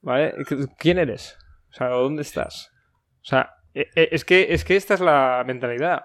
¿Vale? 0.00 0.34
¿Quién 0.78 0.98
eres? 0.98 1.36
O 1.70 1.74
sea, 1.74 1.88
¿dónde 1.88 2.22
estás? 2.22 2.70
O 3.20 3.24
sea, 3.24 3.54
e, 3.74 3.88
e, 3.94 4.08
es 4.12 4.24
que, 4.24 4.46
es 4.50 4.64
que 4.64 4.76
esta 4.76 4.94
es 4.94 5.00
la 5.00 5.44
mentalidad. 5.46 6.04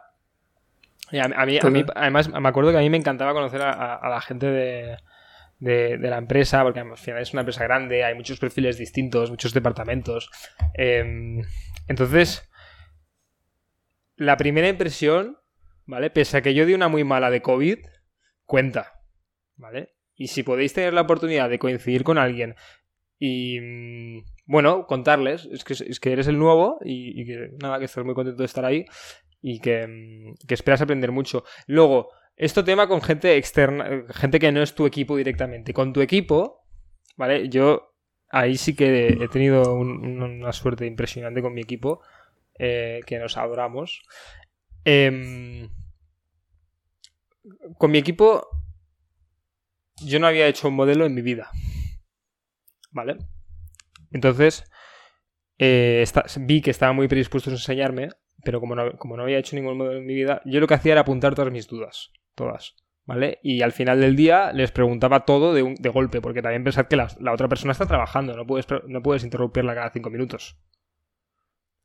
a, 1.12 1.45
mí, 1.45 1.60
además, 1.95 2.29
me 2.29 2.49
acuerdo 2.49 2.71
que 2.71 2.77
a 2.77 2.82
mí 2.82 2.89
me 2.89 2.97
encantaba 2.97 3.34
conocer 3.34 3.62
a, 3.62 4.10
la 4.10 4.21
gente 4.21 4.47
de, 4.47 5.97
la 5.97 6.17
empresa, 6.17 6.63
porque 6.63 6.82
al 6.82 6.97
final 6.97 7.21
es 7.21 7.34
una 7.34 7.41
empresa 7.41 7.63
grande, 7.63 8.03
hay 8.03 8.15
muchos 8.15 8.39
perfiles 8.39 8.77
distintos, 8.77 9.29
muchos 9.29 9.53
departamentos. 9.53 10.29
Em, 10.73 11.41
entonces, 11.88 12.49
la 14.15 14.38
primera 14.38 14.69
impresión, 14.69 15.38
¿vale? 15.86 16.10
Pese 16.10 16.38
a 16.38 16.41
que 16.41 16.54
yo 16.54 16.65
di 16.65 16.73
una 16.73 16.88
muy 16.88 17.04
mala 17.04 17.30
de 17.30 17.41
COVID, 17.41 17.80
cuenta, 18.45 19.02
¿vale? 19.56 19.95
Y 20.15 20.28
si 20.28 20.43
podéis 20.43 20.73
tener 20.73 20.93
la 20.93 21.02
oportunidad 21.02 21.49
de 21.49 21.60
coincidir 21.60 22.04
con 22.04 22.17
alguien 22.17 22.56
y 23.19 23.60
mm, 23.60 24.26
bueno, 24.45 24.86
contarles, 24.86 25.47
es 25.52 25.63
que, 25.63 25.73
es 25.73 25.99
que 25.99 26.12
eres 26.12 26.28
el 26.28 26.38
nuevo 26.38 26.80
y, 26.84 27.26
que 27.26 27.49
nada, 27.62 27.80
que 27.80 27.86
estás 27.86 28.04
muy 28.06 28.13
contento 28.13 28.41
de 28.41 28.45
estar 28.45 28.65
ahí 28.65 28.86
y 29.41 29.60
que, 29.60 29.88
mm, 29.88 30.47
que 30.47 30.54
esperas 30.54 30.82
aprender 30.82 31.12
mucho. 31.12 31.43
Luego, 31.67 32.10
esto 32.36 32.63
tema 32.63 32.88
con 32.88 33.02
gente 33.02 33.38
externa, 33.38 34.04
gente 34.10 34.39
que 34.39 34.52
no 34.52 34.62
es 34.62 34.76
tu 34.76 34.86
equipo 34.86 35.15
directamente. 35.15 35.73
Con 35.73 35.93
tu 35.93 36.02
equipo, 36.02 36.65
¿vale? 37.15 37.49
Yo 37.49 37.93
ahí 38.30 38.58
sí 38.58 38.76
que 38.76 39.17
he 39.21 39.28
tenido 39.28 39.76
una 39.76 40.52
suerte 40.52 40.86
impresionante 40.86 41.41
con 41.41 41.54
mi 41.54 41.62
equipo, 41.62 42.02
eh, 42.60 43.02
que 43.06 43.20
nos 43.20 43.38
adoramos. 43.38 44.02
Em, 44.86 45.70
con 47.78 47.92
mi 47.92 47.98
equipo, 47.98 48.48
yo 50.06 50.20
no 50.20 50.28
había 50.28 50.48
hecho 50.48 50.68
un 50.68 50.76
modelo 50.76 51.06
en 51.06 51.13
mi 51.13 51.22
vida. 51.22 51.52
¿vale? 52.94 53.18
Entonces, 54.12 54.63
eh, 55.58 56.06
vi 56.42 56.62
que 56.62 56.72
estaban 56.72 56.96
muy 56.96 57.08
predispuestos 57.08 57.52
a 57.52 57.56
enseñarme, 57.56 58.10
pero 58.44 58.62
como 58.62 58.76
no, 58.76 59.24
había 59.24 59.39
hecho 59.39 59.56
ningún 59.56 59.78
modelo 59.78 60.00
en 60.00 60.06
mi 60.06 60.13
vida, 60.13 60.42
yo 60.46 60.60
lo 60.60 60.68
que 60.68 60.76
hacía 60.76 60.94
era 60.94 61.02
apuntar 61.02 61.36
todas 61.36 61.52
mis 61.52 61.68
dudas, 61.68 62.12
todas, 62.36 62.76
¿vale? 63.06 63.39
Y 63.41 63.62
al 63.62 63.72
final 63.72 63.99
del 63.99 64.16
día 64.16 64.54
les 64.54 64.72
preguntaba 64.72 65.26
todo 65.26 65.54
de 65.54 65.89
golpe, 65.89 66.22
porque 66.22 66.41
también 66.41 66.64
pensad 66.64 66.88
que 66.88 66.95
la, 66.95 67.08
la, 67.20 67.34
otra 67.34 67.47
persona 67.47 67.72
está 67.72 67.88
trabajando, 67.88 68.36
no 68.36 68.45
puedes, 68.45 68.68
no 68.88 69.01
puedes 69.01 69.24
interrumpirla 69.24 69.76
cada 69.76 69.91
cinco 69.91 70.10
minutos. 70.10 70.58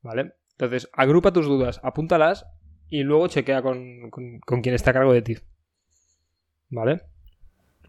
¿Vale? 0.03 0.35
Entonces, 0.59 0.91
agrupa 0.93 1.33
tus 1.33 1.47
dudas, 1.47 1.81
apúntalas 1.85 2.45
y 2.89 3.05
luego 3.05 3.29
chequea 3.29 3.63
con, 3.63 4.11
con, 4.11 4.41
con 4.41 4.61
quien 4.61 4.75
está 4.75 4.91
a 4.91 4.95
cargo 4.95 5.13
de 5.13 5.23
ti. 5.23 5.37
¿Vale? 6.69 7.03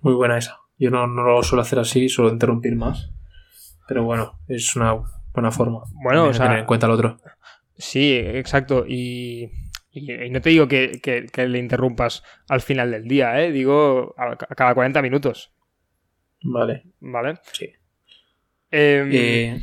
Muy 0.01 0.13
buena 0.13 0.37
esa. 0.37 0.59
Yo 0.77 0.91
no, 0.91 1.07
no, 1.07 1.23
lo 1.23 1.41
suelo 1.41 1.63
hacer 1.63 1.79
así, 1.79 2.09
suelo 2.09 2.31
interrumpir 2.31 2.75
más. 2.75 3.09
Pero 3.87 4.03
bueno, 4.03 4.39
es 4.47 4.75
una 4.75 4.93
buena 5.33 5.49
forma. 5.49 5.81
Bueno, 6.03 6.25
o 6.25 6.33
sea, 6.33 6.45
tener 6.45 6.59
en 6.59 6.65
cuenta 6.67 6.85
al 6.85 6.91
otro. 6.91 7.17
Sí, 7.75 8.13
exacto. 8.15 8.85
Y, 8.87 9.49
y, 9.91 10.11
y 10.13 10.29
no 10.29 10.39
te 10.39 10.51
digo 10.51 10.67
que, 10.67 10.99
que, 11.01 11.25
que, 11.25 11.47
le 11.47 11.57
interrumpas 11.57 12.23
al 12.47 12.61
final 12.61 12.91
del 12.91 13.07
día, 13.07 13.41
¿eh? 13.41 13.51
Digo 13.51 14.13
a, 14.15 14.33
a 14.33 14.55
cada 14.55 14.75
40 14.75 15.01
minutos. 15.01 15.51
Vale. 16.43 16.83
Vale. 16.99 17.39
Sí. 17.51 17.65
Eh, 18.71 19.09
Eh, 19.11 19.59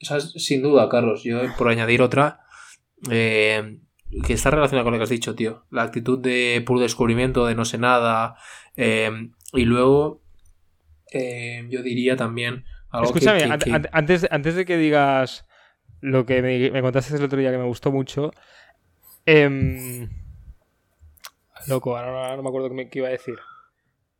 esa 0.00 0.16
es 0.16 0.32
sin 0.32 0.62
duda, 0.62 0.88
Carlos. 0.88 1.22
Yo, 1.24 1.40
por 1.56 1.68
añadir 1.68 2.02
otra, 2.02 2.40
eh, 3.10 3.78
que 4.26 4.32
está 4.32 4.50
relacionada 4.50 4.84
con 4.84 4.92
lo 4.92 4.98
que 4.98 5.04
has 5.04 5.10
dicho, 5.10 5.34
tío. 5.34 5.64
La 5.70 5.82
actitud 5.82 6.18
de 6.18 6.62
puro 6.66 6.80
descubrimiento, 6.80 7.46
de 7.46 7.54
no 7.54 7.64
sé 7.64 7.78
nada. 7.78 8.36
eh, 8.76 9.10
y 9.52 9.64
luego, 9.64 10.22
eh, 11.12 11.66
yo 11.70 11.82
diría 11.82 12.16
también 12.16 12.64
algo 12.90 13.06
Escúchame, 13.08 13.38
que, 13.40 13.44
que- 13.46 13.52
an- 13.52 13.58
que- 13.60 13.72
an- 13.72 13.88
antes, 13.92 14.26
antes 14.30 14.54
de 14.54 14.64
que 14.64 14.76
digas 14.76 15.46
lo 16.00 16.24
que 16.24 16.40
me, 16.40 16.70
me 16.70 16.80
contaste 16.82 17.14
el 17.16 17.24
otro 17.24 17.38
día 17.38 17.50
que 17.50 17.58
me 17.58 17.64
gustó 17.66 17.90
mucho. 17.92 18.30
em, 19.26 20.08
loco, 21.66 21.96
ahora 21.96 22.10
no, 22.10 22.18
ahora 22.18 22.36
no 22.36 22.42
me 22.42 22.48
acuerdo 22.48 22.68
qué, 22.70 22.74
me- 22.74 22.88
qué 22.88 22.98
iba 23.00 23.08
a 23.08 23.12
decir. 23.12 23.38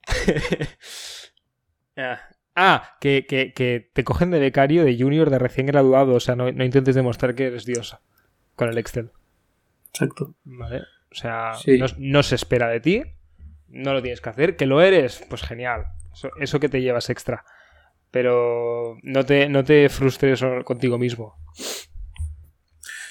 ah, 1.97 2.21
ah, 2.55 2.97
que, 3.01 3.27
que- 3.27 3.53
que 3.53 3.91
te 3.93 4.05
cogen 4.05 4.31
de 4.31 4.39
becario, 4.39 4.85
de 4.85 4.97
junior, 4.99 5.31
de 5.31 5.39
recién 5.39 5.67
graduado. 5.67 6.15
O 6.15 6.21
sea, 6.21 6.37
no, 6.37 6.51
no 6.53 6.65
intentes 6.65 6.95
demostrar 6.95 7.35
que 7.35 7.47
eres 7.47 7.65
diosa 7.65 8.01
con 8.57 8.69
el 8.69 8.79
Excel. 8.79 9.11
Exacto. 9.93 10.35
¿Vale? 10.45 10.81
O 11.11 11.15
sea, 11.15 11.55
Sí. 11.55 11.79
no, 11.79 11.87
no 11.99 12.23
se 12.23 12.35
espera 12.37 12.69
de 12.69 12.81
ti. 12.81 13.03
No 13.69 13.93
lo 13.93 14.03
tienes 14.03 14.21
que 14.21 14.29
hacer. 14.31 14.57
Que 14.57 14.67
lo 14.67 14.81
eres, 14.81 15.25
pues 15.29 15.43
genial. 15.43 15.87
Eso, 16.13 16.31
eso 16.41 16.61
que 16.61 16.69
te 16.69 16.81
llevas 16.83 17.09
extra. 17.11 17.45
Pero 18.11 18.97
no 19.03 19.25
te, 19.25 19.49
no 19.49 19.63
te 19.65 19.89
frustres 19.89 20.45
contigo 20.65 20.99
mismo. 20.99 21.37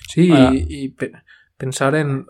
Sí, 0.08 0.32
Ahora- 0.32 0.52
y, 0.54 0.66
y 0.70 0.90
pe- 0.90 1.12
pensar 1.58 1.96
en, 1.96 2.26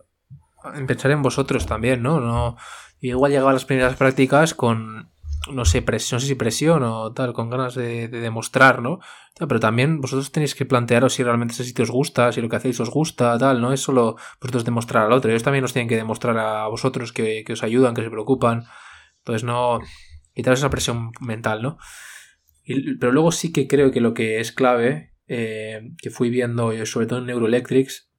en 0.76 0.88
pensar 0.88 1.12
en 1.12 1.22
vosotros 1.22 1.66
también, 1.66 2.04
¿no? 2.04 2.20
no 2.20 2.58
igual 3.02 3.32
llegaba 3.32 3.52
a 3.52 3.54
las 3.54 3.66
primeras 3.66 3.96
prácticas 3.96 4.54
con, 4.54 5.10
no 5.52 5.66
sé, 5.66 5.82
presión, 5.82 6.18
no 6.18 6.20
sé 6.22 6.28
si 6.28 6.36
presión 6.36 6.84
o 6.84 7.14
tal, 7.14 7.34
con 7.34 7.50
ganas 7.50 7.76
de, 7.76 8.08
de 8.08 8.20
demostrar, 8.20 8.82
¿no? 8.82 9.00
Pero 9.48 9.60
también 9.60 10.02
vosotros 10.02 10.32
tenéis 10.32 10.54
que 10.54 10.66
plantearos 10.66 11.14
si 11.14 11.24
realmente 11.24 11.54
ese 11.54 11.64
sitio 11.64 11.84
os 11.84 11.92
gusta, 11.92 12.32
si 12.32 12.42
lo 12.42 12.50
que 12.50 12.58
hacéis 12.58 12.80
os 12.82 12.90
gusta, 12.90 13.38
tal, 13.38 13.62
no 13.62 13.72
es 13.72 13.80
solo 13.80 14.18
vosotros 14.42 14.66
demostrar 14.66 15.06
al 15.06 15.14
otro, 15.14 15.32
ellos 15.32 15.44
también 15.44 15.64
os 15.64 15.72
tienen 15.72 15.88
que 15.88 15.96
demostrar 15.96 16.38
a 16.38 16.68
vosotros 16.68 17.14
que, 17.14 17.46
os 17.50 17.64
ayudan, 17.64 17.94
que 17.94 18.04
se 18.04 18.10
preocupan. 18.10 18.66
Entonces 19.20 19.46
no 19.46 19.80
quitaros 20.34 20.60
esa 20.60 20.70
presión 20.70 21.12
mental, 21.22 21.62
¿no? 21.62 21.78
Pero 23.00 23.12
luego 23.14 23.32
sí 23.32 23.54
que 23.54 23.68
creo 23.68 23.92
que 23.92 24.02
lo 24.02 24.14
que 24.14 24.40
es 24.42 24.52
clave, 24.52 25.14
eh, 25.28 25.94
que 26.02 26.10
fui 26.10 26.30
viendo, 26.30 26.74
yo, 26.74 26.86
sobre 26.86 27.08
todo 27.08 27.20
en 27.20 27.28
Neuroelectrics, 27.28 28.12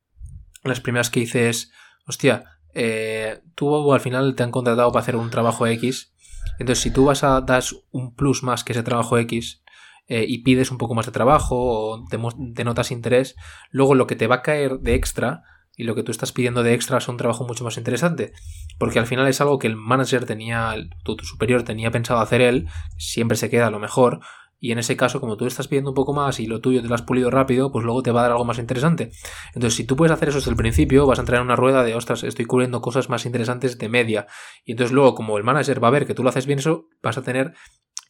las 0.65 0.81
primeras 0.81 1.11
que 1.11 1.21
hice 1.21 1.51
es, 1.51 1.71
hostia, 2.07 2.45
eh, 2.75 3.41
tú 3.55 3.93
al 3.93 4.01
final 4.01 4.35
te 4.37 4.43
han 4.43 4.51
contratado 4.51 4.91
para 4.91 5.03
hacer 5.03 5.17
un 5.17 5.31
trabajo 5.31 5.67
X, 5.67 6.15
entonces 6.61 6.83
si 6.83 6.93
tú 6.93 7.07
vas 7.07 7.25
a 7.25 7.41
dar 7.41 7.65
un 7.91 8.15
plus 8.15 8.43
más 8.45 8.63
que 8.63 8.73
ese 8.73 8.85
trabajo 8.85 9.19
X 9.19 9.63
eh, 10.07 10.25
y 10.29 10.39
pides 10.45 10.71
un 10.71 10.79
poco 10.79 10.95
más 10.95 11.07
de 11.07 11.13
trabajo 11.13 11.57
o 11.57 12.05
demo- 12.11 12.35
denotas 12.37 12.91
interés, 12.93 13.35
luego 13.71 13.95
lo 13.97 14.07
que 14.07 14.17
te 14.17 14.27
va 14.29 14.37
a 14.37 14.43
caer 14.43 14.79
de 14.79 14.95
extra 14.95 15.43
y 15.77 15.85
lo 15.85 15.95
que 15.95 16.03
tú 16.03 16.11
estás 16.13 16.33
pidiendo 16.33 16.63
de 16.63 16.75
extra 16.75 16.99
es 16.99 17.09
un 17.09 17.17
trabajo 17.17 17.47
mucho 17.47 17.65
más 17.65 17.79
interesante. 17.79 18.33
Porque 18.79 18.99
al 18.99 19.07
final 19.07 19.27
es 19.29 19.41
algo 19.41 19.59
que 19.59 19.67
el 19.67 19.77
manager 19.77 20.27
tenía, 20.27 20.75
tu, 21.05 21.17
tu 21.17 21.25
superior 21.25 21.63
tenía 21.63 21.91
pensado 21.91 22.21
hacer 22.21 22.41
él, 22.43 22.69
siempre 22.99 23.37
se 23.37 23.49
queda 23.49 23.69
a 23.69 23.71
lo 23.71 23.79
mejor. 23.79 24.21
Y 24.63 24.73
en 24.73 24.79
ese 24.79 24.95
caso, 24.95 25.21
como 25.21 25.39
tú 25.39 25.47
estás 25.47 25.69
pidiendo 25.69 25.91
un 25.91 25.95
poco 25.95 26.13
más 26.13 26.39
y 26.39 26.47
lo 26.47 26.61
tuyo 26.61 26.83
te 26.83 26.89
lo 26.89 26.95
has 26.95 27.01
pulido 27.01 27.31
rápido, 27.31 27.73
pues 27.73 27.83
luego 27.83 28.03
te 28.03 28.13
va 28.13 28.21
a 28.21 28.23
dar 28.25 28.33
algo 28.33 28.45
más 28.45 28.59
interesante. 28.59 29.11
Entonces, 29.55 29.75
si 29.75 29.85
tú 29.85 29.97
puedes 29.97 30.13
hacer 30.13 30.29
eso 30.29 30.39
desde 30.39 30.51
el 30.51 30.57
principio, 30.57 31.07
vas 31.07 31.19
a 31.19 31.23
entrar 31.23 31.41
en 31.41 31.47
una 31.47 31.57
rueda 31.57 31.83
de, 31.83 31.95
ostras, 31.95 32.23
estoy 32.25 32.45
cubriendo 32.45 32.83
cosas 32.83 33.09
más 33.09 33.25
interesantes 33.25 33.79
de 33.79 33.89
media. 33.89 34.27
Y 34.65 34.73
entonces 34.73 34.93
luego, 34.93 35.15
como 35.15 35.39
el 35.39 35.45
manager 35.45 35.83
va 35.83 35.89
a 35.89 35.93
ver 35.93 36.07
que 36.07 36.15
tú 36.15 36.23
lo 36.23 36.29
haces 36.29 36.45
bien 36.45 36.59
eso, 36.59 36.89
vas 37.03 37.17
a 37.17 37.23
tener 37.23 37.55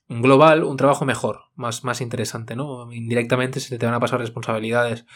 un 0.09 0.23
global, 0.23 0.65
un 0.65 0.77
trabajo 0.77 1.05
mejor, 1.05 1.43
más, 1.55 1.85
más 1.85 2.01
interesante, 2.01 2.57
¿no? 2.57 2.93
Indirectamente 2.93 3.61
se 3.61 3.79
te 3.79 3.87
van 3.87 3.95
a 3.95 4.01
pasar 4.01 4.19
responsabilidades. 4.19 5.07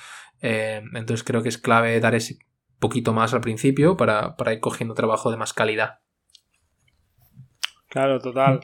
Eh, 0.40 0.82
entonces 0.94 1.24
creo 1.24 1.42
que 1.42 1.48
es 1.48 1.58
clave 1.58 1.98
dar 1.98 2.14
ese 2.14 2.38
poquito 2.78 3.12
más 3.12 3.34
al 3.34 3.40
principio 3.40 3.96
para, 3.96 4.36
para 4.36 4.52
ir 4.52 4.60
cogiendo 4.60 4.94
trabajo 4.94 5.32
de 5.32 5.36
más 5.36 5.52
calidad. 5.52 5.98
Claro, 7.88 8.20
total. 8.20 8.60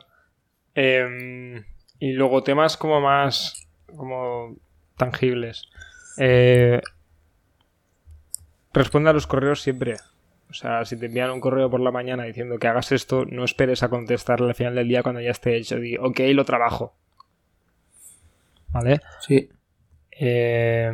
Eh, 0.77 1.65
y 2.01 2.13
luego 2.13 2.43
temas 2.43 2.77
como 2.77 3.01
más 3.01 3.69
como 3.95 4.57
tangibles. 4.97 5.69
Eh, 6.19 6.81
responde 8.73 9.11
a 9.11 9.13
los 9.13 9.27
correos 9.27 9.63
siempre. 9.63 9.97
O 10.51 10.55
sea, 10.55 10.85
si 10.85 10.99
te 10.99 11.07
envían 11.07 11.31
un 11.31 11.41
correo 11.41 11.71
por 11.71 11.81
la 11.81 11.93
mañana 11.93 12.25
diciendo 12.25 12.59
que 12.59 12.67
hagas 12.67 12.91
esto, 12.91 13.25
no 13.25 13.45
esperes 13.45 13.85
a 13.85 13.89
contestarle 13.89 14.49
al 14.49 14.55
final 14.57 14.75
del 14.75 14.89
día 14.89 15.03
cuando 15.05 15.21
ya 15.21 15.31
esté 15.31 15.57
hecho. 15.57 15.77
Di, 15.79 15.97
ok, 15.97 16.21
lo 16.33 16.45
trabajo. 16.45 16.95
¿Vale? 18.73 19.01
Sí. 19.21 19.49
Eh, 20.11 20.93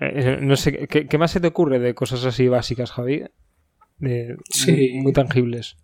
eh, 0.00 0.38
no 0.40 0.56
sé, 0.56 0.86
¿qué, 0.88 1.06
qué 1.06 1.18
más 1.18 1.30
se 1.30 1.40
te 1.40 1.46
ocurre 1.48 1.78
de 1.78 1.94
cosas 1.94 2.24
así 2.24 2.48
básicas, 2.48 2.90
Javi? 2.90 3.24
De, 3.98 4.36
Sí. 4.50 4.90
muy, 4.94 5.02
muy 5.02 5.12
tangibles. 5.12 5.76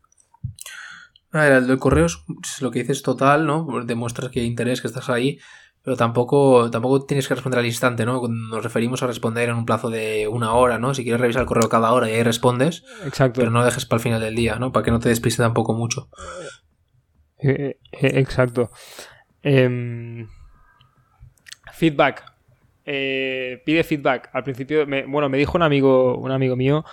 El 1.43 1.67
del 1.67 1.79
correo 1.79 2.07
es 2.07 2.19
es 2.45 2.63
lo 2.63 2.71
que 2.71 2.81
dices 2.81 3.03
total, 3.03 3.47
¿no? 3.47 3.67
Demuestras 3.85 4.31
que 4.31 4.41
hay 4.41 4.47
interés, 4.47 4.81
que 4.81 4.87
estás 4.87 5.09
ahí, 5.11 5.39
pero 5.83 5.97
tampoco, 5.97 6.71
tampoco 6.71 7.05
tienes 7.05 7.27
que 7.29 7.35
responder 7.35 7.59
al 7.61 7.67
instante, 7.67 8.07
¿no? 8.07 8.23
Nos 8.29 8.63
referimos 8.63 9.03
a 9.03 9.07
responder 9.07 9.49
en 9.49 9.57
un 9.57 9.67
plazo 9.67 9.91
de 9.91 10.29
una 10.29 10.55
hora, 10.55 10.79
¿no? 10.79 10.95
Si 10.95 11.03
quieres 11.03 11.21
revisar 11.21 11.43
el 11.43 11.47
correo 11.49 11.69
cada 11.69 11.93
hora 11.93 12.09
y 12.09 12.13
ahí 12.15 12.23
respondes, 12.23 12.85
Exacto. 13.05 13.41
pero 13.41 13.51
no 13.51 13.65
dejes 13.65 13.85
para 13.85 13.99
el 13.99 14.03
final 14.03 14.21
del 14.21 14.35
día, 14.35 14.57
¿no? 14.57 14.73
Para 14.73 14.85
que 14.85 14.91
no 14.91 15.01
te 15.01 15.09
despiste 15.09 15.43
tampoco 15.43 15.75
mucho. 15.75 16.09
Eh, 17.39 17.79
eh, 17.93 18.11
exacto. 18.21 18.71
Em, 19.43 20.27
feedback. 21.73 22.25
Eh, 22.87 23.63
pide 23.65 23.83
feedback. 23.85 24.31
Al 24.33 24.45
principio, 24.45 24.87
me- 24.87 25.05
bueno, 25.07 25.29
me 25.29 25.39
dijo 25.39 25.57
un 25.57 25.63
amigo, 25.63 26.17
un 26.17 26.31
amigo 26.31 26.55
mío, 26.57 26.85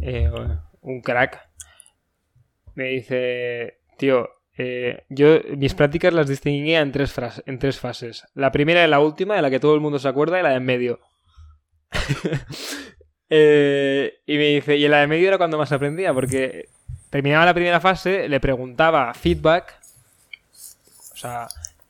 eh, 0.00 0.30
un 0.80 1.00
crack, 1.02 1.40
me 2.74 2.84
dice, 2.88 3.80
tío, 4.02 4.30
eh, 4.58 5.04
yo 5.10 5.38
mis 5.56 5.74
prácticas 5.74 6.12
las 6.12 6.26
distinguía 6.26 6.80
en 6.80 6.90
tres, 6.90 7.14
en 7.46 7.60
tres 7.60 7.78
fases. 7.78 8.24
La 8.34 8.50
primera 8.50 8.84
y 8.84 8.90
la 8.90 8.98
última, 8.98 9.36
de 9.36 9.42
la 9.42 9.48
que 9.48 9.60
todo 9.60 9.76
el 9.76 9.80
mundo 9.80 10.00
se 10.00 10.08
acuerda, 10.08 10.40
y 10.40 10.42
la 10.42 10.50
de 10.50 10.60
medio. 10.60 11.00
Eh, 13.34 14.20
y 14.26 14.36
me 14.36 14.44
dice, 14.48 14.76
y 14.76 14.84
en 14.84 14.90
la 14.90 15.00
de 15.00 15.06
medio 15.06 15.26
era 15.26 15.38
cuando 15.38 15.56
más 15.56 15.72
aprendía, 15.72 16.12
porque 16.12 16.68
terminaba 17.08 17.46
la 17.46 17.54
primera 17.54 17.80
fase, 17.80 18.28
le 18.28 18.40
preguntaba 18.40 19.14
feedback, 19.14 19.80
o 21.14 21.16
sea, 21.16 21.48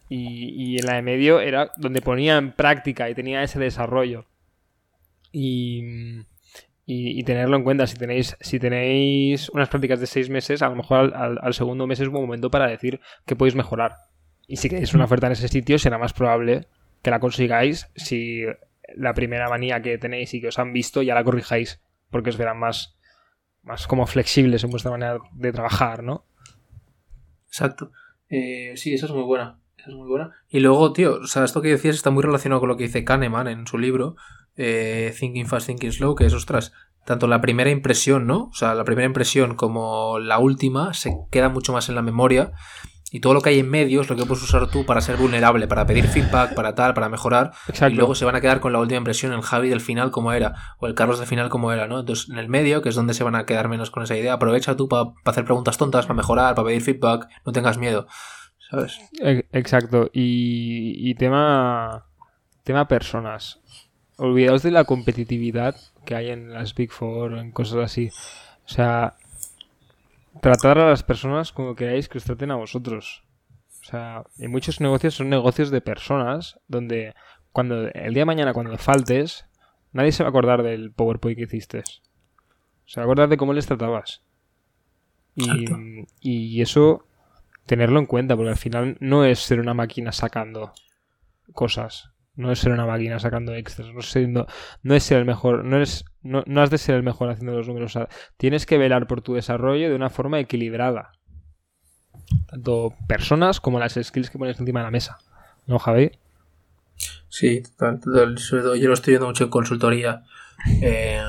y, 0.09 0.51
y 0.51 0.79
en 0.79 0.87
la 0.87 0.95
de 0.95 1.03
medio 1.03 1.41
era 1.41 1.73
donde 1.77 2.01
ponía 2.01 2.37
en 2.37 2.53
práctica 2.53 3.11
y 3.11 3.17
tenía 3.17 3.43
ese 3.43 3.59
desarrollo. 3.59 4.25
Y, 5.33 5.83
y, 6.85 7.23
tenerlo 7.25 7.57
en 7.57 7.63
cuenta, 7.65 7.87
si 7.87 7.97
tenéis, 7.97 8.37
si 8.41 8.59
tenéis 8.59 9.49
unas 9.51 9.69
prácticas 9.69 10.01
de 10.01 10.07
seis 10.07 10.29
meses, 10.31 10.63
a 10.63 10.69
lo 10.69 10.75
mejor 10.77 10.99
al, 10.99 11.15
al- 11.15 11.39
al 11.41 11.55
segundo 11.55 11.87
mes 11.87 12.01
es 12.01 12.09
un 12.09 12.13
buen 12.15 12.25
momento 12.25 12.51
para 12.51 12.67
decir 12.67 13.01
que 13.25 13.37
podéis 13.37 13.55
mejorar. 13.55 13.93
Y 14.49 14.57
si 14.57 14.69
queréis 14.69 14.93
una 14.93 15.05
oferta 15.05 15.27
en 15.27 15.33
ese 15.35 15.49
sitio, 15.49 15.79
será 15.79 15.97
más 15.99 16.13
probable 16.13 16.67
que 17.03 17.11
la 17.11 17.21
consigáis 17.21 17.89
si 17.95 18.43
la 18.97 19.15
primera 19.15 19.49
manía 19.49 19.81
que 19.81 19.97
tenéis 19.99 20.35
y 20.35 20.41
que 20.41 20.49
os 20.49 20.59
han 20.59 20.73
visto 20.73 21.03
ya 21.03 21.15
la 21.15 21.25
corrijáis, 21.25 21.81
porque 22.11 22.31
os 22.31 22.37
verán 22.37 22.59
más, 22.59 22.97
más 23.63 23.87
como 23.87 24.07
flexibles 24.07 24.65
en 24.65 24.71
vuestra 24.71 24.91
manera 24.91 25.19
de 25.33 25.53
trabajar, 25.53 26.03
¿no? 26.03 26.25
Exacto. 27.47 27.93
Eh, 28.29 28.73
sí, 28.77 28.93
esa 28.95 29.07
es 29.07 29.13
muy 29.13 29.23
buena. 29.23 29.59
Esa 29.79 29.91
es 29.91 29.97
muy 29.97 30.09
buena. 30.09 30.33
Y 30.49 30.61
luego, 30.61 30.93
tío, 30.93 31.15
o 31.23 31.27
sea, 31.27 31.45
esto 31.45 31.63
que 31.63 31.69
decías 31.69 31.95
está 31.97 32.11
muy 32.11 32.23
relacionado 32.23 32.61
con 32.61 32.69
lo 32.69 32.77
que 32.77 32.85
dice 32.85 33.05
Kahneman 33.05 33.49
en 33.49 33.67
su 33.67 33.79
libro, 33.79 34.17
eh, 34.57 35.15
Thinking 35.19 35.47
Fast, 35.47 35.67
Thinking 35.67 35.93
Slow, 35.93 36.15
que 36.15 36.27
es, 36.27 36.35
ostras, 36.35 36.73
tanto 37.05 37.27
la 37.27 37.41
primera 37.41 37.71
impresión, 37.71 38.27
¿no? 38.27 38.45
O 38.45 38.55
sea, 38.55 38.75
la 38.75 38.85
primera 38.85 39.07
impresión 39.07 39.55
como 39.55 40.19
la 40.19 40.39
última 40.39 40.95
se 40.95 41.17
queda 41.31 41.49
mucho 41.49 41.73
más 41.73 41.89
en 41.89 41.95
la 41.95 42.03
memoria. 42.03 42.53
Y 43.15 43.21
todo 43.21 43.35
lo 43.35 43.43
que 43.43 43.51
hay 43.51 43.59
en 43.59 43.69
medio 43.69 44.01
es 44.01 44.09
lo 44.09 44.17
que 44.17 44.25
puedes 44.25 44.43
usar 44.43 44.71
tú 44.71 44.87
para 44.87 45.03
ser 45.03 45.19
vulnerable, 45.19 45.69
para 45.69 45.85
pedir 45.85 46.07
feedback, 46.07 46.55
para 46.55 46.75
tal, 46.75 46.95
para 46.95 47.11
mejorar. 47.11 47.53
Y 47.91 47.93
luego 47.93 48.15
se 48.15 48.25
van 48.25 48.37
a 48.37 48.41
quedar 48.41 48.61
con 48.61 48.73
la 48.73 48.79
última 48.79 48.97
impresión, 48.97 49.35
el 49.35 49.43
Javi 49.43 49.69
del 49.69 49.83
final 49.83 50.11
como 50.11 50.33
era, 50.33 50.55
o 50.79 50.87
el 50.87 50.95
Carlos 50.95 51.19
del 51.19 51.29
final 51.29 51.51
como 51.51 51.73
era, 51.73 51.87
¿no? 51.87 52.01
Entonces, 52.01 52.31
en 52.31 52.39
el 52.39 52.49
medio, 52.49 52.81
que 52.81 52.89
es 52.89 52.95
donde 52.95 53.13
se 53.13 53.23
van 53.23 53.35
a 53.35 53.45
quedar 53.45 53.69
menos 53.69 53.91
con 53.91 54.03
esa 54.03 54.17
idea, 54.17 54.33
aprovecha 54.33 54.77
tú 54.77 54.89
para 54.89 55.11
hacer 55.27 55.45
preguntas 55.45 55.77
tontas, 55.77 56.07
para 56.07 56.17
mejorar, 56.17 56.55
para 56.55 56.69
pedir 56.69 56.81
feedback, 56.81 57.29
no 57.45 57.53
tengas 57.53 57.77
miedo. 57.77 58.07
¿Sabes? 58.71 58.99
E, 59.23 59.47
exacto. 59.53 60.09
Y, 60.15 61.11
y 61.11 61.15
tema, 61.15 62.07
tema 62.65 62.89
personas. 62.89 63.61
Olvidaos 64.17 64.63
de 64.63 64.71
la 64.71 64.85
competitividad 64.85 65.77
que 66.05 66.15
hay 66.15 66.31
en 66.31 66.53
las 66.53 66.75
Big 66.75 66.91
Four 66.91 67.33
o 67.33 67.41
en 67.41 67.51
cosas 67.51 67.79
así. 67.79 68.11
O 68.65 68.69
sea, 68.69 69.17
tratar 70.41 70.79
a 70.79 70.91
las 70.91 71.03
personas 71.03 71.53
como 71.53 71.75
queráis 71.75 72.09
que 72.09 72.19
os 72.19 72.25
traten 72.25 72.51
a 72.51 72.57
vosotros. 72.57 73.23
O 73.83 73.85
sea, 73.85 74.25
en 74.39 74.51
muchos 74.51 74.81
negocios 74.81 75.15
son 75.15 75.29
negocios 75.29 75.71
de 75.71 75.81
personas 75.81 76.59
donde 76.69 77.15
cuando 77.51 77.89
el 77.89 78.15
día 78.15 78.23
de 78.23 78.27
mañana 78.27 78.55
cuando 78.55 78.77
faltes, 78.79 79.45
nadie 79.93 80.13
se 80.13 80.23
va 80.23 80.29
a 80.29 80.31
acordar 80.31 80.63
del 80.63 80.93
PowerPoint 80.93 81.37
que 81.37 81.45
hiciste. 81.45 81.83
Se 82.87 83.01
va 83.01 83.03
a 83.03 83.07
acordar 83.07 83.29
de 83.29 83.37
cómo 83.37 83.53
les 83.53 83.67
tratabas. 83.67 84.23
Y, 85.35 85.67
y, 86.21 86.61
eso, 86.61 87.07
tenerlo 87.65 87.99
en 87.99 88.07
cuenta, 88.07 88.37
porque 88.37 88.51
al 88.51 88.57
final 88.57 88.99
no 89.01 89.25
es 89.25 89.39
ser 89.39 89.61
una 89.61 89.73
máquina 89.75 90.13
sacando 90.13 90.73
cosas. 91.55 92.12
No 92.35 92.51
es 92.51 92.61
ser 92.61 92.73
una 92.73 92.87
máquina 92.87 93.19
sacando 93.19 93.55
extras. 93.55 93.89
No, 93.93 94.95
es 94.95 95.03
ser 95.03 95.19
el 95.19 95.25
mejor. 95.27 95.65
No, 95.65 95.77
eres, 95.77 96.05
no, 96.23 96.43
has 96.61 96.71
de 96.71 96.79
ser 96.79 96.95
el 96.95 97.03
mejor 97.03 97.29
haciendo 97.29 97.53
los 97.53 97.69
números. 97.69 97.99
tienes 98.39 98.65
que 98.65 98.79
velar 98.79 99.07
por 99.07 99.21
tu 99.21 99.35
desarrollo 99.35 99.91
de 99.91 99.95
una 99.95 100.09
forma 100.09 100.41
equilibrada. 100.41 101.13
Tanto 102.47 102.95
personas 103.07 103.61
como 103.61 103.79
las 103.79 103.99
skills 104.01 104.31
que 104.31 104.39
pones 104.39 104.59
encima 104.59 104.81
de 104.81 104.85
la 104.85 104.91
mesa. 104.91 105.19
¿No, 105.67 105.79
Javi? 105.79 106.13
Sí, 107.29 107.63
total, 107.63 108.37
yo 108.37 108.89
lo 108.89 108.95
estoy 108.95 109.13
viendo 109.13 109.27
mucho 109.27 109.45
en 109.45 109.51
consultoría. 109.51 110.25
Eh, 110.81 111.21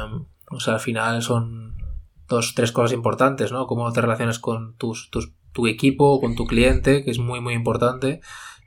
o 0.49 0.59
sea, 0.59 0.75
al 0.75 0.79
final 0.79 1.21
son 1.21 1.75
dos, 2.27 2.53
tres 2.55 2.71
cosas 2.71 2.93
importantes, 2.93 3.51
¿no? 3.51 3.67
Cómo 3.67 3.91
te 3.91 4.01
relacionas 4.01 4.39
con 4.39 4.75
tus, 4.77 5.09
tus, 5.09 5.33
tu 5.51 5.67
equipo, 5.67 6.21
con 6.21 6.35
tu 6.35 6.45
cliente, 6.45 7.03
que 7.03 7.11
es 7.11 7.19
muy, 7.19 7.41
muy 7.41 7.53
importante 7.53 8.21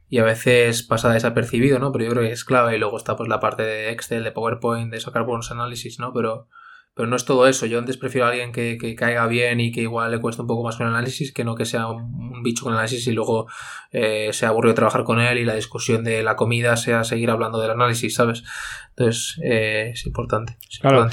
y 0.09 0.19
a 0.19 0.25
veces 0.25 0.83
pasa 0.83 1.13
desapercibido, 1.13 1.79
¿no? 1.79 1.93
Pero 1.93 2.05
yo 2.05 2.11
creo 2.11 2.23
que 2.23 2.33
es 2.33 2.45
clave 2.45 2.77
y 2.77 2.79
luego 2.79 2.97
está 2.97 3.17
pues 3.17 3.29
la 3.29 3.41
parte 3.41 3.63
de 3.63 3.91
Excel, 3.91 4.25
de 4.25 4.33
PowerPoint, 4.33 4.93
de 4.93 5.01
sacar 5.01 5.25
buenos 5.25 5.51
análisis, 5.51 5.99
¿no? 5.99 6.13
Pero, 6.13 6.49
pero 6.95 7.09
no 7.09 7.17
es 7.17 7.25
todo 7.25 7.49
eso. 7.49 7.67
Yo 7.67 7.79
antes 7.79 7.97
prefiero 7.97 8.27
a 8.27 8.31
alguien 8.31 8.53
que, 8.53 8.79
que 8.79 8.95
caiga 8.95 9.27
bien 9.27 9.59
y 9.59 9.73
que 9.73 9.83
igual 9.83 10.13
le 10.13 10.21
cueste 10.21 10.43
un 10.43 10.49
poco 10.49 10.63
más 10.63 10.77
con 10.77 10.87
el 10.87 10.95
análisis 10.95 11.33
que 11.33 11.45
no 11.45 11.57
que 11.57 11.65
sea 11.65 11.89
un, 11.89 12.43
bicho 12.45 12.65
con 12.65 12.75
el 12.75 12.79
análisis 12.79 13.07
y 13.09 13.13
luego 13.13 13.49
eh, 13.91 14.31
sea 14.33 14.51
aburrido 14.51 14.75
trabajar 14.75 15.03
con 15.03 15.21
él 15.21 15.39
y 15.39 15.45
la 15.45 15.55
discusión 15.55 16.05
de 16.05 16.23
la 16.23 16.37
comida 16.37 16.77
sea 16.77 17.03
seguir 17.03 17.31
hablando 17.31 17.59
del 17.59 17.73
análisis, 17.73 18.15
¿sabes? 18.15 18.45
Entonces 18.91 19.41
eh, 19.43 19.91
es 19.93 20.07
importante. 20.07 20.57
claro. 20.81 21.09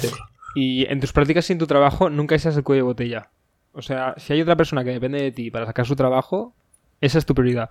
Y 0.55 0.85
en 0.85 0.99
tus 0.99 1.13
prácticas 1.13 1.49
y 1.49 1.53
en 1.53 1.59
tu 1.59 1.65
trabajo 1.65 2.11
nunca 2.11 2.37
seas 2.37 2.55
el 2.55 2.63
cuello 2.63 2.83
de 2.83 2.87
botella. 2.87 3.31
O 3.71 3.81
sea, 3.81 4.13
si 4.17 4.33
hay 4.33 4.41
otra 4.41 4.55
persona 4.55 4.83
que 4.83 4.91
depende 4.91 5.19
de 5.19 5.31
ti 5.31 5.49
para 5.49 5.65
sacar 5.65 5.87
su 5.87 5.95
trabajo, 5.95 6.55
esa 7.01 7.17
es 7.17 7.25
tu 7.25 7.33
prioridad. 7.33 7.69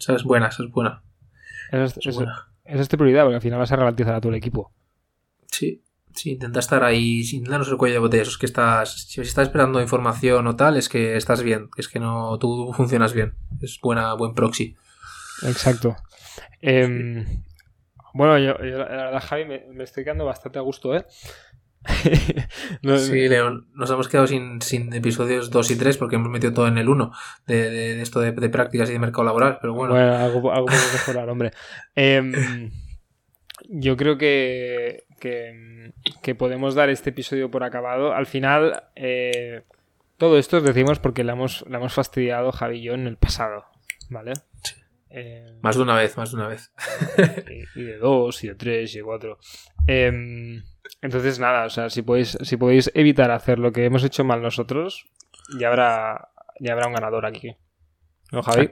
Esa 0.00 0.14
es 0.14 0.24
buena, 0.24 0.48
esa 0.48 0.62
es 0.62 0.70
buena. 0.70 1.02
Esa 1.70 1.84
es, 1.84 1.96
es, 2.64 2.88
tu 2.88 2.96
prioridad, 2.96 3.24
porque 3.24 3.36
al 3.36 3.42
final 3.42 3.58
vas 3.58 3.70
a 3.70 3.76
ralentizar 3.76 4.14
a 4.14 4.20
todo 4.20 4.32
el 4.32 4.38
equipo. 4.38 4.72
Sí, 5.46 5.84
sí, 6.14 6.32
intenta 6.32 6.58
estar 6.58 6.82
ahí, 6.82 7.22
sin 7.22 7.44
darnos 7.44 7.68
el 7.68 7.76
cuello 7.76 7.94
de 7.94 8.00
botella. 8.00 8.22
Eso 8.22 8.32
es 8.32 8.38
que 8.38 8.46
estás, 8.46 9.08
si 9.08 9.20
estás 9.20 9.48
esperando 9.48 9.80
información 9.80 10.46
o 10.46 10.56
tal, 10.56 10.78
es 10.78 10.88
que 10.88 11.16
estás 11.16 11.42
bien, 11.42 11.68
es 11.76 11.88
que 11.88 12.00
no, 12.00 12.38
tú 12.38 12.72
funcionas 12.72 13.12
bien. 13.12 13.34
Es 13.60 13.78
buena, 13.80 14.14
buen 14.14 14.34
proxy. 14.34 14.74
Exacto. 15.42 15.96
Em, 16.62 17.42
bueno, 18.14 18.38
yo, 18.38 18.54
la 18.54 18.84
verdad, 18.84 19.22
Javi, 19.22 19.44
me, 19.44 19.66
me, 19.72 19.84
estoy 19.84 20.04
quedando 20.04 20.24
bastante 20.24 20.58
a 20.58 20.62
gusto, 20.62 20.96
¿eh? 20.96 21.04
sí, 22.98 23.28
León, 23.28 23.68
nos 23.74 23.90
hemos 23.90 24.08
quedado 24.08 24.26
sin, 24.26 24.92
episodios 24.92 25.50
2 25.50 25.70
y 25.70 25.76
3 25.76 25.96
porque 25.96 26.16
hemos 26.16 26.30
metido 26.30 26.52
todo 26.52 26.68
en 26.68 26.78
el 26.78 26.88
1 26.88 27.12
de, 27.46 28.02
esto 28.02 28.20
de, 28.20 28.32
prácticas 28.32 28.90
y 28.90 28.92
de 28.92 28.98
mercado 28.98 29.24
laboral, 29.24 29.58
pero 29.60 29.74
bueno. 29.74 29.94
Bueno, 29.94 30.16
algo, 30.16 30.52
algo 30.52 30.66
mejorar, 30.92 31.28
hombre. 31.28 31.52
Em, 31.94 32.70
yo 33.68 33.96
creo 33.96 34.18
que, 34.18 35.04
que, 35.18 36.34
podemos 36.34 36.74
dar 36.74 36.90
este 36.90 37.10
episodio 37.10 37.50
por 37.50 37.64
acabado. 37.64 38.12
Al 38.12 38.26
final, 38.26 38.84
eh, 38.94 39.62
todo 40.18 40.38
esto 40.38 40.58
os 40.58 40.64
decimos 40.64 40.98
porque 40.98 41.24
la 41.24 41.32
hemos, 41.32 41.64
la 41.68 41.78
hemos 41.78 41.94
fastidiado 41.94 42.52
Javi 42.52 42.78
y 42.78 42.82
yo 42.82 42.94
en 42.94 43.06
el 43.06 43.16
pasado, 43.16 43.64
¿vale? 44.08 44.32
Em, 45.10 45.60
más 45.60 45.76
de 45.76 45.82
una 45.82 45.96
vez, 45.96 46.16
más 46.16 46.30
de 46.30 46.36
una 46.36 46.48
vez. 46.48 46.72
y, 47.74 47.82
de 47.82 47.98
dos, 47.98 48.42
y 48.44 48.48
de 48.48 48.54
tres, 48.54 48.94
y 48.94 48.98
de 48.98 49.04
cuatro. 49.04 49.38
Eh, 49.86 50.62
entonces, 51.02 51.38
nada, 51.38 51.66
o 51.66 51.70
sea, 51.70 51.90
si 51.90 52.02
podéis, 52.02 52.38
si 52.42 52.56
podéis 52.56 52.90
evitar 52.94 53.30
hacer 53.30 53.58
lo 53.58 53.72
que 53.72 53.84
hemos 53.84 54.04
hecho 54.04 54.24
mal 54.24 54.42
nosotros, 54.42 55.06
ya 55.58 55.68
habrá, 55.68 56.30
ya 56.60 56.72
habrá 56.72 56.86
un 56.86 56.94
ganador 56.94 57.26
aquí. 57.26 57.56
¿No, 58.32 58.42
Javi? 58.42 58.70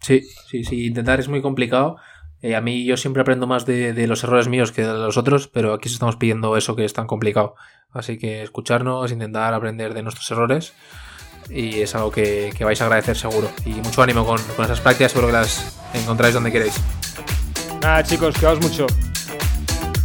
Sí, 0.00 0.22
sí, 0.46 0.64
sí, 0.64 0.86
intentar 0.86 1.18
es 1.18 1.28
muy 1.28 1.42
complicado. 1.42 1.96
Eh, 2.40 2.54
a 2.54 2.60
mí 2.60 2.84
yo 2.84 2.96
siempre 2.96 3.22
aprendo 3.22 3.48
más 3.48 3.66
de, 3.66 4.06
los 4.06 4.22
errores 4.22 4.46
míos 4.46 4.70
que 4.70 4.82
de 4.82 4.92
los 4.92 5.16
otros, 5.16 5.48
pero 5.48 5.74
aquí 5.74 5.88
estamos 5.88 6.16
pidiendo 6.16 6.56
eso 6.56 6.76
que 6.76 6.84
es 6.84 6.92
tan 6.92 7.06
complicado. 7.06 7.56
Así 7.90 8.18
que 8.18 8.42
escucharnos, 8.42 9.10
intentar 9.10 9.54
aprender 9.54 9.94
de 9.94 10.02
nuestros 10.02 10.30
errores 10.30 10.74
y 11.50 11.80
es 11.80 11.94
algo 11.94 12.10
que, 12.10 12.52
vais 12.60 12.80
a 12.80 12.84
agradecer 12.84 13.16
seguro. 13.16 13.50
Y 13.64 13.70
mucho 13.70 14.02
ánimo 14.02 14.24
con, 14.24 14.40
con 14.56 14.64
esas 14.64 14.80
prácticas, 14.80 15.12
seguro 15.12 15.28
que 15.28 15.34
las 15.34 15.76
encontráis 15.94 16.34
donde 16.34 16.52
queréis. 16.52 16.74
Nada 17.82 18.02
chicos, 18.02 18.34
quedaos 18.38 18.60
mucho. 18.60 18.86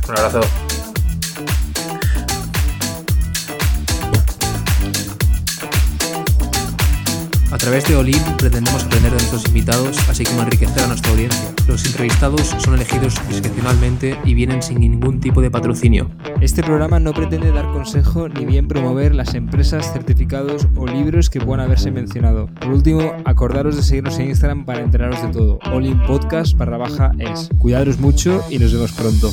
Un 0.08 0.18
abrazo. 0.18 0.41
A 7.52 7.58
través 7.58 7.88
de 7.88 7.96
Olin 7.96 8.22
pretendemos 8.38 8.84
aprender 8.84 9.12
de 9.12 9.18
nuestros 9.18 9.46
invitados, 9.46 9.98
así 10.10 10.24
como 10.26 10.41
enriquecer 10.41 10.84
a 10.84 10.88
nuestra 10.88 11.12
audiencia. 11.12 11.53
Los 11.68 11.86
entrevistados 11.86 12.53
son 12.59 12.76
elegidos 12.76 13.16
discrecionalmente 13.30 14.18
y 14.26 14.34
vienen 14.34 14.61
sin 14.61 14.82
ningún 14.82 15.20
tipo 15.22 15.41
de 15.41 15.49
patrocinio. 15.49 16.11
Este 16.41 16.61
programa 16.61 16.99
no 16.99 17.14
pretende 17.14 17.51
dar 17.51 17.72
consejo 17.72 18.28
ni 18.28 18.43
bien 18.45 18.68
promover 18.68 19.16
las 19.16 19.34
empresas, 19.34 19.91
certificados 19.93 20.68
o 20.76 20.86
libros 20.86 21.30
que 21.30 21.39
puedan 21.39 21.66
haberse 21.66 21.89
mencionado. 21.89 22.47
Por 22.59 22.72
último, 22.74 23.14
acordaros 23.24 23.78
de 23.78 23.84
seguirnos 23.84 24.20
en 24.20 24.28
Instagram 24.28 24.66
para 24.66 24.82
enteraros 24.82 25.22
de 25.22 25.30
todo. 25.30 25.59
Olin 25.72 26.01
Podcast 26.03 26.57
barra 26.57 26.78
baja 26.78 27.11
es. 27.18 27.49
Cuidaros 27.57 27.97
mucho 27.97 28.43
y 28.49 28.59
nos 28.59 28.74
vemos 28.74 28.91
pronto. 28.91 29.32